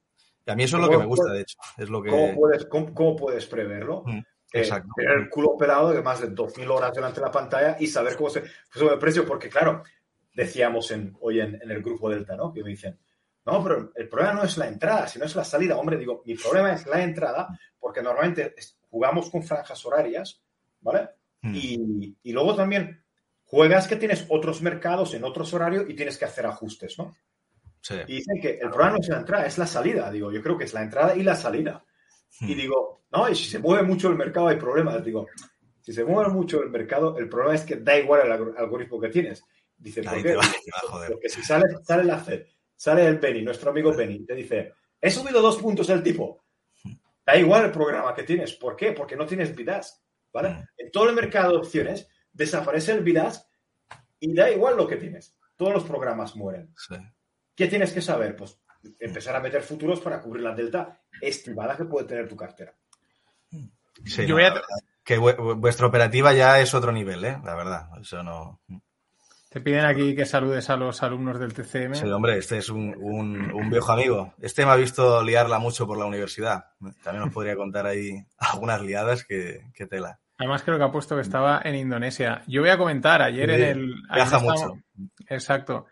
[0.46, 1.58] Y a mí eso es lo que me gusta, de hecho.
[1.78, 2.10] Es lo que...
[2.10, 4.04] ¿Cómo, puedes, cómo, cómo puedes preverlo?
[4.06, 4.18] Mm,
[4.52, 4.90] Eh, exacto.
[4.98, 8.18] tener el culo operado de más de 2.000 horas delante de la pantalla y saber
[8.18, 9.84] cómo se sube el precio, porque claro,
[10.34, 12.52] decíamos en, hoy en, en, el grupo Delta, ¿no?
[12.52, 12.98] Que me dicen,
[13.46, 15.78] no, pero el problema no es la entrada, sino es la salida.
[15.78, 17.48] Hombre, digo, mi problema es la entrada,
[17.80, 18.54] porque normalmente
[18.90, 20.42] jugamos con franjas horarias,
[20.82, 21.10] ¿vale?
[21.42, 21.56] Mm.
[21.56, 23.04] Y, y luego también
[23.46, 27.16] juegas que tienes otros mercados en otros horarios y tienes que hacer ajustes, ¿no?
[27.82, 27.96] Sí.
[28.08, 30.12] Y dicen que el problema no es la entrada, es la salida.
[30.12, 31.84] Digo, yo creo que es la entrada y la salida.
[32.42, 32.50] Mm.
[32.50, 35.04] Y digo, no, y si se mueve mucho el mercado hay problemas.
[35.04, 35.28] Digo,
[35.82, 39.00] si se mueve mucho el mercado, el problema es que da igual el alg- algoritmo
[39.00, 39.44] que tienes.
[39.78, 40.38] Dice, ¿por qué?
[41.08, 42.46] Porque si sale, sale la FED,
[42.80, 46.46] sale el Penny, nuestro amigo Penny, te dice, he subido dos puntos el tipo.
[47.26, 48.54] Da igual el programa que tienes.
[48.54, 48.94] ¿Por qué?
[48.94, 50.02] Porque no tienes bidas.
[50.32, 50.50] ¿Vale?
[50.50, 50.64] Mm.
[50.78, 53.50] En todo el mercado de opciones desaparece el bidas
[54.20, 55.36] y da igual lo que tienes.
[55.56, 56.74] Todos los programas mueren.
[56.78, 56.96] Sí.
[57.56, 58.36] ¿Qué tienes que saber?
[58.36, 58.58] Pues
[59.00, 62.74] empezar a meter futuros para cubrir la delta estimada que puede tener tu cartera.
[64.06, 64.68] Sí, Yo no, voy a- la verdad
[65.04, 67.38] que vu- vuestra operativa ya es otro nivel, ¿eh?
[67.44, 67.90] La verdad.
[68.00, 68.62] Eso no.
[69.50, 71.96] Te piden aquí que saludes a los alumnos del TCM.
[71.96, 72.92] Sí, hombre, este es un,
[73.72, 74.34] viejo amigo.
[74.40, 76.66] Este me ha visto liarla mucho por la universidad.
[77.04, 80.20] También os podría contar ahí algunas liadas que, tela.
[80.38, 82.44] Además, creo que ha puesto que estaba en Indonesia.
[82.48, 83.96] Yo voy a comentar, ayer en el.
[84.14, 84.74] Viaja mucho.
[85.28, 85.88] Exacto.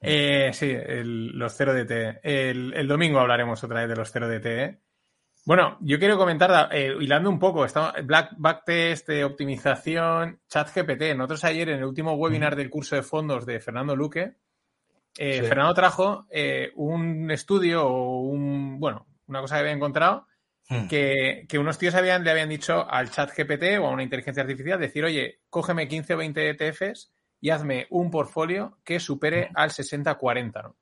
[0.00, 2.20] Eh, sí, los 0DT.
[2.22, 4.46] El, el, domingo hablaremos otra vez de los 0DT.
[4.46, 4.78] ¿eh?
[5.48, 7.64] Bueno, yo quiero comentar, eh, hilando un poco,
[8.04, 11.16] Black Backtest, de optimización, ChatGPT.
[11.16, 14.34] Nosotros ayer en el último webinar del curso de fondos de Fernando Luque,
[15.16, 20.26] eh, Fernando trajo eh, un estudio o un, bueno, una cosa que había encontrado,
[20.68, 20.86] hmm.
[20.86, 25.02] que, unos tíos habían, le habían dicho al ChatGPT o a una inteligencia artificial, decir,
[25.02, 29.52] oye, cógeme 15 o 20 ETFs y hazme un portfolio que supere hmm.
[29.54, 30.76] al 60-40, ¿no?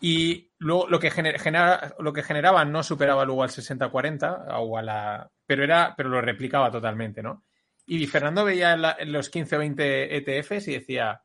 [0.00, 4.82] Y luego lo que, genera, lo que generaba no superaba luego al 60-40, o a
[4.82, 7.44] la, pero, era, pero lo replicaba totalmente, ¿no?
[7.86, 8.76] Y Fernando veía
[9.06, 11.22] los 15 o 20 ETFs y decía,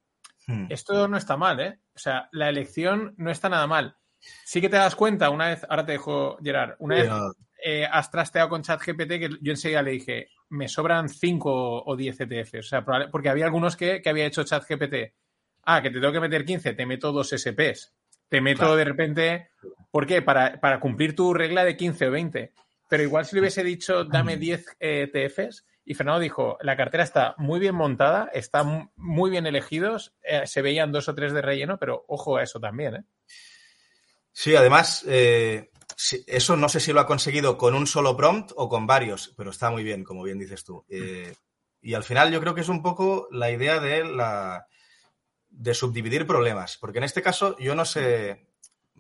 [0.48, 0.68] hmm.
[0.70, 1.80] esto no está mal, ¿eh?
[1.94, 3.98] O sea, la elección no está nada mal.
[4.46, 7.12] Sí que te das cuenta, una vez, ahora te dejo, Gerard, una vez
[7.62, 12.22] eh, has trasteado con ChatGPT que yo enseguida le dije, me sobran 5 o 10
[12.22, 12.60] ETFs.
[12.60, 15.14] O sea, porque había algunos que, que había hecho ChatGPT.
[15.66, 17.94] Ah, que te tengo que meter 15, te meto dos SPs
[18.34, 19.50] te meto de repente.
[19.92, 20.24] ¿Por qué?
[20.24, 22.52] Para, cumplir tu regla de 15 o 20.
[22.90, 27.36] Pero igual si le hubiese dicho dame 10 ETFs y Fernando dijo, la cartera está
[27.38, 31.78] muy bien montada, están muy bien elegidos, eh, se veían dos o tres de relleno,
[31.78, 32.96] pero ojo a eso también.
[32.96, 33.04] ¿eh?
[34.32, 35.70] Sí, además, eh,
[36.26, 39.52] eso no sé si lo ha conseguido con un solo prompt o con varios, pero
[39.52, 40.84] está muy bien, como bien dices tú.
[41.84, 44.66] y al final yo creo que es un poco la idea de la
[45.56, 48.48] de subdividir problemas, porque en este caso yo no sé,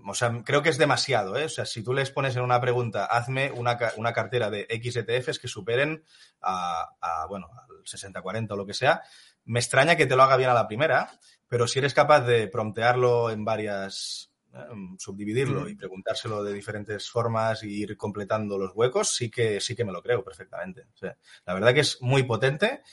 [0.05, 1.45] o sea, creo que es demasiado, ¿eh?
[1.45, 5.39] O sea, si tú les pones en una pregunta, hazme una, una cartera de XETFs
[5.39, 6.03] que superen
[6.41, 9.01] a, bueno, al 60-40 o lo que sea,
[9.45, 11.11] me extraña que te lo haga bien a la primera,
[11.47, 17.63] pero si eres capaz de promptearlo en varias, em, subdividirlo y preguntárselo de diferentes formas
[17.63, 20.87] y ir completando los huecos, sí que, sí que me lo creo perfectamente.
[20.93, 22.83] O sea, la verdad que es muy potente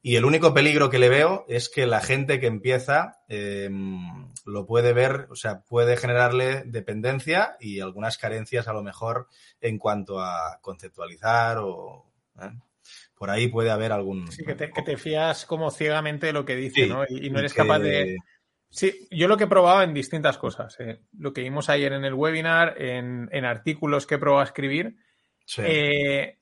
[0.00, 4.64] y el único peligro que le veo es que la gente que empieza em, lo
[4.64, 9.26] puede ver, o sea, puede generarle dependencia y algunas carencias a lo mejor
[9.60, 12.06] en cuanto a conceptualizar o...
[12.40, 12.50] ¿eh?
[13.16, 14.30] Por ahí puede haber algún...
[14.30, 17.02] Sí, que te, fías como ciegamente de lo que dice, ¿no?
[17.08, 18.16] Y, no eres capaz de...
[18.70, 20.78] Sí, yo lo que he probado en distintas cosas.
[20.78, 21.00] ¿eh?
[21.18, 24.96] Lo que vimos ayer en el webinar, en, artículos que he probado a escribir.
[25.44, 25.62] Sí.
[25.64, 26.37] Eh,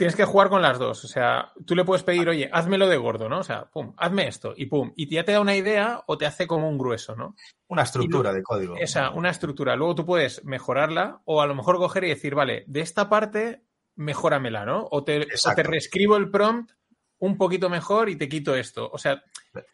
[0.00, 1.04] tienes que jugar con las dos.
[1.04, 3.40] O sea, tú le puedes pedir, oye, házmelo de gordo, ¿no?
[3.40, 4.94] O sea, pum, hazme esto y pum.
[4.96, 7.36] Y ya te da una idea o te hace como un grueso, ¿no?
[7.68, 8.78] Una estructura de código.
[8.78, 9.76] Esa, una estructura.
[9.76, 13.62] Luego tú puedes mejorarla o a lo mejor coger y decir, vale, de esta parte,
[13.94, 14.88] mejóramela, ¿no?
[14.90, 16.72] O te, te reescribo el prompt
[17.18, 18.88] un poquito mejor y te quito esto.
[18.90, 19.22] O sea,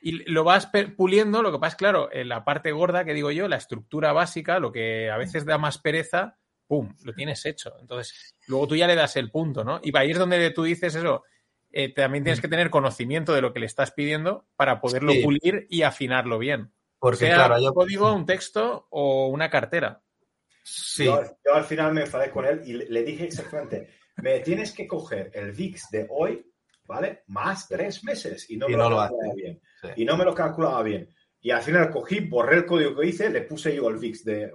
[0.00, 1.40] y lo vas puliendo.
[1.40, 4.58] Lo que pasa es, claro, en la parte gorda que digo yo, la estructura básica,
[4.58, 7.72] lo que a veces da más pereza ¡pum!, lo tienes hecho.
[7.80, 9.80] Entonces, luego tú ya le das el punto, ¿no?
[9.82, 11.24] Y ahí es donde tú dices eso,
[11.72, 15.66] eh, también tienes que tener conocimiento de lo que le estás pidiendo para poderlo pulir
[15.68, 16.72] y afinarlo bien.
[16.98, 17.74] Porque, sea, claro, yo...
[17.74, 20.02] código, un texto o una cartera.
[20.62, 21.04] Sí.
[21.04, 21.22] Yo,
[21.52, 25.52] al final me enfadé con él y le, dije exactamente, me tienes que coger el
[25.52, 26.44] VIX de hoy,
[26.84, 27.22] ¿vale?
[27.28, 28.50] Más tres meses.
[28.50, 29.60] Y no me lo, calculaba bien.
[29.96, 31.14] Y no me lo calculaba bien.
[31.40, 34.52] Y al final cogí, borré el código que hice, le puse yo el VIX de,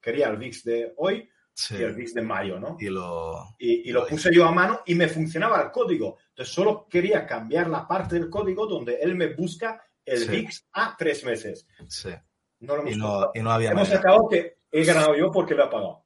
[0.00, 1.28] quería el VIX de hoy,
[1.70, 2.76] y el VIX de mayo, ¿no?
[2.80, 6.18] Y lo, y, lo puse yo a mano y me funcionaba el código.
[6.30, 10.96] Entonces solo quería cambiar la parte del código donde él me busca el VIX a
[10.96, 11.66] tres meses.
[11.88, 12.10] Sí.
[12.60, 15.54] No lo hemos y, no, y no había Hemos acabado que he ganado yo porque
[15.54, 16.04] lo he pagado.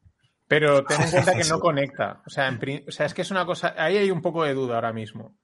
[0.49, 2.23] Pero ten en cuenta que no conecta.
[2.27, 3.75] O sea, o sea, es que es una cosa.
[3.77, 5.37] Ahí hay un poco de duda ahora mismo.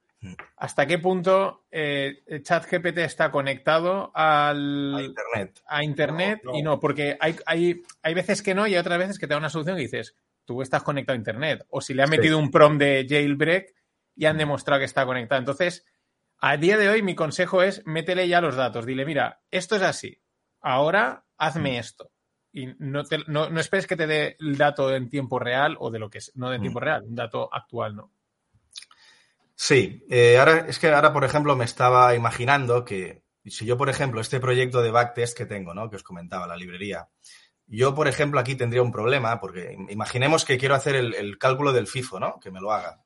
[0.57, 5.61] ¿Hasta qué punto eh, ChatGPT está conectado al, a Internet?
[5.67, 9.19] A Internet y no, porque hay, hay, hay veces que no y hay otras veces
[9.19, 10.15] que te da una solución y dices,
[10.45, 11.65] tú estás conectado a Internet.
[11.69, 13.73] O si le han metido un prompt de jailbreak
[14.15, 15.39] y han demostrado que está conectado.
[15.39, 15.85] Entonces,
[16.39, 18.85] a día de hoy mi consejo es métele ya los datos.
[18.85, 20.21] Dile, mira, esto es así.
[20.61, 21.79] Ahora hazme mm.
[21.79, 22.11] esto.
[22.51, 25.97] Y no, no, no, esperes que te dé el dato en tiempo real o de
[25.97, 26.83] lo que es, no de tiempo mm.
[26.83, 28.11] real, un dato actual, ¿no?
[29.55, 33.89] Sí, eh, ahora es que ahora, por ejemplo, me estaba imaginando que si yo, por
[33.89, 35.89] ejemplo, este proyecto de backtest que tengo, ¿no?
[35.89, 37.07] Que os comentaba, la librería,
[37.65, 41.87] yo, por ejemplo, aquí tendría un problema, porque imaginemos que quiero hacer el, cálculo del
[41.87, 42.39] FIFO, ¿no?
[42.39, 43.03] Que me lo haga.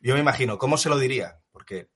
[0.00, 1.40] Yo me imagino, ¿cómo se lo diría?
[1.52, 1.88] Porque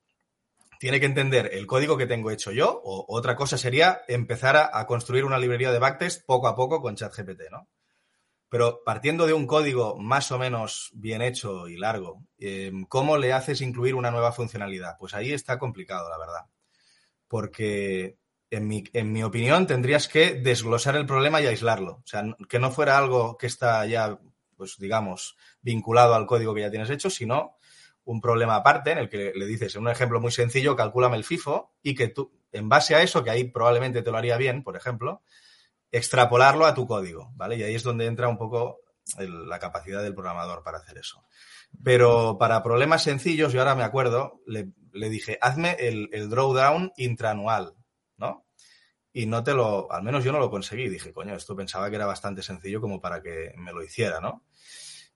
[0.79, 4.77] tiene que entender el código que tengo hecho yo, o otra cosa sería empezar a,
[4.77, 7.67] a construir una librería de backtest poco a poco con ChatGPT, ¿no?
[8.49, 13.33] Pero partiendo de un código más o menos bien hecho y largo, eh, ¿cómo le
[13.33, 14.95] haces incluir una nueva funcionalidad?
[14.99, 16.45] Pues ahí está complicado, la verdad.
[17.27, 18.17] porque
[18.49, 21.95] en mi, en mi opinión tendrías que desglosar el problema y aislarlo.
[21.95, 24.19] O sea, que no fuera algo que está ya,
[24.55, 27.57] pues digamos, vinculado al código que ya tienes hecho, sino
[28.05, 31.25] un problema aparte en el que le dices, en un ejemplo muy sencillo, calcúlame el
[31.25, 34.63] FIFO y que tú, en base a eso, que ahí probablemente te lo haría bien,
[34.63, 35.21] por ejemplo,
[35.91, 37.57] extrapolarlo a tu código, ¿vale?
[37.57, 38.81] Y ahí es donde entra un poco
[39.17, 41.23] la capacidad del programador para hacer eso.
[41.83, 44.73] Pero para problemas sencillos, yo ahora me acuerdo, le,
[45.09, 47.75] dije, hazme el, el, drawdown intraanual,
[48.17, 48.45] ¿no?
[49.13, 50.89] Y no te lo, al menos yo no lo conseguí.
[50.89, 54.43] Dije, coño, esto pensaba que era bastante sencillo como para que me lo hiciera, ¿no?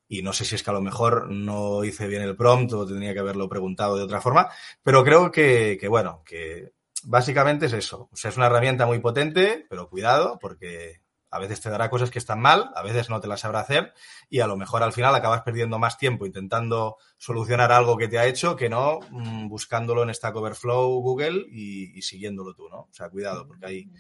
[0.08, 2.86] Y no sé si es que a lo mejor no hice bien el prompt o
[2.86, 4.50] tendría que haberlo preguntado de otra forma,
[4.84, 8.10] pero creo que, que bueno, que básicamente es eso.
[8.12, 12.12] O sea, es una herramienta muy potente, pero cuidado, porque a veces te dará cosas
[12.12, 13.94] que están mal, a veces no te las sabrá hacer
[14.30, 18.20] y a lo mejor al final acabas perdiendo más tiempo intentando solucionar algo que te
[18.20, 22.80] ha hecho que no mm, buscándolo en Stack Overflow Google y, siguiéndolo tú, ¿no?
[22.80, 23.92] O sea, cuidado, porque hay,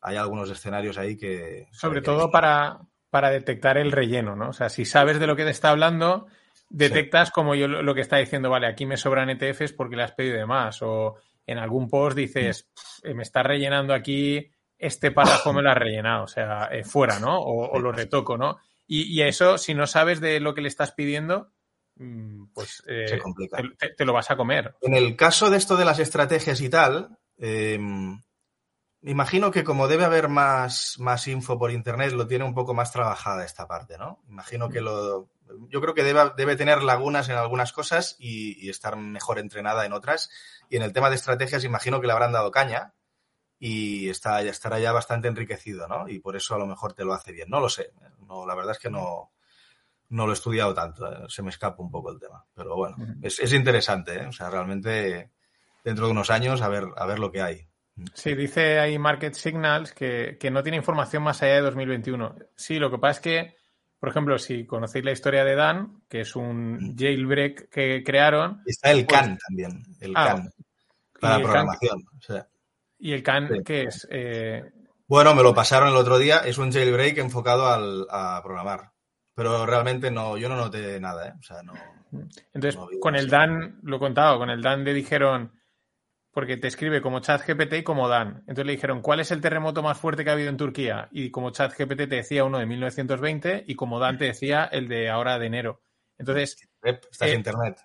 [0.00, 1.66] hay algunos escenarios ahí que...
[1.72, 2.78] Sobre todo para,
[3.10, 4.50] para detectar el relleno, ¿no?
[4.50, 6.28] O sea, si sabes de lo que te está hablando,
[6.70, 10.12] detectas como yo lo que está diciendo, vale, aquí me sobran ETFs porque le has
[10.12, 11.16] pedido de más o
[11.48, 12.68] en algún post dices,
[13.02, 17.40] me está rellenando aquí este párrafo me lo ha rellenado, o sea, eh, fuera, ¿no?
[17.40, 18.58] O, lo retoco, ¿no?
[18.86, 21.52] Y, eso, si no sabes de lo que le estás pidiendo,
[21.96, 23.20] mm, pues eh,
[23.96, 24.74] te, lo vas a comer.
[24.80, 28.22] En el caso de esto de las estrategias y tal, em,
[29.02, 32.92] imagino que como debe haber más, más info por internet, lo tiene un poco más
[32.92, 34.22] trabajada esta parte, ¿no?
[34.28, 35.28] Imagino que lo.
[35.68, 39.86] Yo creo que debe, debe tener lagunas en algunas cosas y, y, estar mejor entrenada
[39.86, 40.30] en otras.
[40.68, 42.94] Y en el tema de estrategias, imagino que le habrán dado caña
[43.58, 46.08] y está, ya estará ya bastante enriquecido, ¿no?
[46.08, 47.48] Y por eso a lo mejor te lo hace bien.
[47.48, 47.92] No lo sé.
[48.26, 49.32] No, la verdad es que no,
[50.10, 51.10] no lo he estudiado tanto.
[51.10, 51.26] ¿eh?
[51.28, 52.44] Se me escapa un poco el tema.
[52.54, 54.26] Pero bueno, es, es, interesante, ¿eh?
[54.26, 55.32] O sea, realmente
[55.82, 57.68] dentro de unos años a ver, a ver lo que hay.
[58.14, 62.36] Sí, dice ahí Market Signals que, que no tiene información más allá de 2021.
[62.54, 63.56] Sí, lo que pasa es que,
[63.98, 68.62] por ejemplo, si conocéis la historia de Dan, que es un jailbreak que crearon.
[68.64, 70.50] Está el pues CAN también, el ah, CAN,
[71.20, 72.04] para programación.
[72.16, 72.46] o sea.
[72.98, 74.06] ¿Y el CAN qué es?
[74.10, 74.62] Eh,
[75.08, 76.38] bueno, me lo pasaron el otro día.
[76.38, 78.92] Es un jailbreak enfocado al, a programar.
[79.34, 81.32] Pero realmente no, yo no noté nada, ¿eh?
[81.38, 81.72] O sea, no.
[82.52, 85.52] Entonces, con el Dan, lo he contado, con el Dan le dijeron,
[86.38, 88.44] porque te escribe como ChatGPT y como Dan.
[88.46, 91.08] Entonces le dijeron, ¿cuál es el terremoto más fuerte que ha habido en Turquía?
[91.10, 95.10] Y como ChatGPT te decía uno de 1920 y como Dan te decía el de
[95.10, 95.82] ahora de enero.
[96.16, 96.68] Entonces.
[96.80, 97.78] Estás en eh, internet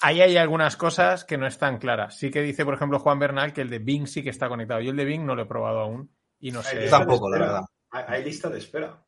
[0.00, 2.16] ahí hay algunas cosas que no están claras.
[2.16, 4.80] Sí que dice, por ejemplo, Juan Bernal que el de Bing sí que está conectado.
[4.80, 6.88] Yo el de Bing no lo he probado aún y no sé.
[6.88, 7.62] tampoco, la verdad.
[7.90, 9.00] Hay, lista de espera.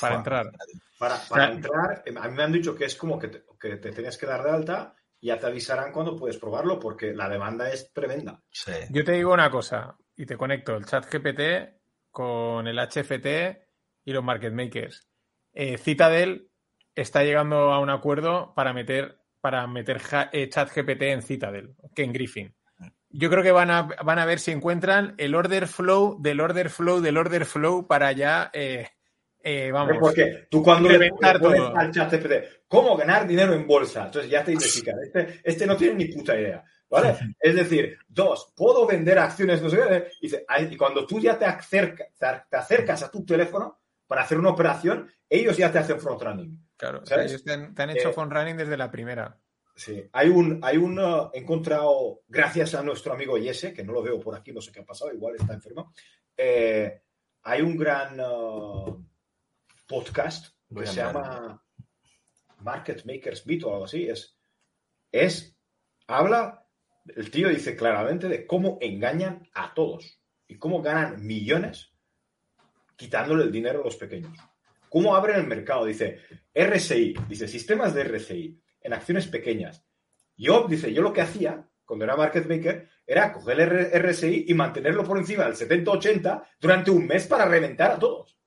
[0.00, 0.50] Para entrar.
[0.98, 3.92] Para, entrar, eh, a mí me han dicho que es como que te, que te
[3.92, 7.92] tienes que dar de alta ya te avisarán cuando puedes probarlo porque la demanda es
[7.92, 8.42] tremenda.
[8.90, 11.78] Yo te digo una cosa y te conecto el chat GPT
[12.10, 13.26] con el HFT
[14.04, 15.08] y los market makers.
[15.52, 16.50] Eh, Citadel
[16.94, 20.00] está llegando a un acuerdo para meter para meter
[20.32, 22.54] eh, chat GPT en Citadel que en Griffin.
[23.10, 26.68] Yo creo que van a, van a ver si encuentran el order flow del order
[26.68, 28.88] flow del order flow para ya, eh,
[29.48, 29.96] eh, vamos.
[29.98, 34.06] Porque tú cuando le, pones al chat GPT, ¿cómo ganar dinero en bolsa?
[34.06, 34.96] Entonces ya te identifican.
[35.02, 36.64] Este, este no tiene ni puta idea.
[36.90, 37.16] ¿Vale?
[37.38, 39.76] Es decir, dos, puedo vender acciones, no sé
[40.20, 40.40] qué.
[40.70, 45.10] Y cuando tú ya te, acercas te acercas a tu teléfono para hacer una operación,
[45.28, 46.68] ellos ya te hacen front running.
[46.76, 49.38] Claro, ellos te han, hecho eh, running desde la primera.
[49.74, 54.02] Sí, hay un, hay un uh, encontrado, gracias a nuestro amigo Yese, que no lo
[54.02, 55.92] veo por aquí, no sé qué ha pasado, igual está enfermo.
[56.36, 57.02] Eh,
[57.42, 59.04] hay un gran uh,
[59.88, 61.64] podcast que se llama
[62.58, 64.08] Market Makers Beat o algo así.
[64.08, 64.38] Es,
[65.10, 65.58] es,
[66.06, 66.66] habla,
[67.06, 71.92] el tío dice claramente de cómo engañan a todos y cómo ganan millones
[72.96, 74.36] quitándole el dinero a los pequeños.
[74.88, 75.84] ¿Cómo abren el mercado?
[75.84, 76.20] Dice
[76.54, 79.84] RSI, dice sistemas de RSI en acciones pequeñas.
[80.36, 84.54] Yo, dice, yo lo que hacía cuando era market maker era coger el RSI y
[84.54, 88.37] mantenerlo por encima del 70-80 durante un mes para reventar a todos.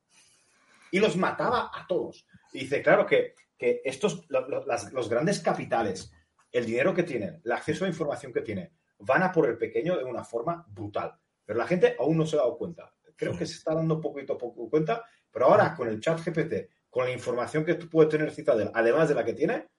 [0.91, 2.25] Y los mataba a todos.
[2.53, 6.11] Y dice, claro que, que estos, los grandes capitales,
[6.51, 9.57] el dinero que tienen, el acceso a la información que tienen, van a por el
[9.57, 11.15] pequeño de una forma brutal.
[11.45, 12.93] Pero la gente aún no se ha dado cuenta.
[13.15, 16.69] Creo que se está dando poquito a poco cuenta pero ahora con el chat GPT,
[16.89, 19.69] con la información que tú puedes tener Citadel, además de la que tiene,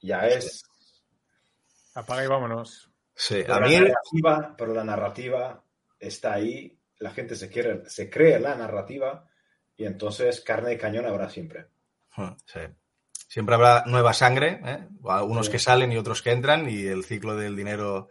[0.00, 0.62] ya es.
[1.94, 2.90] Apaga y vámonos.
[3.14, 5.64] Sí, pero, la narrativa, pero la narrativa
[5.98, 9.26] está ahí, la gente se, quiere, se cree la narrativa
[9.76, 11.66] y entonces carne de cañón habrá siempre.
[12.46, 12.60] Sí.
[13.28, 14.86] Siempre habrá nueva sangre, ¿eh?
[15.24, 18.08] unos que salen y otros que entran y el ciclo del dinero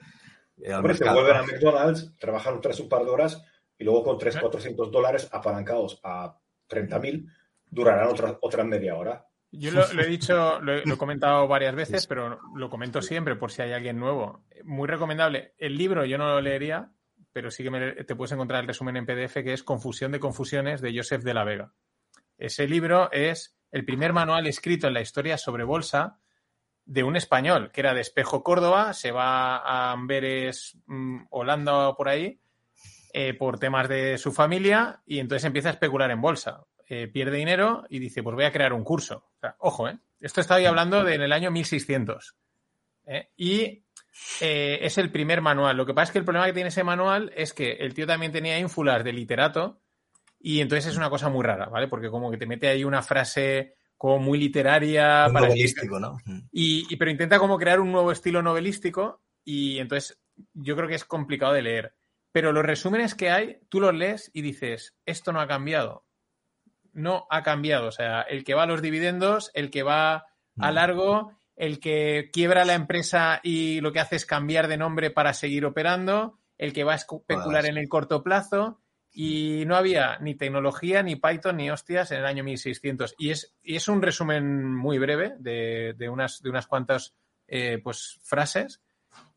[0.58, 3.44] Hombre, se vuelven a McDonald's, trabajan tras un par de horas
[3.78, 6.38] y luego con 300, 400 dólares apalancados a
[6.70, 7.30] 30.000
[7.70, 9.28] durarán otra, otra media hora.
[9.52, 13.62] Yo lo, he dicho, lo he, comentado varias veces, pero lo comento siempre por si
[13.62, 14.44] hay alguien nuevo.
[14.64, 15.54] Muy recomendable.
[15.58, 16.92] El libro yo no lo leería,
[17.36, 20.80] pero sí que te puedes encontrar el resumen en PDF que es Confusión de Confusiones
[20.80, 21.74] de Joseph de la Vega.
[22.38, 26.22] Ese libro es el primer manual escrito en la historia sobre bolsa
[26.86, 31.98] de un español, que era de Espejo Córdoba, se va a Amberes, mm, Holanda o
[31.98, 32.40] por ahí,
[33.12, 36.64] eh, por temas de su familia, y entonces empieza a especular en bolsa.
[36.88, 39.30] Eh, pierde dinero y dice, pues voy a crear un curso.
[39.58, 40.00] ojo, ¿eh?
[40.22, 42.38] Esto estaba hablando de en el año 1600.
[43.08, 43.30] ¿eh?
[43.36, 43.84] Y
[44.40, 45.78] es el primer manual.
[45.78, 48.08] Lo que pasa es que el problema que tiene ese manual es que el tío
[48.08, 49.82] también tenía ínfulas de literato
[50.40, 51.88] y entonces es una cosa muy rara, ¿vale?
[51.88, 55.28] Porque como que te mete ahí una frase como muy literaria.
[55.28, 56.18] novelístico, ¿no?
[56.52, 60.20] Y, pero intenta como crear un nuevo estilo novelístico y entonces
[60.54, 61.96] yo creo que es complicado de leer.
[62.32, 66.06] Pero los resúmenes que hay, tú los lees y dices, esto no ha cambiado.
[66.92, 67.88] No ha cambiado.
[67.88, 70.74] O sea, el que va a los dividendos, el que va a mm.
[70.74, 75.34] largo, el que quiebra la empresa y lo que hace es cambiar de nombre para
[75.34, 78.82] seguir operando, el que va a especular en el corto plazo.
[79.18, 83.16] Y no había ni tecnología, ni Python, ni hostias en el año 1600.
[83.18, 87.16] Y es, y es un resumen muy breve de, de unas, de unas cuantas
[87.48, 88.82] eh, pues, frases.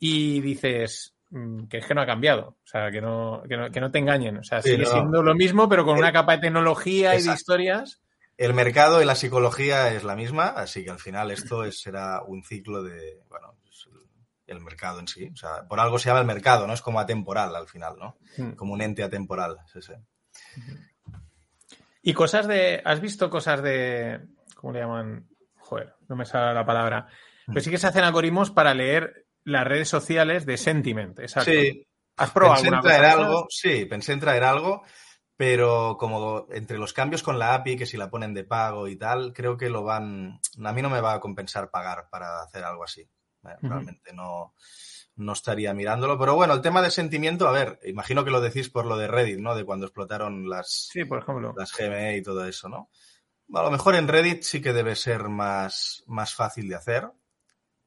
[0.00, 3.70] Y dices mm, que es que no ha cambiado, o sea, que no, que no,
[3.70, 6.42] que no te engañen, o sea, sigue siendo lo mismo, pero con una capa de
[6.42, 8.02] tecnología y de historias.
[8.38, 12.44] El mercado y la psicología es la misma, así que al final esto será un
[12.44, 13.58] ciclo de, bueno,
[14.46, 15.28] el mercado en sí.
[15.32, 16.72] O sea, por algo se llama el mercado, ¿no?
[16.72, 18.16] Es como atemporal al final, ¿no?
[18.36, 18.52] Hmm.
[18.52, 19.58] Como un ente atemporal.
[19.72, 19.92] Sí, sí.
[22.02, 22.80] Y cosas de.
[22.84, 24.20] ¿Has visto cosas de.
[24.54, 25.28] ¿Cómo le llaman?
[25.58, 27.06] Joder, no me sale la palabra.
[27.46, 31.18] Pero sí que se hacen algoritmos para leer las redes sociales de sentiment.
[31.18, 31.50] Exacto.
[31.50, 31.86] Sí.
[32.16, 33.46] ¿Has probado pensé en traer algo?
[33.48, 34.82] Sí, pensé en traer algo,
[35.38, 38.96] pero como entre los cambios con la API, que si la ponen de pago y
[38.96, 40.40] tal, creo que lo van.
[40.64, 43.08] A mí no me va a compensar pagar para hacer algo así.
[43.62, 44.54] Realmente no,
[45.14, 46.18] no estaría mirándolo.
[46.18, 49.06] Pero bueno, el tema de sentimiento, a ver, imagino que lo decís por lo de
[49.06, 49.54] Reddit, ¿no?
[49.54, 51.54] De cuando explotaron las, sí, por ejemplo.
[51.56, 52.90] las GME y todo eso, ¿no?
[53.54, 57.12] A lo mejor en Reddit sí que debe ser más, más fácil de hacer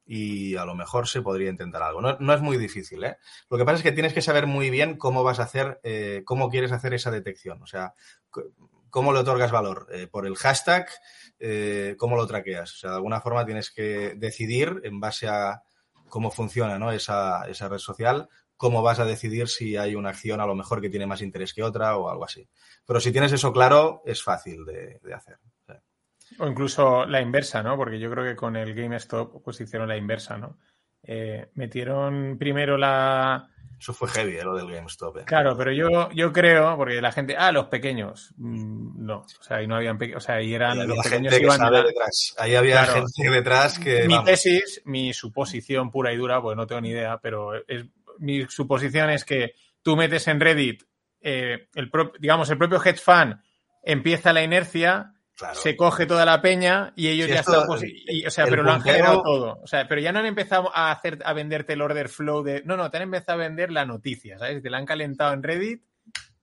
[0.04, 2.00] y a lo mejor se podría intentar algo.
[2.00, 3.16] No, es muy difícil, ¿eh?
[3.48, 6.22] Lo que pasa es que tienes que saber muy bien cómo vas a hacer, eh,
[6.24, 7.62] cómo quieres hacer esa detección.
[7.62, 7.94] O sea,
[8.90, 9.86] cómo le otorgas valor.
[9.90, 10.86] Eh, por el hashtag,
[11.38, 12.74] eh, cómo lo traqueas.
[12.74, 15.62] O sea, de alguna forma tienes que decidir en base a
[16.08, 16.92] cómo funciona ¿no?
[16.92, 18.28] esa, esa red social,
[18.58, 21.54] cómo vas a decidir si hay una acción a lo mejor que tiene más interés
[21.54, 22.46] que otra o algo así.
[22.84, 25.38] Pero si tienes eso claro, es fácil de, hacer.
[26.38, 27.76] O incluso la inversa, ¿no?
[27.76, 30.58] Porque yo creo que con el GameStop pues hicieron la inversa, ¿no?
[31.02, 33.48] Eh, metieron primero la,
[33.82, 35.16] eso fue heavy, eh, lo del GameStop.
[35.16, 35.24] Eh.
[35.24, 38.32] Claro, pero yo, yo creo, porque la gente, ah, los pequeños.
[38.36, 41.42] Mm, no, o sea, ahí no habían pequeños, o sea, ahí eran los pequeños que
[41.42, 42.32] iban detrás.
[42.38, 44.06] Ahí había gente detrás que.
[44.06, 47.86] Mi tesis, mi suposición pura y dura, pues no tengo ni idea, pero es,
[48.20, 50.84] mi suposición es que tú metes en Reddit,
[51.20, 53.34] eh, el digamos, el propio hedge fund
[53.82, 55.12] empieza la inercia
[55.54, 57.66] se coge toda la peña y ellos ya están.
[57.66, 57.82] Pues,
[58.26, 59.60] o sea, pero lo han generado todo.
[59.62, 62.62] O sea, pero ya no han empezado a hacer a venderte el order flow de.
[62.64, 64.62] No, no, te han empezado a vender la noticia, ¿sabes?
[64.62, 65.82] Te la han calentado en Reddit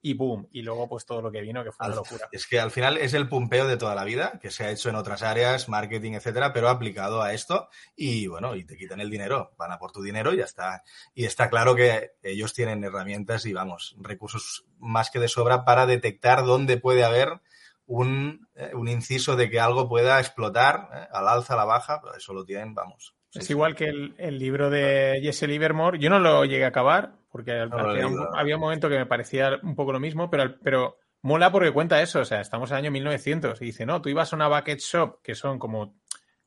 [0.02, 0.48] y boom.
[0.52, 2.28] Y luego, pues todo lo que vino, que fue una locura.
[2.32, 4.90] Es que al final es el pumpeo de toda la vida, que se ha hecho
[4.90, 7.70] en otras áreas, marketing, etcétera, pero aplicado a esto.
[7.96, 10.84] Y bueno, y te quitan el dinero, van a por tu dinero y ya está.
[11.14, 15.86] Y está claro que ellos tienen herramientas y vamos, recursos más que de sobra para
[15.86, 17.42] detectar dónde puede haber
[17.90, 22.00] un, eh, un inciso de que algo pueda explotar eh, al alza, a la baja,
[22.02, 23.16] pero eso lo tienen, vamos.
[23.34, 26.00] Es igual que el, libro de Jesse Livermore.
[26.00, 29.92] Yo no lo llegué a acabar, porque había, un, momento que me parecía un poco
[29.92, 32.20] lo mismo, pero, pero mola porque cuenta eso.
[32.20, 34.80] O sea, estamos en el año 1900 y dice, no, tú ibas a una bucket
[34.80, 35.96] shop, que son como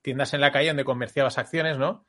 [0.00, 2.06] tiendas en la calle donde comerciabas acciones, ¿no?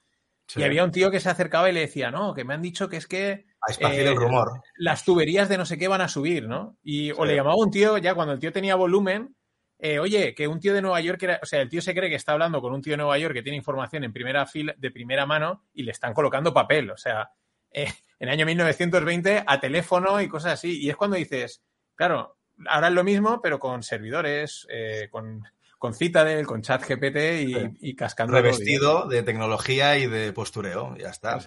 [0.56, 2.88] Y había un tío que se acercaba y le decía, no, que me han dicho
[2.88, 3.46] que es que.
[3.68, 4.62] A esparcir el eh, rumor.
[4.76, 6.78] Las tuberías de no sé qué van a subir, ¿no?
[6.84, 9.36] Y, O le llamaba un tío, ya cuando el tío tenía volumen,
[9.80, 12.10] eh, oye, que un tío de Nueva York, era, o sea, el tío se cree
[12.10, 14.74] que está hablando con un tío de Nueva York que tiene información en primera fila,
[14.78, 17.32] de primera mano y le están colocando papel, o sea,
[17.72, 17.88] eh,
[18.20, 20.82] en el año 1920 a teléfono y cosas así.
[20.82, 21.64] Y es cuando dices,
[21.96, 22.38] claro,
[22.68, 24.68] ahora es lo mismo, pero con servidores,
[25.10, 25.44] con
[25.84, 28.32] con Citadel, con ChatGPT y, y cascando.
[28.32, 31.40] Revestido de tecnología y de postureo, ya está.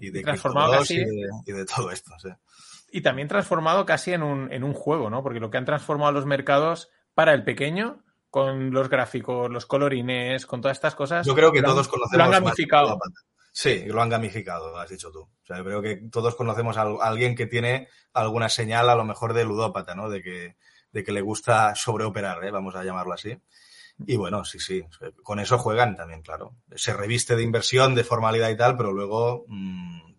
[0.00, 2.10] Y de transformado casi, y, de, todo esto.
[2.90, 5.22] Y también transformado casi en un, en un juego, ¿no?
[5.22, 10.46] Porque lo que han transformado los mercados para el pequeño, con los gráficos, los colorines,
[10.46, 11.24] con todas estas cosas.
[11.24, 12.18] Yo creo que todos conocemos.
[12.18, 12.98] Lo han gamificado.
[13.52, 15.20] Sí, lo han gamificado, has dicho tú.
[15.20, 19.32] O sea, creo que todos conocemos a alguien que tiene alguna señal, a lo mejor
[19.32, 20.10] de ludópata, ¿no?
[20.10, 20.56] De que,
[20.90, 22.50] de que le gusta sobreoperar, ¿eh?
[22.50, 23.40] vamos a llamarlo así.
[24.04, 24.84] Y bueno, sí, sí,
[25.22, 26.54] con eso juegan también, claro.
[26.74, 30.14] Se reviste de inversión, de formalidad y tal, pero luego mmm,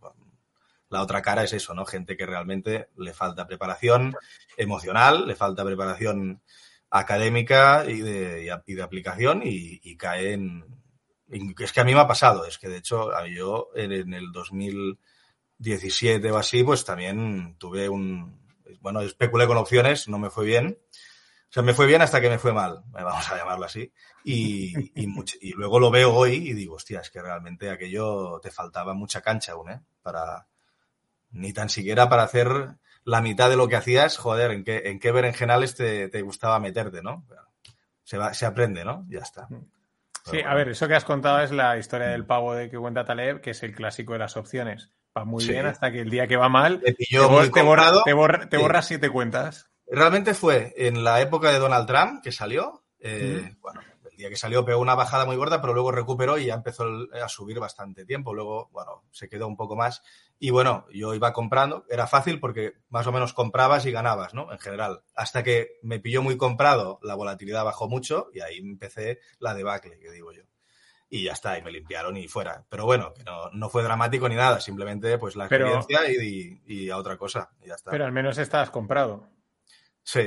[0.89, 1.86] la otra cara es eso, ¿no?
[1.86, 4.15] Gente que realmente le falta preparación
[4.55, 6.41] emocional, le falta preparación
[6.89, 10.63] académica y de, y de aplicación y, y cae en,
[11.30, 16.32] es que a mí me ha pasado, es que de hecho yo en, el 2017
[16.32, 18.39] o así, pues también tuve un,
[18.80, 20.80] bueno, especulé con opciones, no me fue bien.
[21.49, 23.91] O sea, me fue bien hasta que me fue mal, vamos a llamarlo así.
[24.23, 25.07] Y, y,
[25.41, 29.21] y luego lo veo hoy y digo, hostia, es que realmente aquello te faltaba mucha
[29.21, 29.81] cancha aún, ¿eh?
[30.01, 30.47] Para,
[31.31, 32.49] ni tan siquiera para hacer
[33.05, 36.59] la mitad de lo que hacías, joder, en qué, en qué berenjenales te, te gustaba
[36.59, 37.25] meterte, ¿no?
[38.03, 39.05] Se, va, se aprende, ¿no?
[39.07, 39.47] Ya está.
[39.49, 39.77] Mm
[40.31, 43.05] sí, a ver, eso que has contado es la historia del pago de que cuenta
[43.05, 44.91] Taleb, que es el clásico de las opciones.
[45.17, 46.93] Va muy bien hasta que el día que va mal, te,
[48.49, 49.69] te, borras siete cuentas.
[49.89, 52.83] Realmente fue en la época de Donald Trump que salió.
[52.99, 53.81] Eh, bueno,
[54.11, 56.85] el día que salió pegó una bajada muy gorda, pero luego recuperó y ya empezó
[57.13, 58.33] a subir bastante tiempo.
[58.33, 60.01] Luego, bueno, se quedó un poco más.
[60.39, 64.51] Y bueno, yo iba comprando, era fácil porque más o menos comprabas y ganabas, ¿no?
[64.51, 65.03] En general.
[65.15, 69.99] Hasta que me pilló muy comprado, la volatilidad bajó mucho y ahí empecé la debacle,
[69.99, 70.43] que digo yo.
[71.09, 72.65] Y ya está, y me limpiaron y fuera.
[72.67, 76.89] Pero bueno, que no, no fue dramático ni nada, simplemente pues la experiencia y, y,
[76.89, 77.91] a otra cosa, y ya está.
[77.91, 79.36] Pero al menos estás comprado.
[80.08, 80.22] Sí,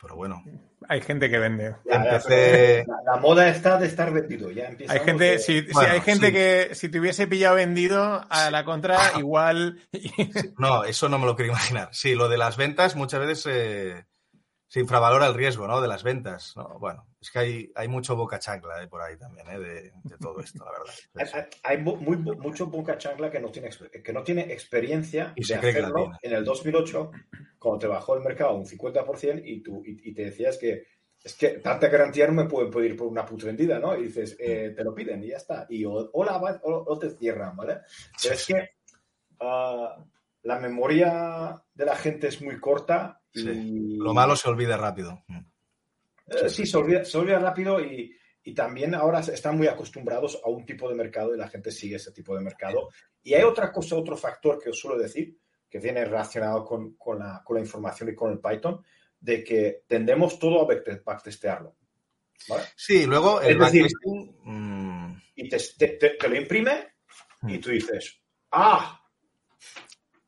[0.00, 0.44] pero bueno.
[0.88, 1.74] Hay gente que vende.
[1.84, 4.48] la, moda está de estar vendido.
[4.52, 9.18] Ya hay gente, si, hay gente que si te hubiese pillado vendido a la contra,
[9.18, 9.80] igual.
[10.56, 11.88] no, eso no me lo quiero imaginar.
[11.90, 14.04] Sí, lo de las ventas muchas veces eh,
[14.68, 15.80] se infravalora el riesgo, ¿no?
[15.80, 16.54] De las ventas.
[16.54, 16.78] ¿no?
[16.78, 19.58] Bueno, es que hay, hay mucho boca chancla eh, por ahí también, ¿eh?
[19.58, 21.48] de, todo esto, la verdad.
[21.62, 23.70] Hay, muy, mucho boca chancla que no tiene,
[24.04, 27.10] que no tiene experiencia y de hacerlo en el 2008,
[27.58, 30.86] cuando te bajó el mercado un 50% y, tú, y, te decías que
[31.22, 33.96] es que tanta garantía no me pueden pedir por una puta vendida, ¿no?
[33.96, 35.66] Y dices, eh, te lo piden y ya está.
[35.68, 37.80] Y o, o, te cierran, ¿vale?
[38.22, 38.70] Pero es que
[39.40, 40.04] uh,
[40.42, 45.22] la memoria de la gente es muy corta lo malo se olvida rápido.
[45.28, 45.40] Mm.
[46.28, 48.14] Eh, sí, se olvida, rápido y,
[48.56, 52.12] también ahora están muy acostumbrados a un tipo de mercado y la gente sigue ese
[52.12, 52.88] tipo de mercado.
[53.22, 55.36] Y hay otra cosa, otro factor que os suelo decir,
[55.68, 58.82] que viene relacionado con, la, información y con el Python,
[59.20, 61.76] de que tendemos todo a backtestearlo.
[62.48, 62.64] ¿vale?
[62.74, 64.38] Sí, luego el backtesting...
[64.44, 65.22] Mm.
[65.34, 65.58] Y te,
[66.26, 66.94] lo imprime
[67.42, 67.60] y mm.
[67.60, 68.18] tú dices,
[68.52, 68.98] ah,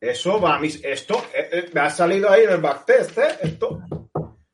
[0.00, 0.82] eso va a mis.
[0.82, 3.38] Esto eh, eh, me ha salido ahí en el backtest, ¿eh?
[3.42, 3.82] Esto.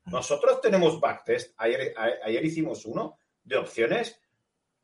[0.05, 1.53] Nosotros tenemos backtest.
[1.57, 4.19] Ayer, ayer hicimos uno de opciones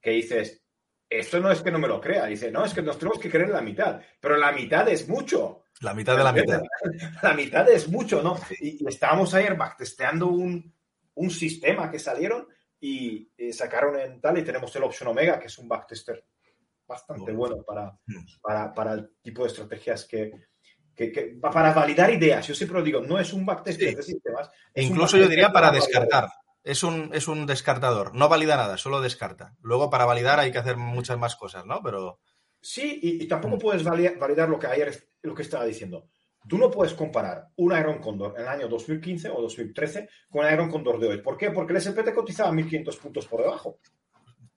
[0.01, 0.63] que dices,
[1.09, 2.25] esto no es que no me lo crea.
[2.27, 4.01] Dice, no, es que nos tenemos que creer la mitad.
[4.21, 5.63] Pero la mitad es mucho.
[5.81, 6.61] La mitad de la mitad.
[7.21, 8.37] La mitad es mucho, ¿no?
[8.61, 10.73] Y, estábamos ayer backtesteando un,
[11.15, 12.47] un sistema que salieron
[12.79, 16.25] y, sacaron en tal y tenemos el Option Omega, que es un backtester
[16.87, 18.25] bastante bueno para, mm.
[18.41, 20.31] para, para el tipo de estrategias que,
[20.95, 22.47] que, para validar ideas.
[22.47, 24.49] Yo siempre lo digo, no es un backtest de sistemas.
[24.73, 26.29] E incluso yo diría para descartar.
[26.63, 28.15] Es un, es un descartador.
[28.15, 29.55] No valida nada, solo descarta.
[29.61, 31.81] Luego para validar hay que hacer muchas más cosas, ¿no?
[31.83, 32.19] Pero.
[32.61, 33.59] Sí, y, tampoco mm.
[33.59, 36.07] puedes validar, lo que ayer lo que estaba diciendo.
[36.47, 40.53] Tú no puedes comparar un Iron Condor en el año 2015 o 2013 con el
[40.53, 41.21] Iron Condor de hoy.
[41.21, 41.51] ¿Por qué?
[41.51, 43.79] Porque el SP te cotizaba 1.500 puntos por debajo.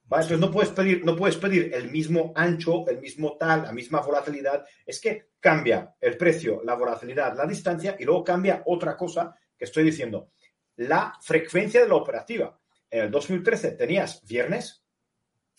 [0.09, 3.99] Entonces no puedes, pedir, no puedes pedir el mismo ancho, el mismo tal, la misma
[3.99, 4.65] volatilidad.
[4.85, 9.65] Es que cambia el precio, la volatilidad, la distancia y luego cambia otra cosa que
[9.65, 10.31] estoy diciendo.
[10.77, 12.57] La frecuencia de la operativa.
[12.89, 14.85] En el 2013 tenías viernes,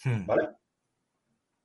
[0.02, 0.24] hmm.
[0.24, 0.48] ¿vale?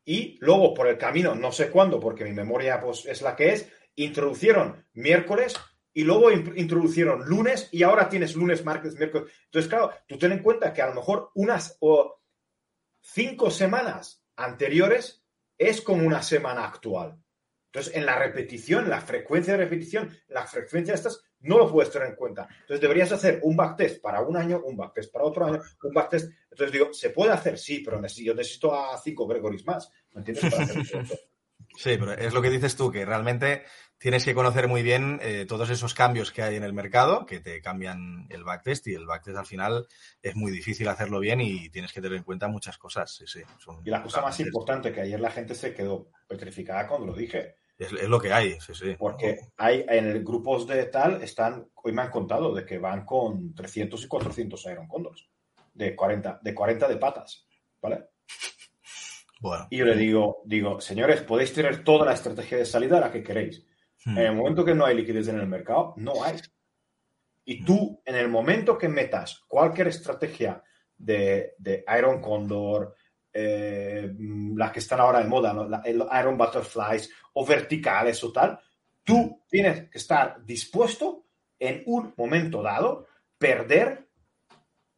[0.06, 3.54] Y luego por el camino, no sé cuándo, porque mi memoria pues, es la que
[3.54, 5.56] es, introducieron miércoles
[5.94, 9.32] y luego introducieron lunes y ahora tienes lunes, martes, miércoles.
[9.46, 12.23] Entonces, claro, tú ten en cuenta que a lo mejor unas o
[13.04, 15.24] cinco semanas anteriores
[15.58, 17.20] es como una semana actual.
[17.66, 21.91] Entonces, en la repetición, la frecuencia de repetición, la frecuencia de estas, no lo puedes
[21.91, 22.47] tener en cuenta.
[22.62, 26.32] Entonces, deberías hacer un backtest para un año, un backtest para otro año, un backtest.
[26.51, 27.58] Entonces, digo, ¿se puede hacer?
[27.58, 29.89] Sí, pero yo necesito a cinco Gregoris más.
[30.14, 30.54] ¿Me entiendes?
[31.76, 33.64] Sí, pero es lo que dices tú, que realmente
[34.04, 37.40] tienes que conocer muy bien eh, todos esos cambios que hay en el mercado, que
[37.40, 39.88] te cambian el backtest y el backtest al final
[40.22, 43.24] es muy difícil hacerlo bien y tienes que tener en cuenta muchas cosas.
[43.86, 47.56] y la cosa más importante, que ayer la gente se quedó petrificada cuando lo dije.
[47.78, 48.96] Es, lo que hay, sí, sí.
[49.00, 53.56] Porque hay en grupos de tal, están, hoy me han contado de que van con
[53.56, 55.30] 300 y 400 Iron Condors,
[55.74, 57.48] de 40, de 40 de patas,
[57.82, 58.10] ¿vale?
[59.70, 63.24] Y yo le digo, digo, señores, podéis tener toda la estrategia de salida la que
[63.24, 63.66] queréis.
[64.06, 64.18] Hmm.
[64.18, 66.38] En el momento que no hay liquidez en el mercado, no hay.
[67.46, 67.66] Y hmm.
[67.66, 70.64] tú, en el momento que metas cualquier estrategia
[70.98, 71.56] de,
[71.98, 72.96] Iron Condor,
[73.34, 74.14] eh,
[74.56, 78.60] las que están ahora de moda, el Iron Butterflies o verticales o tal,
[79.04, 79.50] tú hmm.
[79.50, 81.26] tienes que estar dispuesto
[81.60, 84.08] en un momento dado perder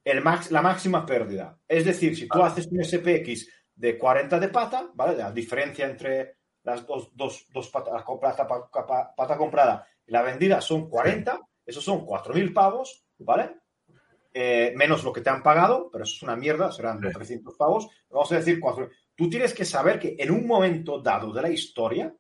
[0.04, 1.58] el max, la máxima pérdida.
[1.68, 2.48] Es decir, si tú ah.
[2.48, 5.18] haces un SPX de 40 de pata, ¿vale?
[5.18, 10.90] La diferencia entre las dos, dos, dos patas, la pata, comprada y la vendida son
[10.90, 13.58] 40, esos son 4.000 pavos, ¿vale?
[14.34, 17.88] Eh, menos lo que te han pagado, pero eso es una mierda, serán 300 pavos.
[18.10, 18.60] Vamos a decir,
[19.16, 22.14] tú tienes que saber que en un momento dado de la historia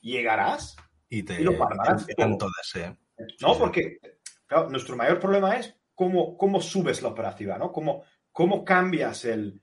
[0.00, 0.76] llegarás
[1.08, 2.06] y, te, lo pagarás.
[3.40, 3.98] No, porque
[4.70, 7.72] nuestro mayor problema es cómo, cómo subes la operativa, ¿no?
[7.72, 9.60] Cómo, cómo cambias el,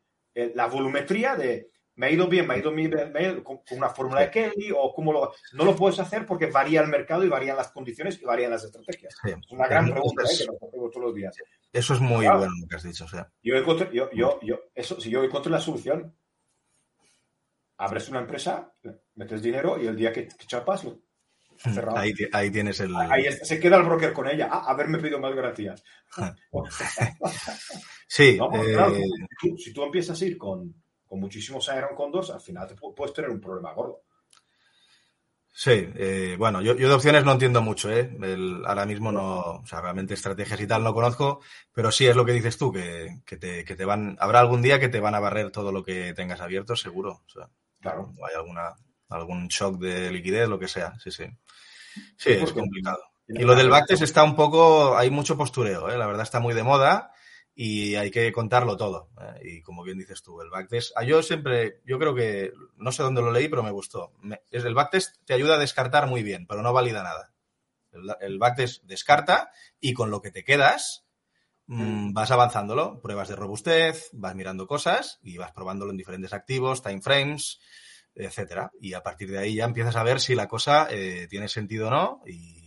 [0.54, 4.32] la volumetría de me ha ido bien, me ha ido bien, con, una fórmula de
[4.32, 5.34] Kelly o cómo lo...
[5.54, 8.66] No lo puedes hacer porque varía el mercado y varían las condiciones y varían las
[8.66, 9.16] estrategias.
[9.24, 10.36] Es una gran pregunta ¿eh?
[10.38, 11.36] que nos hacemos todos los días.
[11.72, 13.06] Eso es muy bueno lo que has dicho.
[13.06, 13.32] O sea.
[13.42, 16.14] yo, encontré, yo, yo, yo, eso, si yo encuentro la solución,
[17.78, 18.74] abres una empresa,
[19.16, 21.05] metes dinero y el día que, que chapas, lo,
[21.96, 22.96] Ahí, ahí, tienes el.
[22.96, 24.50] Ahí se queda el broker con ella.
[24.52, 25.84] Ah, haberme pedido más garantías.
[28.08, 28.38] sí.
[28.54, 29.04] Eh,
[29.58, 30.74] si, tú, empiezas a ir con,
[31.06, 34.02] con muchísimos Iron Condors, al final te puedes tener un problema gordo.
[35.58, 38.12] Sí, eh, bueno, yo, de opciones no entiendo mucho, ¿eh?
[38.66, 41.40] ahora mismo no, o sea, realmente estrategias y tal no conozco,
[41.72, 44.82] pero sí es lo que dices tú, que, te, que te van, habrá algún día
[44.82, 47.22] que te van a barrer todo lo que tengas abierto, seguro.
[47.26, 47.50] O sea,
[47.80, 48.12] claro.
[48.28, 48.76] Hay alguna,
[49.16, 51.26] algún shock de liquidez, lo que sea, sí, sí.
[52.18, 53.00] Sí, es complicado.
[53.28, 55.98] Y lo del backtest está un poco, hay mucho postureo, ¿eh?
[55.98, 57.12] la verdad está muy de moda
[57.56, 59.10] y hay que contarlo todo.
[59.20, 59.40] ¿eh?
[59.44, 63.02] Y como bien dices tú, el backtest, ah, yo siempre, yo creo que, no sé
[63.02, 64.14] dónde lo leí, pero me gustó.
[64.52, 67.32] es el backtest te ayuda a descartar muy bien, pero no valida nada.
[68.20, 71.06] El, backtest descarta y con lo que te quedas
[71.68, 76.84] mm, vas avanzándolo, pruebas de robustez, vas mirando cosas y vas probándolo en diferentes activos,
[76.84, 77.62] time frames,
[78.16, 78.72] etcétera.
[78.80, 81.88] Y a partir de ahí ya empiezas a ver si la cosa eh, tiene sentido
[81.88, 82.64] o no y,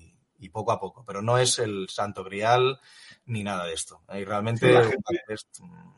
[0.51, 1.05] poco a poco.
[1.07, 2.81] Pero no es el santo grial
[3.27, 4.03] ni nada de esto.
[4.13, 4.73] Y realmente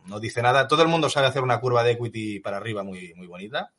[0.07, 0.67] no dice nada.
[0.67, 3.73] Todo el mundo sabe hacer una curva de equity para arriba muy, muy bonita.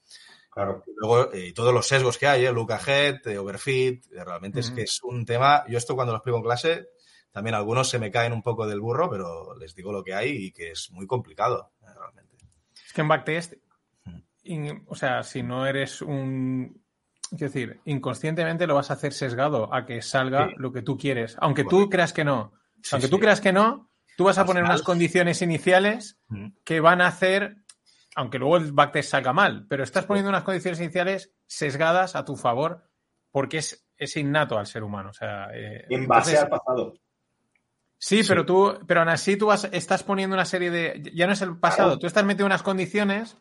[0.49, 0.84] Claro.
[0.88, 2.51] Y luego, eh, todos los sesgos que hay, ¿eh?
[2.51, 5.65] Luca Head, eh, Overfit, realmente es que es un tema.
[5.67, 6.88] Yo esto cuando lo explico en clase,
[7.32, 10.30] también algunos se me caen un poco del burro, pero les digo lo que hay
[10.30, 12.38] y que es muy complicado, realmente.
[12.86, 13.53] Es que en backtest
[14.88, 16.82] o sea, si no eres un...
[17.30, 21.38] Quiero decir, inconscientemente lo vas a hacer sesgado a que salga lo que tú quieres.
[21.39, 22.54] Aunque tú creas que no.
[22.92, 26.20] Aunque tú creas que no, tú vas a poner unas condiciones iniciales
[26.66, 27.58] que van a hacer,
[28.16, 32.36] aunque luego el backtest salga mal, pero estás poniendo unas condiciones iniciales sesgadas a tu
[32.36, 32.84] favor
[33.32, 35.12] porque es, es innato al ser humano.
[35.12, 36.96] O sea, eh, en base al pasado.
[37.98, 41.12] Sí, pero tú, pero aún así tú vas, estás poniendo una serie de.
[41.14, 43.38] Ya no es el pasado, tú estás metiendo unas condiciones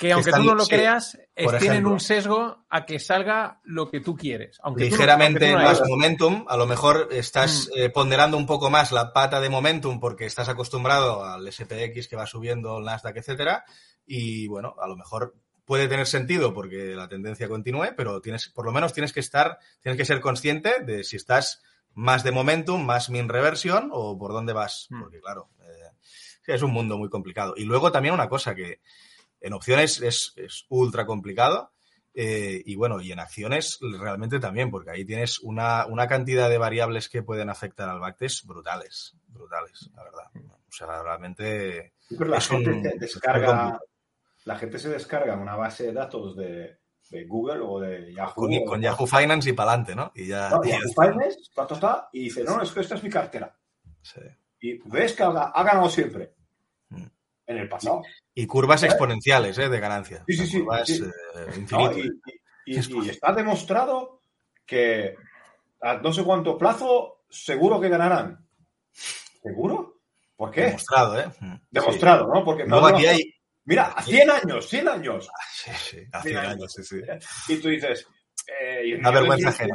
[0.00, 1.18] que aunque tú no lo creas,
[1.58, 4.58] tienen un sesgo a que salga lo que tú quieres.
[4.62, 7.78] Aunque ligeramente más momentum, a lo mejor estás mm.
[7.78, 12.16] eh, ponderando un poco más la pata de momentum porque estás acostumbrado al SPX que
[12.16, 13.66] va subiendo, el Nasdaq, etcétera,
[14.06, 15.34] y bueno, a lo mejor
[15.66, 19.58] puede tener sentido porque la tendencia continúe, pero tienes, por lo menos tienes que estar,
[19.82, 21.62] tienes que ser consciente de si estás
[21.92, 24.98] más de momentum, más min reversión o por dónde vas, mm.
[24.98, 25.90] porque claro, eh,
[26.46, 27.52] es un mundo muy complicado.
[27.54, 28.80] Y luego también una cosa que
[29.40, 31.72] en opciones es, ultra complicado.
[32.12, 37.08] Eh, y bueno, y en acciones realmente también, porque ahí tienes una, cantidad de variables
[37.08, 40.24] que pueden afectar al backtest brutales, brutales, la verdad.
[40.34, 41.94] O sea, realmente.
[42.10, 43.80] la, gente descarga,
[44.44, 46.78] la gente se descarga una base de datos de,
[47.26, 48.48] Google o de Yahoo.
[48.66, 50.12] Con, Yahoo Finance y para adelante, ¿no?
[50.14, 50.50] Y ya.
[50.50, 50.62] Yahoo
[50.94, 52.08] Finance, ¿cuánto está?
[52.12, 53.56] Y dice, no, es que esta es mi cartera.
[54.02, 54.20] Sí.
[54.60, 56.34] Y ves que ha ganado siempre
[57.50, 58.02] en el pasado.
[58.34, 59.68] Y curvas exponenciales ¿eh?
[59.68, 60.24] de ganancia.
[60.26, 60.64] Sí, sí, sí.
[61.36, 62.10] Eh,
[62.66, 64.22] y, está demostrado
[64.64, 65.16] que
[65.82, 68.46] a no sé cuánto plazo seguro que ganarán.
[69.42, 70.00] ¿Seguro?
[70.36, 70.62] ¿Por qué?
[70.62, 71.26] Demostrado, ¿eh?
[71.70, 72.44] Demostrado, ¿no?
[72.44, 73.34] Porque no, aquí hay...
[73.64, 75.28] Mira, a 100 años, 100 años.
[75.28, 76.96] Ah, sí, sí, a 100 años, sí, sí.
[77.48, 78.06] Y tú dices,
[78.60, 79.74] eh, una vergüenza ajena.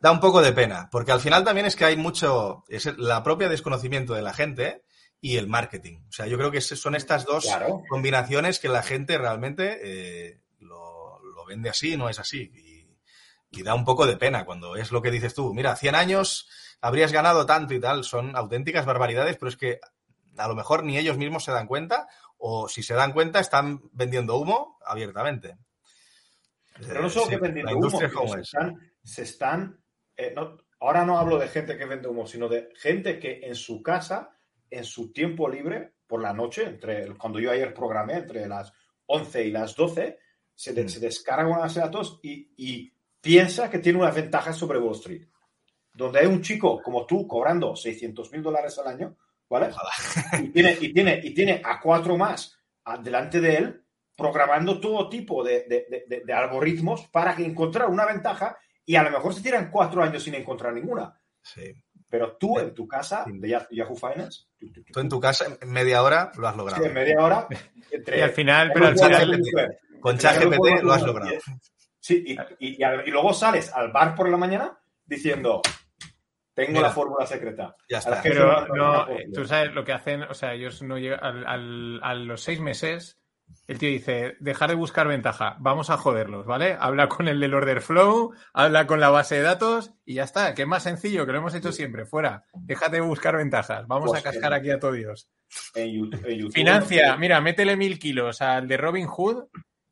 [0.00, 3.22] Da un poco de pena, porque al final también es que hay mucho, es la
[3.22, 4.82] propia desconocimiento de la gente
[5.24, 6.00] y el marketing.
[6.06, 7.48] O sea, yo creo que son estas dos
[7.88, 11.18] combinaciones que la gente realmente eh, lo,
[11.48, 12.52] vende así, no es así.
[13.50, 15.54] Y, da un poco de pena cuando es lo que dices tú.
[15.54, 16.46] Mira, 100 años
[16.82, 18.04] habrías ganado tanto y tal.
[18.04, 19.80] Son auténticas barbaridades, pero es que
[20.36, 22.06] a lo mejor ni ellos mismos se dan cuenta
[22.36, 25.56] o si se dan cuenta, están vendiendo humo abiertamente.
[26.86, 29.80] Pero no solo que vendiendo humo, se están, se están
[30.18, 30.34] eh,
[30.80, 34.33] ahora no hablo de gente que vende humo, sino de gente que en su casa,
[34.76, 38.72] en su tiempo libre, por la noche, entre cuando yo ayer programé, entre las
[39.06, 40.18] 11 y las 12,
[40.54, 40.88] se, mm.
[40.88, 45.26] se descarga de datos y, y, piensa que tiene una ventaja sobre Wall Street.
[45.94, 49.16] Donde hay un chico como tú cobrando 600 mil dólares al año,
[49.48, 49.70] ¿vale?
[50.42, 52.58] Y tiene, y, tiene, y tiene a cuatro más
[53.02, 53.84] delante de él
[54.16, 59.34] programando todo tipo de, de, de, algoritmos para encontrar una ventaja y a lo mejor
[59.34, 61.18] se tiran cuatro años sin encontrar ninguna.
[61.42, 61.74] Sí.
[62.14, 64.44] Pero tú en tu casa, de Yahoo Finance.
[64.92, 66.80] Tú en tu casa, en media hora lo has logrado.
[66.80, 67.48] Sí, en media hora.
[67.90, 69.78] y al final, pero al final.
[69.98, 71.32] Con ChatGPT lo has logrado.
[71.98, 75.60] Sí, y, y, y, luego sales al bar por la mañana diciendo.
[76.54, 77.74] Tengo la fórmula secreta.
[77.90, 78.22] Ya está.
[78.22, 82.14] Pero no, tú sabes lo que hacen, o sea, ellos no llegan al, al, a
[82.14, 83.18] los seis meses
[83.66, 86.76] el tío dice, dejar de buscar ventaja, vamos a joderlos, ¿vale?
[86.78, 90.54] Habla con el del order flow, habla con la base de datos y ya está,
[90.54, 94.10] que es más sencillo, que lo hemos hecho siempre, fuera, déjate de buscar ventajas, vamos
[94.10, 95.30] pues a cascar aquí a todos Dios.
[96.52, 99.44] Financia, mira, métele mil kilos al de Robin Hood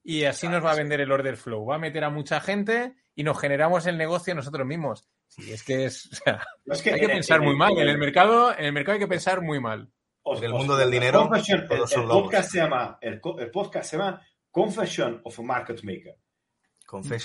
[0.05, 2.95] y así nos va a vender el order flow, va a meter a mucha gente
[3.15, 5.09] y nos generamos el negocio nosotros mismos.
[5.29, 6.11] Sí, es que es,
[6.69, 9.09] o sea, hay que pensar muy mal, en el mercado, en el mercado hay que
[9.09, 9.91] pensar muy mal
[10.25, 11.31] en el mundo del dinero.
[11.35, 16.17] El, podcast se llama, el, podcast se llama Confession of a Market Maker.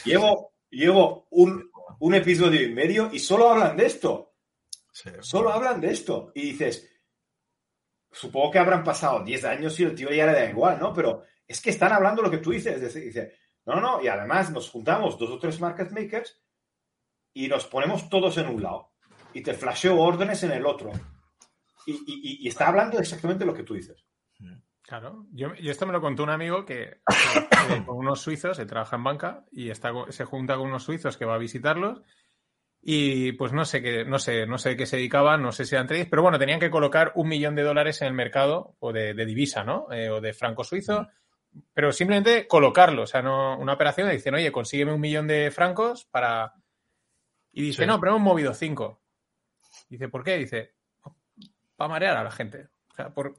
[0.05, 1.69] Llevo, llevo un,
[1.99, 4.33] un, episodio y medio y solo hablan de esto.
[5.19, 6.31] solo hablan de esto.
[6.33, 6.89] Y dices,
[8.11, 10.93] supongo que habrán pasado 10 años y el tío ya le da igual, ¿no?
[10.93, 12.93] Pero es que están hablando lo que tú dices.
[12.93, 13.33] Dice,
[13.65, 14.03] no, no, no.
[14.03, 16.39] Y además nos juntamos dos o tres market makers
[17.33, 18.93] y nos ponemos todos en un lado.
[19.33, 20.91] Y te flasheo órdenes en el otro
[21.87, 24.03] y, está hablando exactamente lo que tú dices.
[24.81, 27.01] Claro, yo, esto me lo contó un amigo que,
[27.85, 31.25] con unos suizos, él trabaja en banca y está, se junta con unos suizos que
[31.25, 32.01] va a visitarlos
[32.81, 35.75] y pues no sé qué, no sé, no sé qué se dedicaban, no sé si
[35.75, 38.93] eran trades, pero bueno, tenían que colocar un millón de dólares en el mercado o
[38.93, 39.91] de, divisa, ¿no?
[39.91, 41.09] Eh, o de franco suizo,
[41.73, 46.05] pero simplemente colocarlo, o sea, no una operación, dicen, oye, consígueme un millón de francos
[46.05, 46.53] para...
[47.51, 49.01] Y dice, no, pero hemos movido cinco.
[49.89, 50.37] Dice, ¿por qué?
[50.37, 50.76] Dice,
[51.77, 52.67] para marear a la gente.
[52.91, 53.35] O sea, por,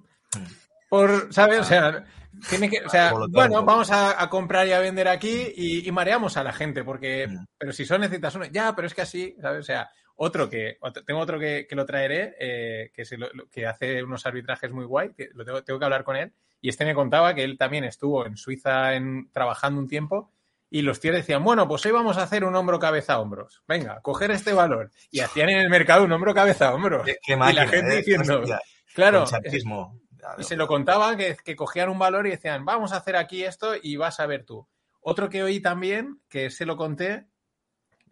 [0.89, 1.61] por ¿sabes?
[1.61, 2.05] O sea,
[2.49, 6.45] tiene que, o sea, bueno, vamos a, comprar y a vender aquí y, mareamos a
[6.45, 7.45] la gente, porque, mm.
[7.59, 9.61] pero si son necesitas uno, ya, pero es que así, ¿sabes?
[9.61, 14.03] O sea, otro que, tengo otro que, lo traeré, eh, que, se lo, que hace
[14.03, 16.95] unos arbitrajes muy guay, que lo tengo, tengo, que hablar con él, y este me
[16.95, 20.33] contaba que él también estuvo en Suiza en, trabajando un tiempo
[20.71, 23.63] y los tíos decían, bueno, pues hoy vamos a hacer un hombro cabeza hombros.
[23.67, 24.91] Venga, coger este valor.
[25.11, 27.07] Y hacían en el mercado un hombro cabeza hombros.
[27.07, 27.97] y la gente ¿eh?
[27.99, 28.43] diciendo,
[28.95, 29.25] claro,
[30.37, 33.45] y se lo contaban que, que, cogían un valor y decían, vamos a hacer aquí
[33.45, 34.69] esto y vas a ver tú.
[35.01, 37.29] Otro que oí también, que se lo conté,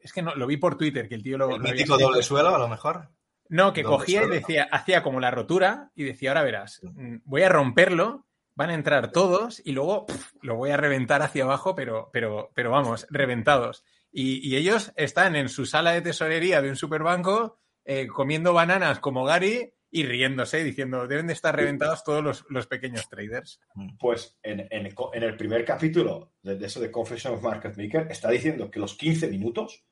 [0.01, 1.51] es que no, lo vi por Twitter, que el tío lo...
[1.51, 3.11] ¿El mítico doble suelo, a lo mejor?
[3.49, 7.43] No, que cogía y decía, hacía como la rotura y decía, ahora verás, mm, voy
[7.43, 8.26] a romperlo
[8.57, 10.07] van a entrar todos y luego
[10.43, 13.85] lo voy a reventar hacia abajo, pero, pero, pero vamos, reventados.
[14.11, 19.25] Y, ellos están en su sala de tesorería de un superbanco eh, comiendo bananas como
[19.25, 23.61] Gary y riéndose, diciendo, deben de estar reventados todos los, pequeños traders.
[23.99, 28.81] Pues en, el primer capítulo de, eso de Confession of Market Maker está diciendo que
[28.81, 29.85] los 15 minutos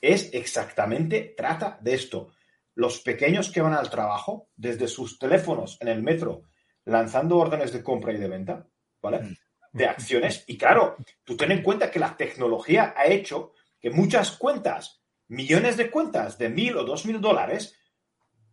[0.00, 2.32] es exactamente, trata de esto.
[2.74, 6.42] Los pequeños que van al trabajo, desde sus teléfonos en el metro,
[6.84, 8.66] lanzando órdenes de compra y de venta,
[9.00, 9.20] ¿vale?
[9.20, 9.36] Mm.
[9.72, 10.44] De acciones.
[10.46, 15.76] Y claro, tú ten en cuenta que la tecnología ha hecho que muchas cuentas, millones
[15.76, 17.76] de cuentas de mil o dos mil dólares,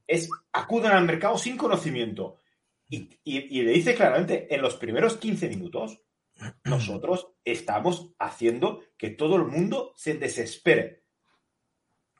[0.07, 2.37] es, acuden al mercado sin conocimiento.
[2.89, 6.01] Y, le dice claramente, en los primeros 15 minutos,
[6.63, 11.03] nosotros estamos haciendo que todo el mundo se desespere.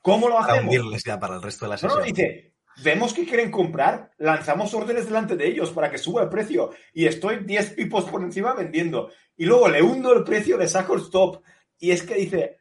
[0.00, 1.02] ¿Cómo lo hacemos?
[1.04, 2.04] ya para el resto de la sesión.
[2.04, 2.49] dice,
[2.82, 7.06] vemos que quieren comprar, lanzamos órdenes delante de ellos para que suba el precio y
[7.06, 9.10] estoy 10 pipos por encima vendiendo.
[9.36, 11.42] Y luego le hundo el precio, le saco el stop.
[11.78, 12.58] Y es que dice,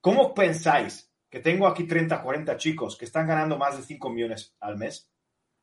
[0.00, 4.56] ¿cómo pensáis que tengo aquí 30, 40 chicos que están ganando más de 5 millones
[4.60, 5.10] al mes?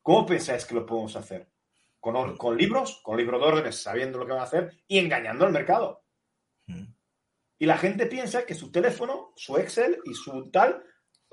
[0.01, 1.49] ¿Cómo pensáis que lo podemos hacer?
[1.99, 3.01] ¿Con, con libros?
[3.03, 6.03] Con libro de órdenes, sabiendo lo que van a hacer y engañando al mercado.
[6.67, 6.85] Mm.
[7.59, 10.83] Y la gente piensa que su teléfono, su Excel y su tal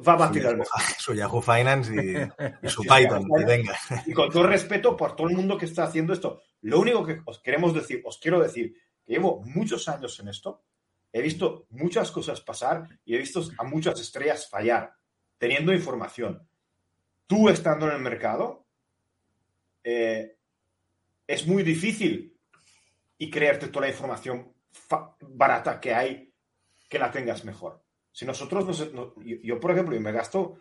[0.06, 0.62] va a batir al
[0.98, 1.92] Su Yahoo Finance
[2.62, 3.76] y, su Python, y venga.
[4.06, 7.20] Y con todo respeto por todo el mundo que está haciendo esto, lo único que
[7.24, 10.64] os queremos decir, os quiero decir, que llevo muchos años en esto,
[11.12, 14.94] he visto muchas cosas pasar y he visto a muchas estrellas fallar,
[15.38, 16.48] teniendo información.
[17.26, 18.66] Tú estando en el mercado,
[19.82, 20.36] eh,
[21.26, 22.36] es muy difícil
[23.18, 24.52] y creerte toda la información
[25.20, 26.34] barata que hay
[26.88, 27.84] que la tengas mejor.
[28.14, 28.92] Si nosotros,
[29.42, 30.60] yo, por ejemplo, me gasto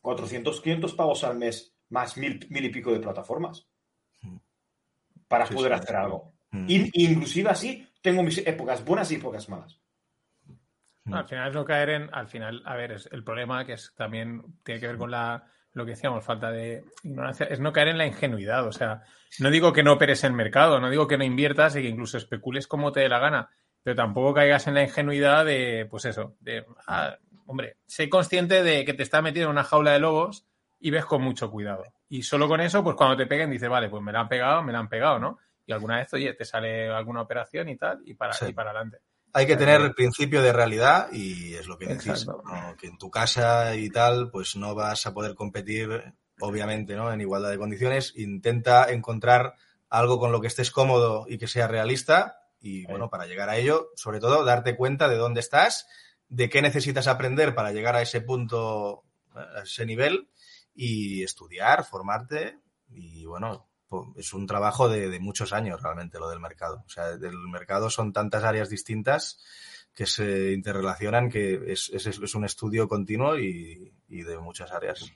[0.00, 3.68] 400, 500 pavos al mes más mil, mil y pico de plataformas
[5.28, 6.32] para poder hacer algo.
[6.52, 6.66] Mm.
[6.68, 9.78] inclusive así tengo mis épocas buenas y épocas malas.
[11.12, 13.92] al final es no caer en, al final, a ver, es el problema que es
[13.94, 17.88] también tiene que ver con la lo que decíamos, falta de ignorancia, es no caer
[17.88, 18.66] en la ingenuidad.
[18.66, 19.02] O sea,
[19.40, 22.16] no digo que no operes en mercado, no digo que no inviertas y que incluso
[22.16, 23.50] especules como te dé la gana,
[23.84, 28.82] pero tampoco caigas en la ingenuidad de, pues eso, de, ah, hombre, sé consciente de
[28.84, 30.46] que te está metido en una jaula de lobos
[30.80, 31.84] y ves con mucho cuidado.
[32.08, 34.62] Y solo con eso, pues cuando te peguen, dices, vale, pues me la han pegado,
[34.62, 35.38] me la han pegado, ¿no?
[35.66, 39.00] Y alguna vez, oye, te sale alguna operación y tal, y para, y para adelante.
[39.34, 42.26] Hay que tener el principio de realidad y es lo que decís,
[42.78, 47.12] que en tu casa y tal, pues no vas a poder competir, obviamente, ¿no?
[47.12, 48.14] En igualdad de condiciones.
[48.16, 49.54] Intenta encontrar
[49.90, 53.58] algo con lo que estés cómodo y que sea realista y, bueno, para llegar a
[53.58, 55.86] ello, sobre todo, darte cuenta de dónde estás,
[56.30, 59.04] de qué necesitas aprender para llegar a ese punto,
[59.34, 60.30] a ese nivel
[60.74, 62.58] y estudiar, formarte
[62.88, 63.68] y, bueno,
[64.16, 66.82] es un trabajo de, muchos años realmente lo del mercado.
[66.86, 69.44] O sea, del mercado son tantas áreas distintas
[69.94, 75.12] que se interrelacionan que es, es, un estudio continuo y, de muchas áreas,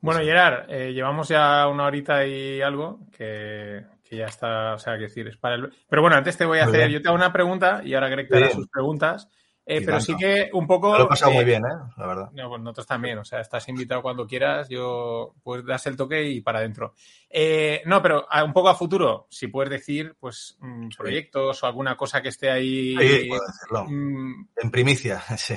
[0.00, 3.84] Bueno, Gerard, eh, llevamos ya una horita y algo que,
[4.16, 5.72] ya está, o sea, que decir, es para el...
[5.88, 8.28] Pero bueno, antes te voy a hacer, yo te hago una pregunta y ahora Greg
[8.28, 9.28] te hará sus preguntas.
[9.66, 10.96] Eh, pero sí que un poco.
[10.96, 11.92] Lo he pasado muy eh, bien, ¿eh?
[11.96, 12.30] La verdad.
[12.32, 13.16] No, pues nosotros también.
[13.18, 14.68] O sea, estás invitado cuando quieras.
[14.68, 16.94] Yo, pues das el toque y para adentro.
[17.30, 21.96] Eh, no, pero un poco a futuro, si puedes decir, pues, mm, proyectos o alguna
[21.96, 22.94] cosa que esté ahí.
[22.98, 23.86] Sí, puedo decirlo.
[23.88, 24.48] Mm.
[24.56, 25.54] En primicia, sí.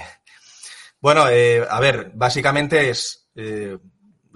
[1.01, 3.29] Bueno, a ver, básicamente es.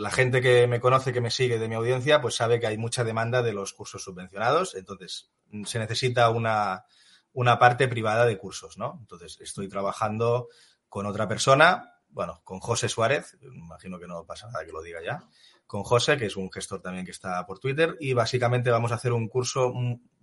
[0.01, 2.77] La gente que me conoce, que me sigue de mi audiencia, pues sabe que hay
[2.77, 4.75] mucha demanda de los cursos subvencionados.
[4.75, 5.31] Entonces,
[5.65, 6.85] se necesita una
[7.33, 8.97] una parte privada de cursos, ¿no?
[8.99, 10.49] Entonces, estoy trabajando
[10.89, 14.99] con otra persona, bueno, con José Suárez, imagino que no pasa nada que lo diga
[15.03, 15.23] ya,
[15.65, 18.95] con José, que es un gestor también que está por Twitter, y básicamente vamos a
[18.95, 19.71] hacer un curso,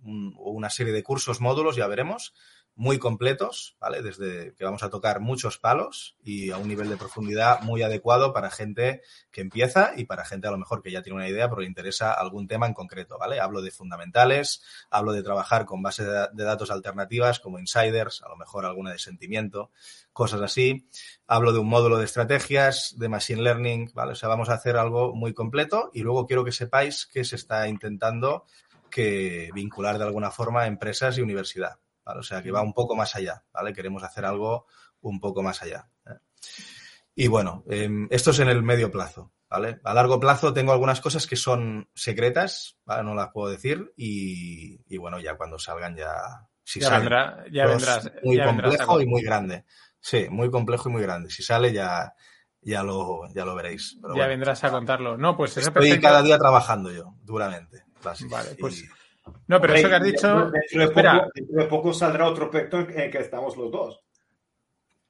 [0.03, 2.33] una serie de cursos, módulos, ya veremos,
[2.79, 4.01] muy completos, ¿vale?
[4.01, 8.31] Desde que vamos a tocar muchos palos y a un nivel de profundidad muy adecuado
[8.31, 9.01] para gente
[9.31, 11.67] que empieza y para gente a lo mejor que ya tiene una idea pero le
[11.67, 13.41] interesa algún tema en concreto, ¿vale?
[13.41, 18.37] Hablo de fundamentales, hablo de trabajar con bases de datos alternativas como insiders, a lo
[18.37, 19.71] mejor alguna de sentimiento,
[20.13, 20.87] cosas así.
[21.27, 24.13] Hablo de un módulo de estrategias, de machine learning, ¿vale?
[24.13, 27.35] O sea, vamos a hacer algo muy completo y luego quiero que sepáis que se
[27.35, 28.45] está intentando
[28.89, 31.77] que vincular de alguna forma empresas y universidad.
[32.17, 33.73] O sea, que va un poco más allá, ¿vale?
[33.73, 34.65] Queremos hacer algo
[35.01, 35.89] un poco más allá.
[36.05, 36.17] ¿eh?
[37.15, 39.79] Y bueno, em, esto es en el medio plazo, ¿vale?
[39.83, 43.03] A largo plazo tengo algunas cosas que son secretas, ¿vale?
[43.03, 46.13] No las puedo decir y, bueno, ya cuando salgan ya...
[46.63, 48.11] Si ya, vendrá, ya vendrás.
[48.23, 49.65] Muy complejo y muy grande.
[49.99, 51.31] Sí, muy complejo y muy grande.
[51.31, 52.13] Si sale ya,
[52.61, 53.97] ya lo, ya lo veréis.
[54.15, 55.17] ya vendrás a contarlo.
[55.17, 57.85] No, pues Estoy cada día trabajando yo, duramente.
[58.29, 58.85] Vale, pues
[59.47, 60.51] no, pero eso que has dicho.
[60.51, 64.01] Dentro de, poco, saldrá otro proyecto en el que estamos los dos.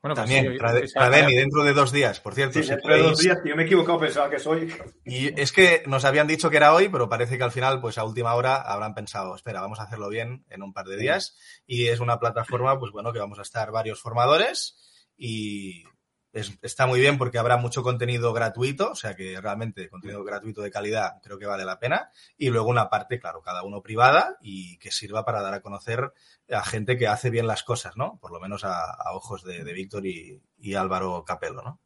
[0.01, 2.61] Bueno, pues También, sí, dentro de dos días, por cierto.
[2.61, 4.73] Sí, dentro de dos días, yo me he equivocado, pensaba que soy.
[5.03, 7.97] Y es que nos habían dicho que era hoy, pero parece que al final, pues
[7.97, 11.37] a última hora, habrán pensado, espera, vamos a hacerlo bien en un par de días.
[11.67, 14.77] Y es una plataforma, pues bueno, que vamos a estar varios formadores
[15.17, 15.83] y
[16.31, 20.71] está muy bien porque habrá mucho contenido gratuito, o sea que realmente contenido gratuito de
[20.71, 22.09] calidad creo que vale la pena.
[22.37, 26.13] Y luego una parte, claro, cada uno privada y que sirva para dar a conocer
[26.49, 28.17] a gente que hace bien las cosas, ¿no?
[28.21, 30.41] Por lo menos a, ojos de, Víctor y,
[30.75, 31.79] Álvaro Capello, ¿no?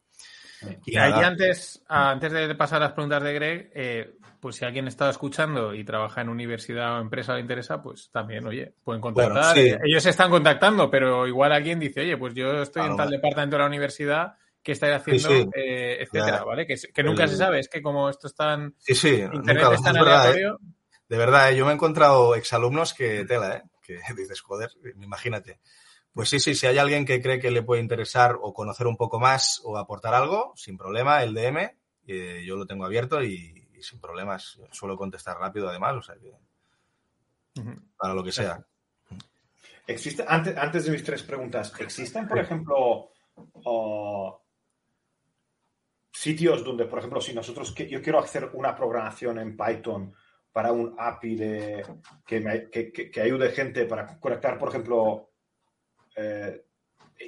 [0.86, 4.88] Y, ahí antes, antes de pasar a las preguntas de Greg, eh, pues si alguien
[4.88, 9.58] está escuchando y trabaja en universidad o empresa le interesa, pues también, oye, pueden contactar.
[9.58, 13.62] Ellos están contactando, pero igual alguien dice, oye, pues yo estoy en tal departamento de
[13.62, 15.52] la universidad, ¿qué estáis haciendo?
[15.56, 16.68] Eh, etcétera, ¿vale?
[16.68, 18.76] Que, nunca se sabe, es que como esto es tan...
[18.80, 20.60] Sí, sí, Internet nunca, es tan aleatorio...
[21.08, 21.56] De verdad, ¿eh?
[21.56, 23.64] yo me he encontrado exalumnos que tela, ¿eh?
[23.82, 25.60] Que dices, joder, imagínate.
[26.14, 28.98] Pues sí, sí, si hay alguien que cree que le puede interesar o conocer un
[28.98, 31.76] poco más o aportar algo, sin problema, el DM,
[32.08, 34.60] eh, yo lo tengo abierto y, sin problemas.
[34.72, 36.32] Suelo contestar rápido además, o sea que
[37.98, 38.66] para lo que sea.
[39.86, 43.10] Existe, antes, antes de mis tres preguntas, ¿existen, por ejemplo,
[46.12, 50.14] sitios donde, por ejemplo, si nosotros, yo quiero hacer una programación en Python
[50.52, 51.86] para un API de,
[52.26, 55.33] que, ayude gente para conectar, por ejemplo,
[56.16, 56.66] eh,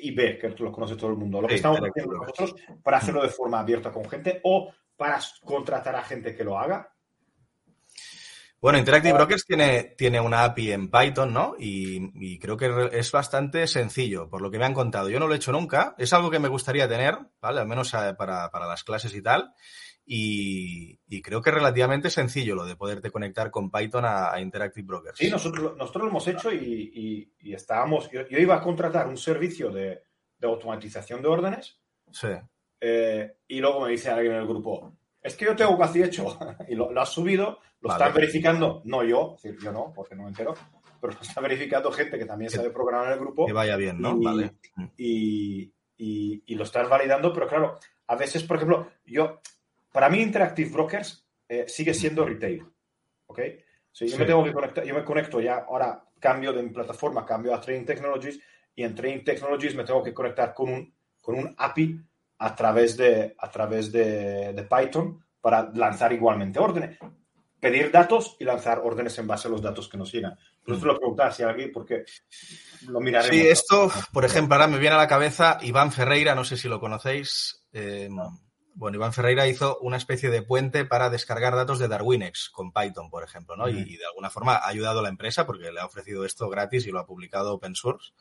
[0.02, 3.30] IB, que lo conoce todo el mundo, lo que estamos haciendo nosotros para hacerlo de
[3.30, 6.91] forma abierta con gente o para contratar a gente que lo haga?
[8.66, 11.56] Bueno, Interactive Brokers tiene, tiene una API en Python, ¿no?
[11.60, 15.07] Y, creo que es bastante sencillo, por lo que me han contado.
[15.07, 17.62] Yo no lo he hecho nunca, es algo que me gustaría tener, ¿vale?
[17.62, 19.53] Al menos eh, para, las clases y tal.
[20.07, 25.18] Y, creo que es relativamente sencillo lo de poderte conectar con Python a, Interactive Brokers.
[25.18, 28.10] Sí, nosotros, nosotros lo hemos hecho y, estábamos.
[28.11, 30.03] Yo, iba a contratar un servicio de,
[30.41, 31.80] automatización de órdenes.
[32.11, 32.27] Sí.
[32.80, 34.95] Eh, y luego me dice alguien en el grupo,
[35.26, 36.38] es que yo tengo casi hecho
[36.69, 40.30] y lo, has subido, lo están verificando, no yo, decir, yo no, porque no me
[40.30, 40.53] entero,
[41.02, 43.48] pero lo está verificando gente que también sabe programar en el grupo.
[43.48, 44.15] Que vaya bien, ¿no?
[44.19, 44.52] Y, vale.
[44.98, 49.41] Y, y, lo estás validando, pero claro, a veces, por ejemplo, yo,
[49.95, 52.65] para mí Interactive Brokers eh, sigue siendo retail,
[53.27, 53.39] ¿ok?
[53.93, 57.61] yo me tengo que conectar, yo me conecto ya, ahora cambio de plataforma, cambio a
[57.61, 58.41] Training Technologies
[58.76, 61.97] y en Training Technologies me tengo que conectar con un, con un API
[62.39, 66.99] a través de, a través de, Python para lanzar igualmente órdenes.
[67.57, 70.38] Pedir datos y lanzar órdenes en base a los datos que nos llegan.
[70.61, 72.03] Por eso lo preguntaba si alguien, porque
[72.89, 73.34] lo miraremos.
[73.34, 76.67] Sí, esto, por ejemplo, ahora me viene a la cabeza Iván Ferreira, no sé si
[76.67, 77.65] lo conocéis.
[77.72, 78.09] Eh,
[78.76, 83.10] bueno, Iván Ferreira hizo una especie de puente para descargar datos de Darwinex con Python,
[83.10, 83.68] por ejemplo, ¿no?
[83.69, 86.49] y, y, de alguna forma ha ayudado a la empresa porque le ha ofrecido esto
[86.49, 88.11] gratis y lo ha publicado open source.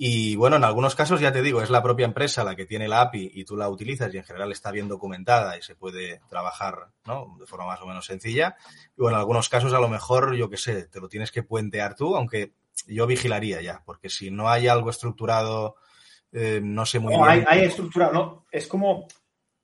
[0.00, 2.86] Y bueno, en algunos casos, ya te digo, es la propia empresa la que tiene
[2.86, 6.20] la API y tú la utilizas y en general está bien documentada y se puede
[6.28, 7.36] trabajar ¿no?
[7.40, 8.54] de forma más o menos sencilla.
[8.96, 11.42] Y bueno, en algunos casos a lo mejor, yo qué sé, te lo tienes que
[11.42, 12.52] puentear tú, aunque
[12.86, 15.74] yo vigilaría ya, porque si no hay algo estructurado,
[16.30, 17.24] eh, no sé muy bien.
[17.24, 18.46] Hay, hay estructurado, ¿no?
[18.52, 19.08] Es como,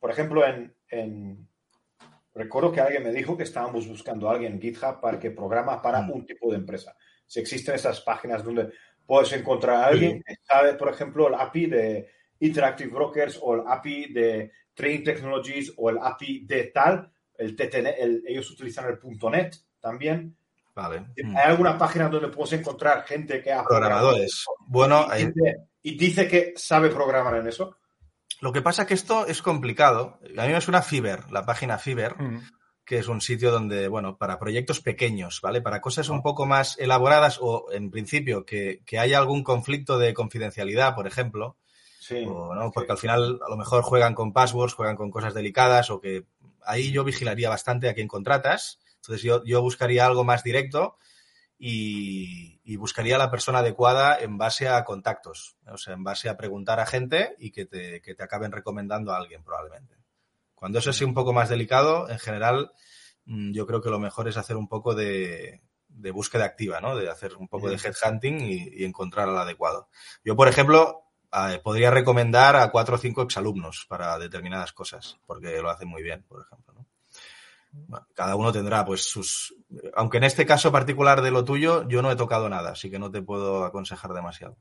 [0.04, 1.48] por ejemplo, en, en,
[2.34, 5.80] Recuerdo que alguien me dijo que estábamos buscando a alguien en GitHub para que programa
[5.80, 6.10] para mm.
[6.10, 6.94] un tipo de empresa.
[7.24, 8.70] Si existen esas páginas donde
[9.06, 12.10] puedes encontrar a alguien que sabe, por ejemplo, el API de
[12.40, 17.86] Interactive Brokers o el API de Trading Technologies o el API de tal, el TTN,
[18.26, 18.98] ellos utilizan el
[19.30, 20.36] .NET también.
[20.74, 21.06] Vale.
[21.16, 24.44] ¿Hay alguna página donde puedes encontrar gente que ha programadores?
[24.66, 27.78] Bueno, y, dice, y, dice, que sabe programar en eso.
[28.40, 30.18] Lo que pasa es que esto es complicado.
[30.36, 32.16] A mí me suena Fiverr, la página Fiverr
[32.84, 35.62] que es un sitio donde, bueno, para proyectos pequeños, ¿vale?
[35.62, 40.94] Para cosas un poco más elaboradas o, en principio, que, haya algún conflicto de confidencialidad,
[40.94, 41.56] por ejemplo.
[41.98, 42.70] Sí, ¿no?
[42.74, 46.26] Porque al final a lo mejor juegan con passwords, juegan con cosas delicadas o que
[46.62, 48.78] ahí yo vigilaría bastante a quien contratas.
[48.96, 50.98] Entonces yo, yo buscaría algo más directo
[51.58, 56.28] y, y, buscaría a la persona adecuada en base a contactos, o sea, en base
[56.28, 59.96] a preguntar a gente y que te, que te acaben recomendando a alguien probablemente.
[60.54, 62.72] Cuando eso es un poco más delicado, en general,
[63.26, 65.62] mm, yo creo que lo mejor es hacer un poco de,
[66.12, 66.96] búsqueda activa, ¿no?
[66.96, 69.88] De hacer un poco de headhunting y, y encontrar al adecuado.
[70.24, 71.04] Yo, por ejemplo,
[71.62, 76.22] podría recomendar a cuatro o cinco exalumnos para determinadas cosas, porque lo hacen muy bien,
[76.28, 76.83] por ejemplo.
[78.14, 79.54] Cada uno tendrá pues sus...
[79.94, 82.98] Aunque en este caso particular de lo tuyo, yo no he tocado nada, así que
[82.98, 84.56] no te puedo aconsejar demasiado.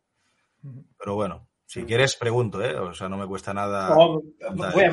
[0.98, 2.76] Pero bueno, si quieres, pregunto, ¿eh?
[2.76, 3.96] O sea, no me cuesta nada.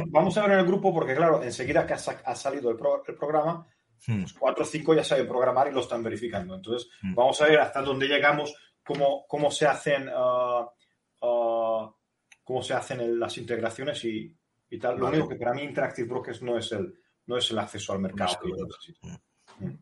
[0.08, 3.66] vamos a ver en el grupo, porque claro, enseguida que ha, salido el, programa,
[4.06, 4.20] hmm.
[4.20, 6.54] pues cuatro o cinco ya saben programar y lo están verificando.
[6.54, 7.14] Entonces, hmm.
[7.14, 11.92] vamos a ver hasta dónde llegamos, cómo, cómo se hacen, uh, uh,
[12.42, 14.36] cómo se hacen las integraciones y,
[14.80, 14.98] tal.
[14.98, 16.94] Lo único que para mí Interactive Brokers no es el,
[17.30, 18.40] no es el acceso al mercado.
[19.58, 19.76] Hmm.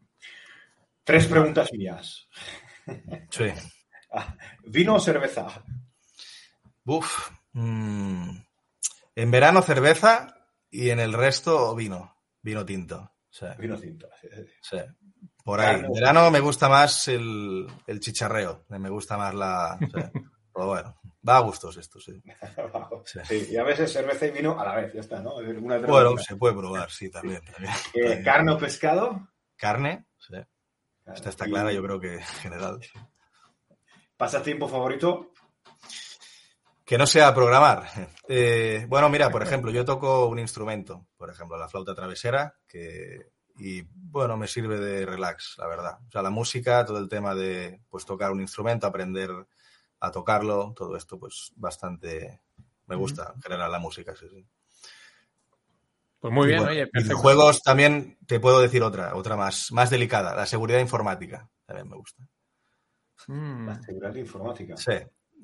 [1.03, 2.29] Tres preguntas mías.
[3.31, 3.45] Sí.
[4.11, 4.35] Ah,
[4.65, 5.63] ¿Vino o cerveza?
[6.87, 7.31] Uf.
[7.53, 8.39] Mm,
[9.17, 12.17] en verano cerveza y en el resto vino.
[12.41, 13.13] Vino tinto.
[13.59, 14.09] Vino tinto.
[14.63, 14.79] Sí.
[15.45, 15.81] Por ahí.
[15.81, 17.69] En verano me gusta más el,
[18.01, 18.65] chicharreo.
[18.71, 19.79] Me gusta más la.
[20.59, 20.97] Pero bueno,
[21.29, 22.21] va a gustos esto, sí.
[23.05, 23.49] sí.
[23.53, 25.35] Y a veces cerveza y vino a la vez, ya está, ¿no?
[25.87, 27.43] bueno, se puede probar, sí, también.
[27.95, 29.29] Eh, ¿Carne o pescado?
[29.57, 30.35] Carne, sí.
[31.07, 32.81] Esta está clara, yo creo que en general.
[34.17, 35.31] ¿Pasatiempo favorito?
[36.85, 37.85] Que no sea programar.
[38.29, 43.31] Eh, bueno, mira, por ejemplo, yo toco un instrumento, por ejemplo, la flauta travesera, que,
[43.59, 45.99] y bueno, me sirve de relax, la verdad.
[46.09, 49.31] O sea, la música, todo el tema de pues tocar un instrumento, aprender
[50.01, 52.43] a tocarlo, todo esto, pues bastante
[52.87, 54.47] me gusta en general la música, sí, sí.
[56.21, 57.19] Pues muy bien, oye, perfecto.
[57.19, 61.97] juegos también te puedo decir otra, otra más, más delicada, la seguridad informática, también me
[61.97, 62.23] gusta.
[63.29, 64.77] La seguridad informática.
[64.77, 64.95] Sí,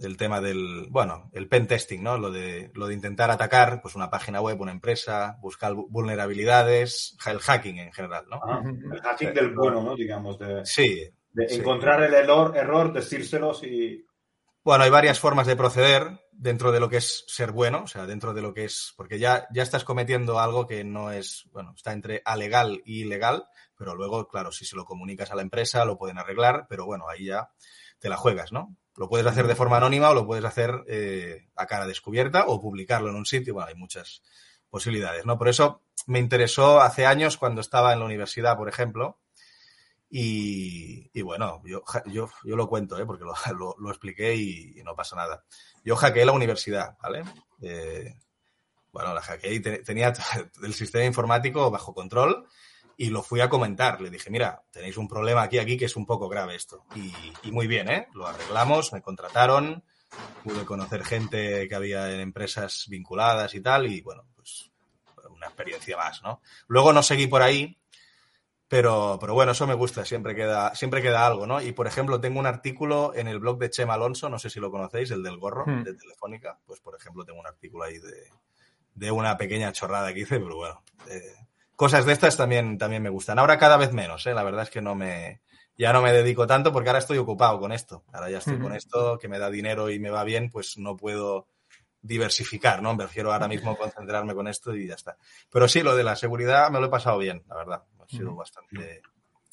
[0.00, 2.18] el tema del, bueno, el pen testing, ¿no?
[2.18, 7.38] Lo de, lo de intentar atacar, pues una página web, una empresa, buscar vulnerabilidades, el
[7.38, 8.40] hacking en general, ¿no?
[8.42, 9.94] Ah, el hacking del bueno, ¿no?
[9.94, 14.04] Digamos, de, sí, de encontrar el error, error, decírselos y...
[14.64, 18.06] Bueno, hay varias formas de proceder dentro de lo que es ser bueno, o sea,
[18.06, 21.74] dentro de lo que es, porque ya, ya estás cometiendo algo que no es, bueno,
[21.76, 23.44] está entre alegal y ilegal,
[23.76, 27.10] pero luego, claro, si se lo comunicas a la empresa, lo pueden arreglar, pero bueno,
[27.10, 27.50] ahí ya
[27.98, 28.74] te la juegas, ¿no?
[28.96, 32.58] Lo puedes hacer de forma anónima o lo puedes hacer eh, a cara descubierta o
[32.58, 33.52] publicarlo en un sitio.
[33.52, 34.22] Bueno, hay muchas
[34.70, 35.36] posibilidades, ¿no?
[35.36, 39.20] Por eso me interesó hace años cuando estaba en la universidad, por ejemplo,
[40.16, 43.04] y, bueno, yo, yo, yo, lo cuento, ¿eh?
[43.04, 43.34] porque lo,
[43.80, 45.42] lo, expliqué y, no pasa nada.
[45.84, 47.24] Yo hackeé la universidad, ¿vale?
[47.60, 48.14] Eh,
[48.92, 50.12] bueno, la hackeé y tenía
[50.62, 52.46] el sistema informático bajo control
[52.96, 54.00] y lo fui a comentar.
[54.00, 56.84] Le dije, mira, tenéis un problema aquí, aquí, que es un poco grave esto.
[56.94, 58.06] Y, muy bien, ¿eh?
[58.14, 59.82] Lo arreglamos, me contrataron,
[60.44, 64.70] pude conocer gente que había en empresas vinculadas y tal, y bueno, pues
[65.28, 66.40] una experiencia más, ¿no?
[66.68, 67.76] Luego no seguí por ahí,
[68.68, 71.60] pero, pero bueno, eso me gusta, siempre queda, siempre queda algo, ¿no?
[71.60, 74.60] Y por ejemplo, tengo un artículo en el blog de Chema Alonso, no sé si
[74.60, 75.84] lo conocéis, el del gorro hmm.
[75.84, 78.28] de Telefónica, pues por ejemplo tengo un artículo ahí de,
[78.94, 81.34] de una pequeña chorrada que hice, pero bueno, eh,
[81.76, 83.38] cosas de estas también, también me gustan.
[83.38, 84.34] Ahora cada vez menos, ¿eh?
[84.34, 85.40] la verdad es que no me,
[85.76, 88.04] ya no me dedico tanto porque ahora estoy ocupado con esto.
[88.12, 90.96] Ahora ya estoy con esto, que me da dinero y me va bien, pues no
[90.96, 91.48] puedo
[92.00, 92.96] diversificar, ¿no?
[92.96, 95.16] Prefiero ahora mismo concentrarme con esto y ya está.
[95.50, 97.82] Pero sí, lo de la seguridad me lo he pasado bien, la verdad.
[98.18, 99.02] Sido bastante...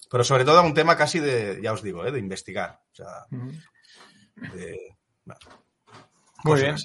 [0.10, 2.12] Pero sobre todo un tema casi de, ya os digo, ¿eh?
[2.12, 2.82] de investigar.
[2.92, 3.08] O sea,
[6.44, 6.76] Muy bien.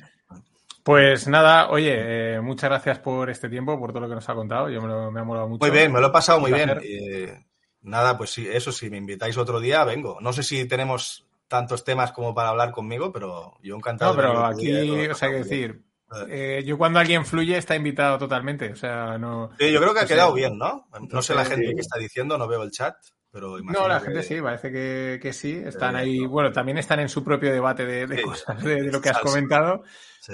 [0.84, 4.34] Pues nada, oye, eh, muchas gracias por este tiempo, por todo lo que nos ha
[4.34, 4.70] contado.
[4.70, 5.66] Yo me, me ha molado mucho.
[5.66, 6.78] Muy bien, me lo he pasado muy bien.
[6.80, 7.44] Eh,
[7.82, 10.20] nada, pues sí, eso, si me invitáis otro día, vengo.
[10.20, 14.12] No sé si tenemos tantos temas como para hablar conmigo, pero yo encantado.
[14.12, 15.82] No, pero aquí, o sea, que decir,
[16.28, 19.50] eh, yo cuando alguien fluye está invitado totalmente, o sea, no...
[19.58, 20.88] Sí, yo creo que ha quedado bien, ¿no?
[21.10, 22.96] No sé la gente que está diciendo, no veo el chat.
[23.36, 25.62] Pero no, la gente sí, parece que, sí.
[25.62, 29.18] Están ahí, bueno, también están en su propio debate de, cosas, de, lo que has
[29.18, 29.82] comentado.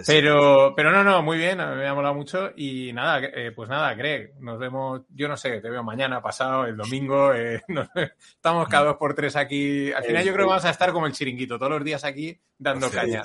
[0.06, 2.50] Pero, pero no, no, muy bien, me ha molado mucho.
[2.56, 6.66] Y nada, eh, pues nada, Greg, nos vemos, yo no sé, te veo mañana, pasado,
[6.66, 7.32] el domingo.
[7.42, 7.60] Eh,
[8.34, 9.92] estamos cada dos por tres aquí.
[9.92, 12.38] Al final yo creo que vamos a estar como el chiringuito, todos los días aquí
[12.62, 13.22] dando caña.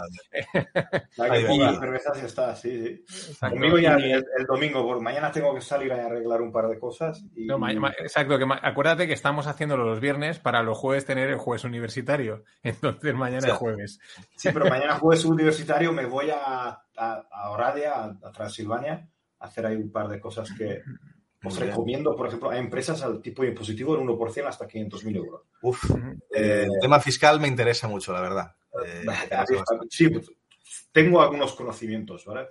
[1.17, 3.35] las cervezas está, sí, sí.
[3.39, 7.23] Conmigo ya el, domingo, por mañana tengo que salir a arreglar un par de cosas.
[7.99, 12.43] exacto, que acuérdate que estamos haciéndolo los viernes para los jueves tener el jueves universitario.
[12.63, 13.99] Entonces mañana es jueves.
[14.35, 19.07] Sí, pero mañana jueves universitario me voy a, a, Oradia, a, Transilvania,
[19.39, 20.81] a hacer ahí un par de cosas que
[21.43, 25.41] os recomiendo, por ejemplo, a empresas al tipo impositivo del 1% hasta 500.000 euros.
[25.61, 25.91] Uf,
[26.33, 28.55] eh, el tema fiscal me interesa mucho, la verdad.
[28.85, 29.05] Eh,
[29.89, 30.31] sí, pues,
[30.91, 32.47] tengo algunos conocimientos, ¿vale?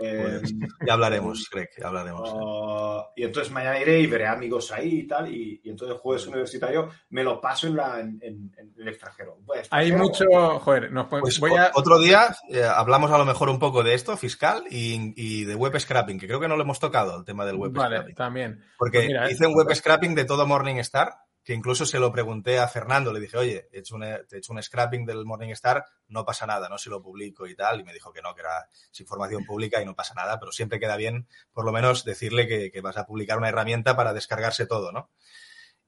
[0.00, 2.32] Pues, eh, ya hablaremos, Greg, ya hablaremos.
[2.32, 6.88] Uh, y entonces mañana iré y veré amigos ahí y tal, y, entonces jueves universitario
[7.10, 9.36] me lo paso en, la, en, el extranjero.
[9.70, 10.24] Hay mucho,
[10.60, 11.70] joder, nos pues voy a...
[11.74, 15.78] Otro día eh, hablamos a lo mejor un poco de esto, fiscal, y, de web
[15.78, 18.64] scrapping, que creo que no lo hemos tocado, el tema del web vale, también.
[18.78, 21.12] Porque pues hice un web scrapping de todo Morningstar,
[21.50, 24.38] que incluso se lo pregunté a Fernando, le dije, oye, he hecho un, te he
[24.38, 26.78] hecho un scrapping del Morningstar, no pasa nada, ¿no?
[26.78, 29.84] Si lo publico y tal, y me dijo que no, que era información pública y
[29.84, 33.36] no pasa nada, pero siempre queda bien, por lo menos, decirle que, vas a publicar
[33.36, 35.10] una herramienta para descargarse todo, ¿no?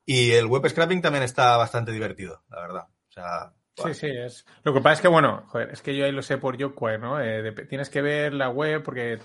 [0.05, 2.89] Y el web scrapping también está bastante divertido, la verdad.
[3.09, 4.45] O sea, Sí, sí, es.
[4.65, 6.99] Lo que pasa es que, bueno, joder, es que yo ahí lo sé por Jockware,
[6.99, 7.21] ¿no?
[7.21, 9.21] Eh, tienes que ver la web porque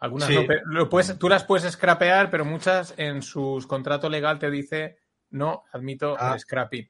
[0.00, 4.50] algunas no, lo puedes, tú las puedes scrapear, pero muchas en su contrato legal te
[4.50, 5.03] dice
[5.34, 6.38] no admito el ah.
[6.38, 6.88] scrapping.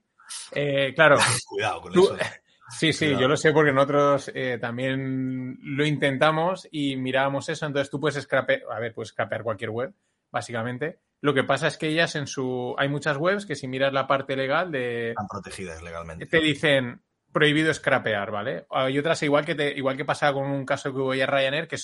[0.52, 1.16] Eh, claro.
[1.48, 2.16] Cuidado con eso.
[2.70, 7.66] Sí, sí, yo lo sé porque nosotros eh, también lo intentamos y mirábamos eso.
[7.66, 9.92] Entonces tú puedes scrapear, a ver, puedes scrapear cualquier web,
[10.30, 10.98] básicamente.
[11.20, 12.74] Lo que pasa es que ellas en su.
[12.78, 15.10] Hay muchas webs que si miras la parte legal de.
[15.10, 16.24] Están protegidas legalmente.
[16.24, 17.02] Te dicen
[17.32, 18.66] prohibido scrapear, ¿vale?
[18.70, 21.68] Hay otras igual que te, igual que pasa con un caso que hubo a Ryanair,
[21.68, 21.76] que,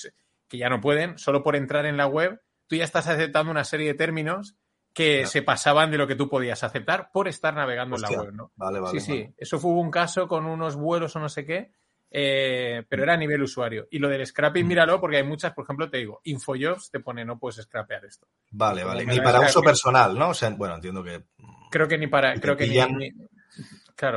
[0.47, 3.65] que ya no pueden, solo por entrar en la web, tú ya estás aceptando una
[3.65, 4.55] serie de términos
[4.93, 8.33] que se pasaban de lo que tú podías aceptar por estar navegando en la web,
[8.33, 8.51] ¿no?
[8.55, 8.99] Vale, vale.
[8.99, 9.33] Sí, sí.
[9.37, 11.71] Eso fue un caso con unos vuelos o no sé qué,
[12.13, 13.87] eh, pero era a nivel usuario.
[13.89, 14.67] Y lo del scrapping, mm.
[14.67, 18.27] míralo, porque hay muchas, por ejemplo, te digo, InfoJobs te pone no puedes scrapear esto.
[18.51, 19.05] Vale, vale.
[19.05, 20.29] Ni para uso personal, ¿no?
[20.29, 21.23] O sea, bueno, entiendo que.
[21.69, 22.33] Creo que ni para.
[22.35, 23.11] Creo que ni,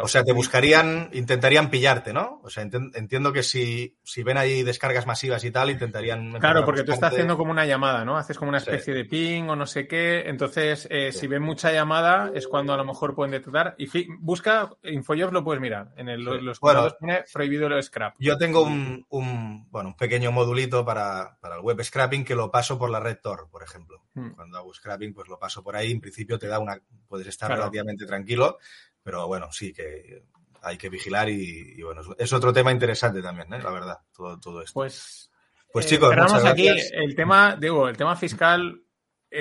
[0.03, 2.41] o sea, te buscarían, intentarían pillarte, ¿no?
[2.43, 6.33] O sea, entiendo que si, si ven ahí descargas masivas y tal, intentarían.
[6.39, 8.17] Claro, porque tú estás haciendo como una llamada, ¿no?
[8.17, 10.25] Haces como una especie de ping o no sé qué.
[10.27, 13.75] Entonces, eh, si ven mucha llamada, es cuando a lo mejor pueden detectar.
[13.79, 13.89] Y
[14.19, 15.93] busca InfoJobs, lo puedes mirar.
[15.97, 18.15] En el, los bueno, pone prohibido el scrap.
[18.19, 22.51] Yo tengo un, un, bueno, un pequeño modulito para, para, el web scrapping que lo
[22.51, 24.03] paso por la red Tor, por ejemplo.
[24.15, 24.31] Hmm.
[24.31, 25.93] Cuando hago scrapping, pues lo paso por ahí.
[25.93, 26.81] En principio te da una.
[27.09, 28.59] Puedes estar relativamente tranquilo
[29.05, 30.25] pero bueno, sí que
[30.63, 33.63] hay que vigilar y, bueno, es otro tema interesante también, ¿eh?
[33.63, 34.73] la verdad, todo, todo esto.
[34.75, 35.31] Pues,
[35.71, 38.85] pues chicos, eh, aquí el tema, digo, el tema fiscal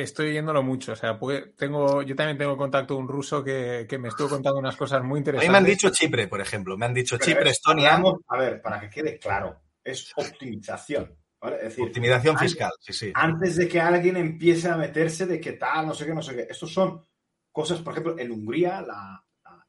[0.02, 0.94] estoy viéndolo mucho.
[0.94, 1.18] O sea,
[1.56, 5.20] tengo, yo también tengo contacto con un ruso que, me estuvo contando unas cosas muy
[5.20, 5.48] interesantes.
[5.48, 6.78] A mí me han dicho Chipre, por ejemplo.
[6.78, 8.02] Me han dicho Chipre, Estonia.
[8.28, 11.16] a ver, para que quede claro, es optimización.
[11.40, 13.12] Optimización fiscal, sí, sí.
[13.14, 16.36] Antes de que alguien empiece a meterse de qué tal, no sé qué, no sé
[16.36, 16.48] qué.
[16.50, 17.06] Estos son
[17.52, 18.82] cosas, por ejemplo, en Hungría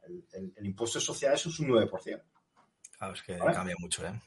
[0.06, 2.22] el, impuesto de sociedades es un 9%.
[2.96, 4.20] Claro, es que cambia mucho, ¿eh?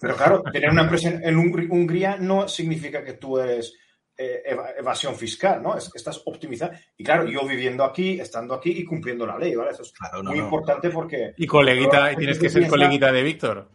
[0.00, 3.74] Pero claro, tener una empresa en Hungría no significa que tú eres
[4.20, 4.42] eh,
[4.76, 5.76] evasión fiscal, ¿no?
[5.76, 6.76] Es estás optimizando.
[6.96, 9.70] Y claro, yo viviendo aquí, estando aquí y cumpliendo la ley, ¿vale?
[9.70, 9.92] Eso es
[10.24, 11.34] muy importante porque...
[11.36, 13.70] Y coleguita, tienes que ser coleguita de Víctor.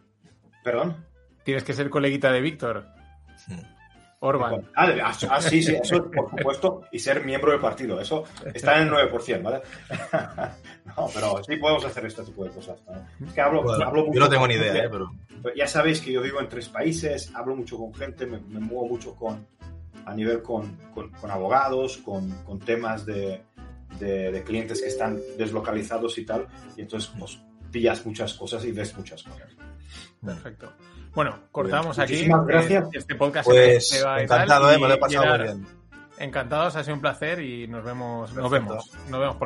[0.62, 1.06] ¿Perdón?
[1.44, 2.86] Tienes que ser coleguita de Víctor.
[4.24, 4.66] Orban.
[4.74, 8.24] Ah, ah, sí, sí, eso por supuesto, y ser miembro del partido, eso
[8.54, 9.60] está en el 9%, ¿vale?
[10.96, 12.80] no, pero sí podemos hacer este tipo de cosas.
[13.22, 14.88] Es que hablo, hablo mucho Yo no tengo ni idea, ¿eh?
[14.90, 15.10] pero...
[15.54, 19.14] Ya sabéis que yo vivo en tres países, hablo mucho con gente, me, muevo mucho
[19.14, 19.46] con
[20.06, 23.42] a nivel con, con, abogados, con, con temas de,
[23.98, 26.46] de, clientes que están deslocalizados y tal,
[26.78, 27.38] y entonces pues
[27.70, 29.50] pillas muchas cosas y ves muchas cosas.
[30.24, 30.72] Perfecto.
[31.14, 32.12] Bueno, cortamos aquí.
[32.14, 32.88] Muchísimas gracias.
[32.92, 35.66] Este podcast pues, encantado, eh, me lo he pasado muy bien.
[36.18, 39.42] Encantados, ha sido un placer y nos vemos, nos vemos, nos vemos por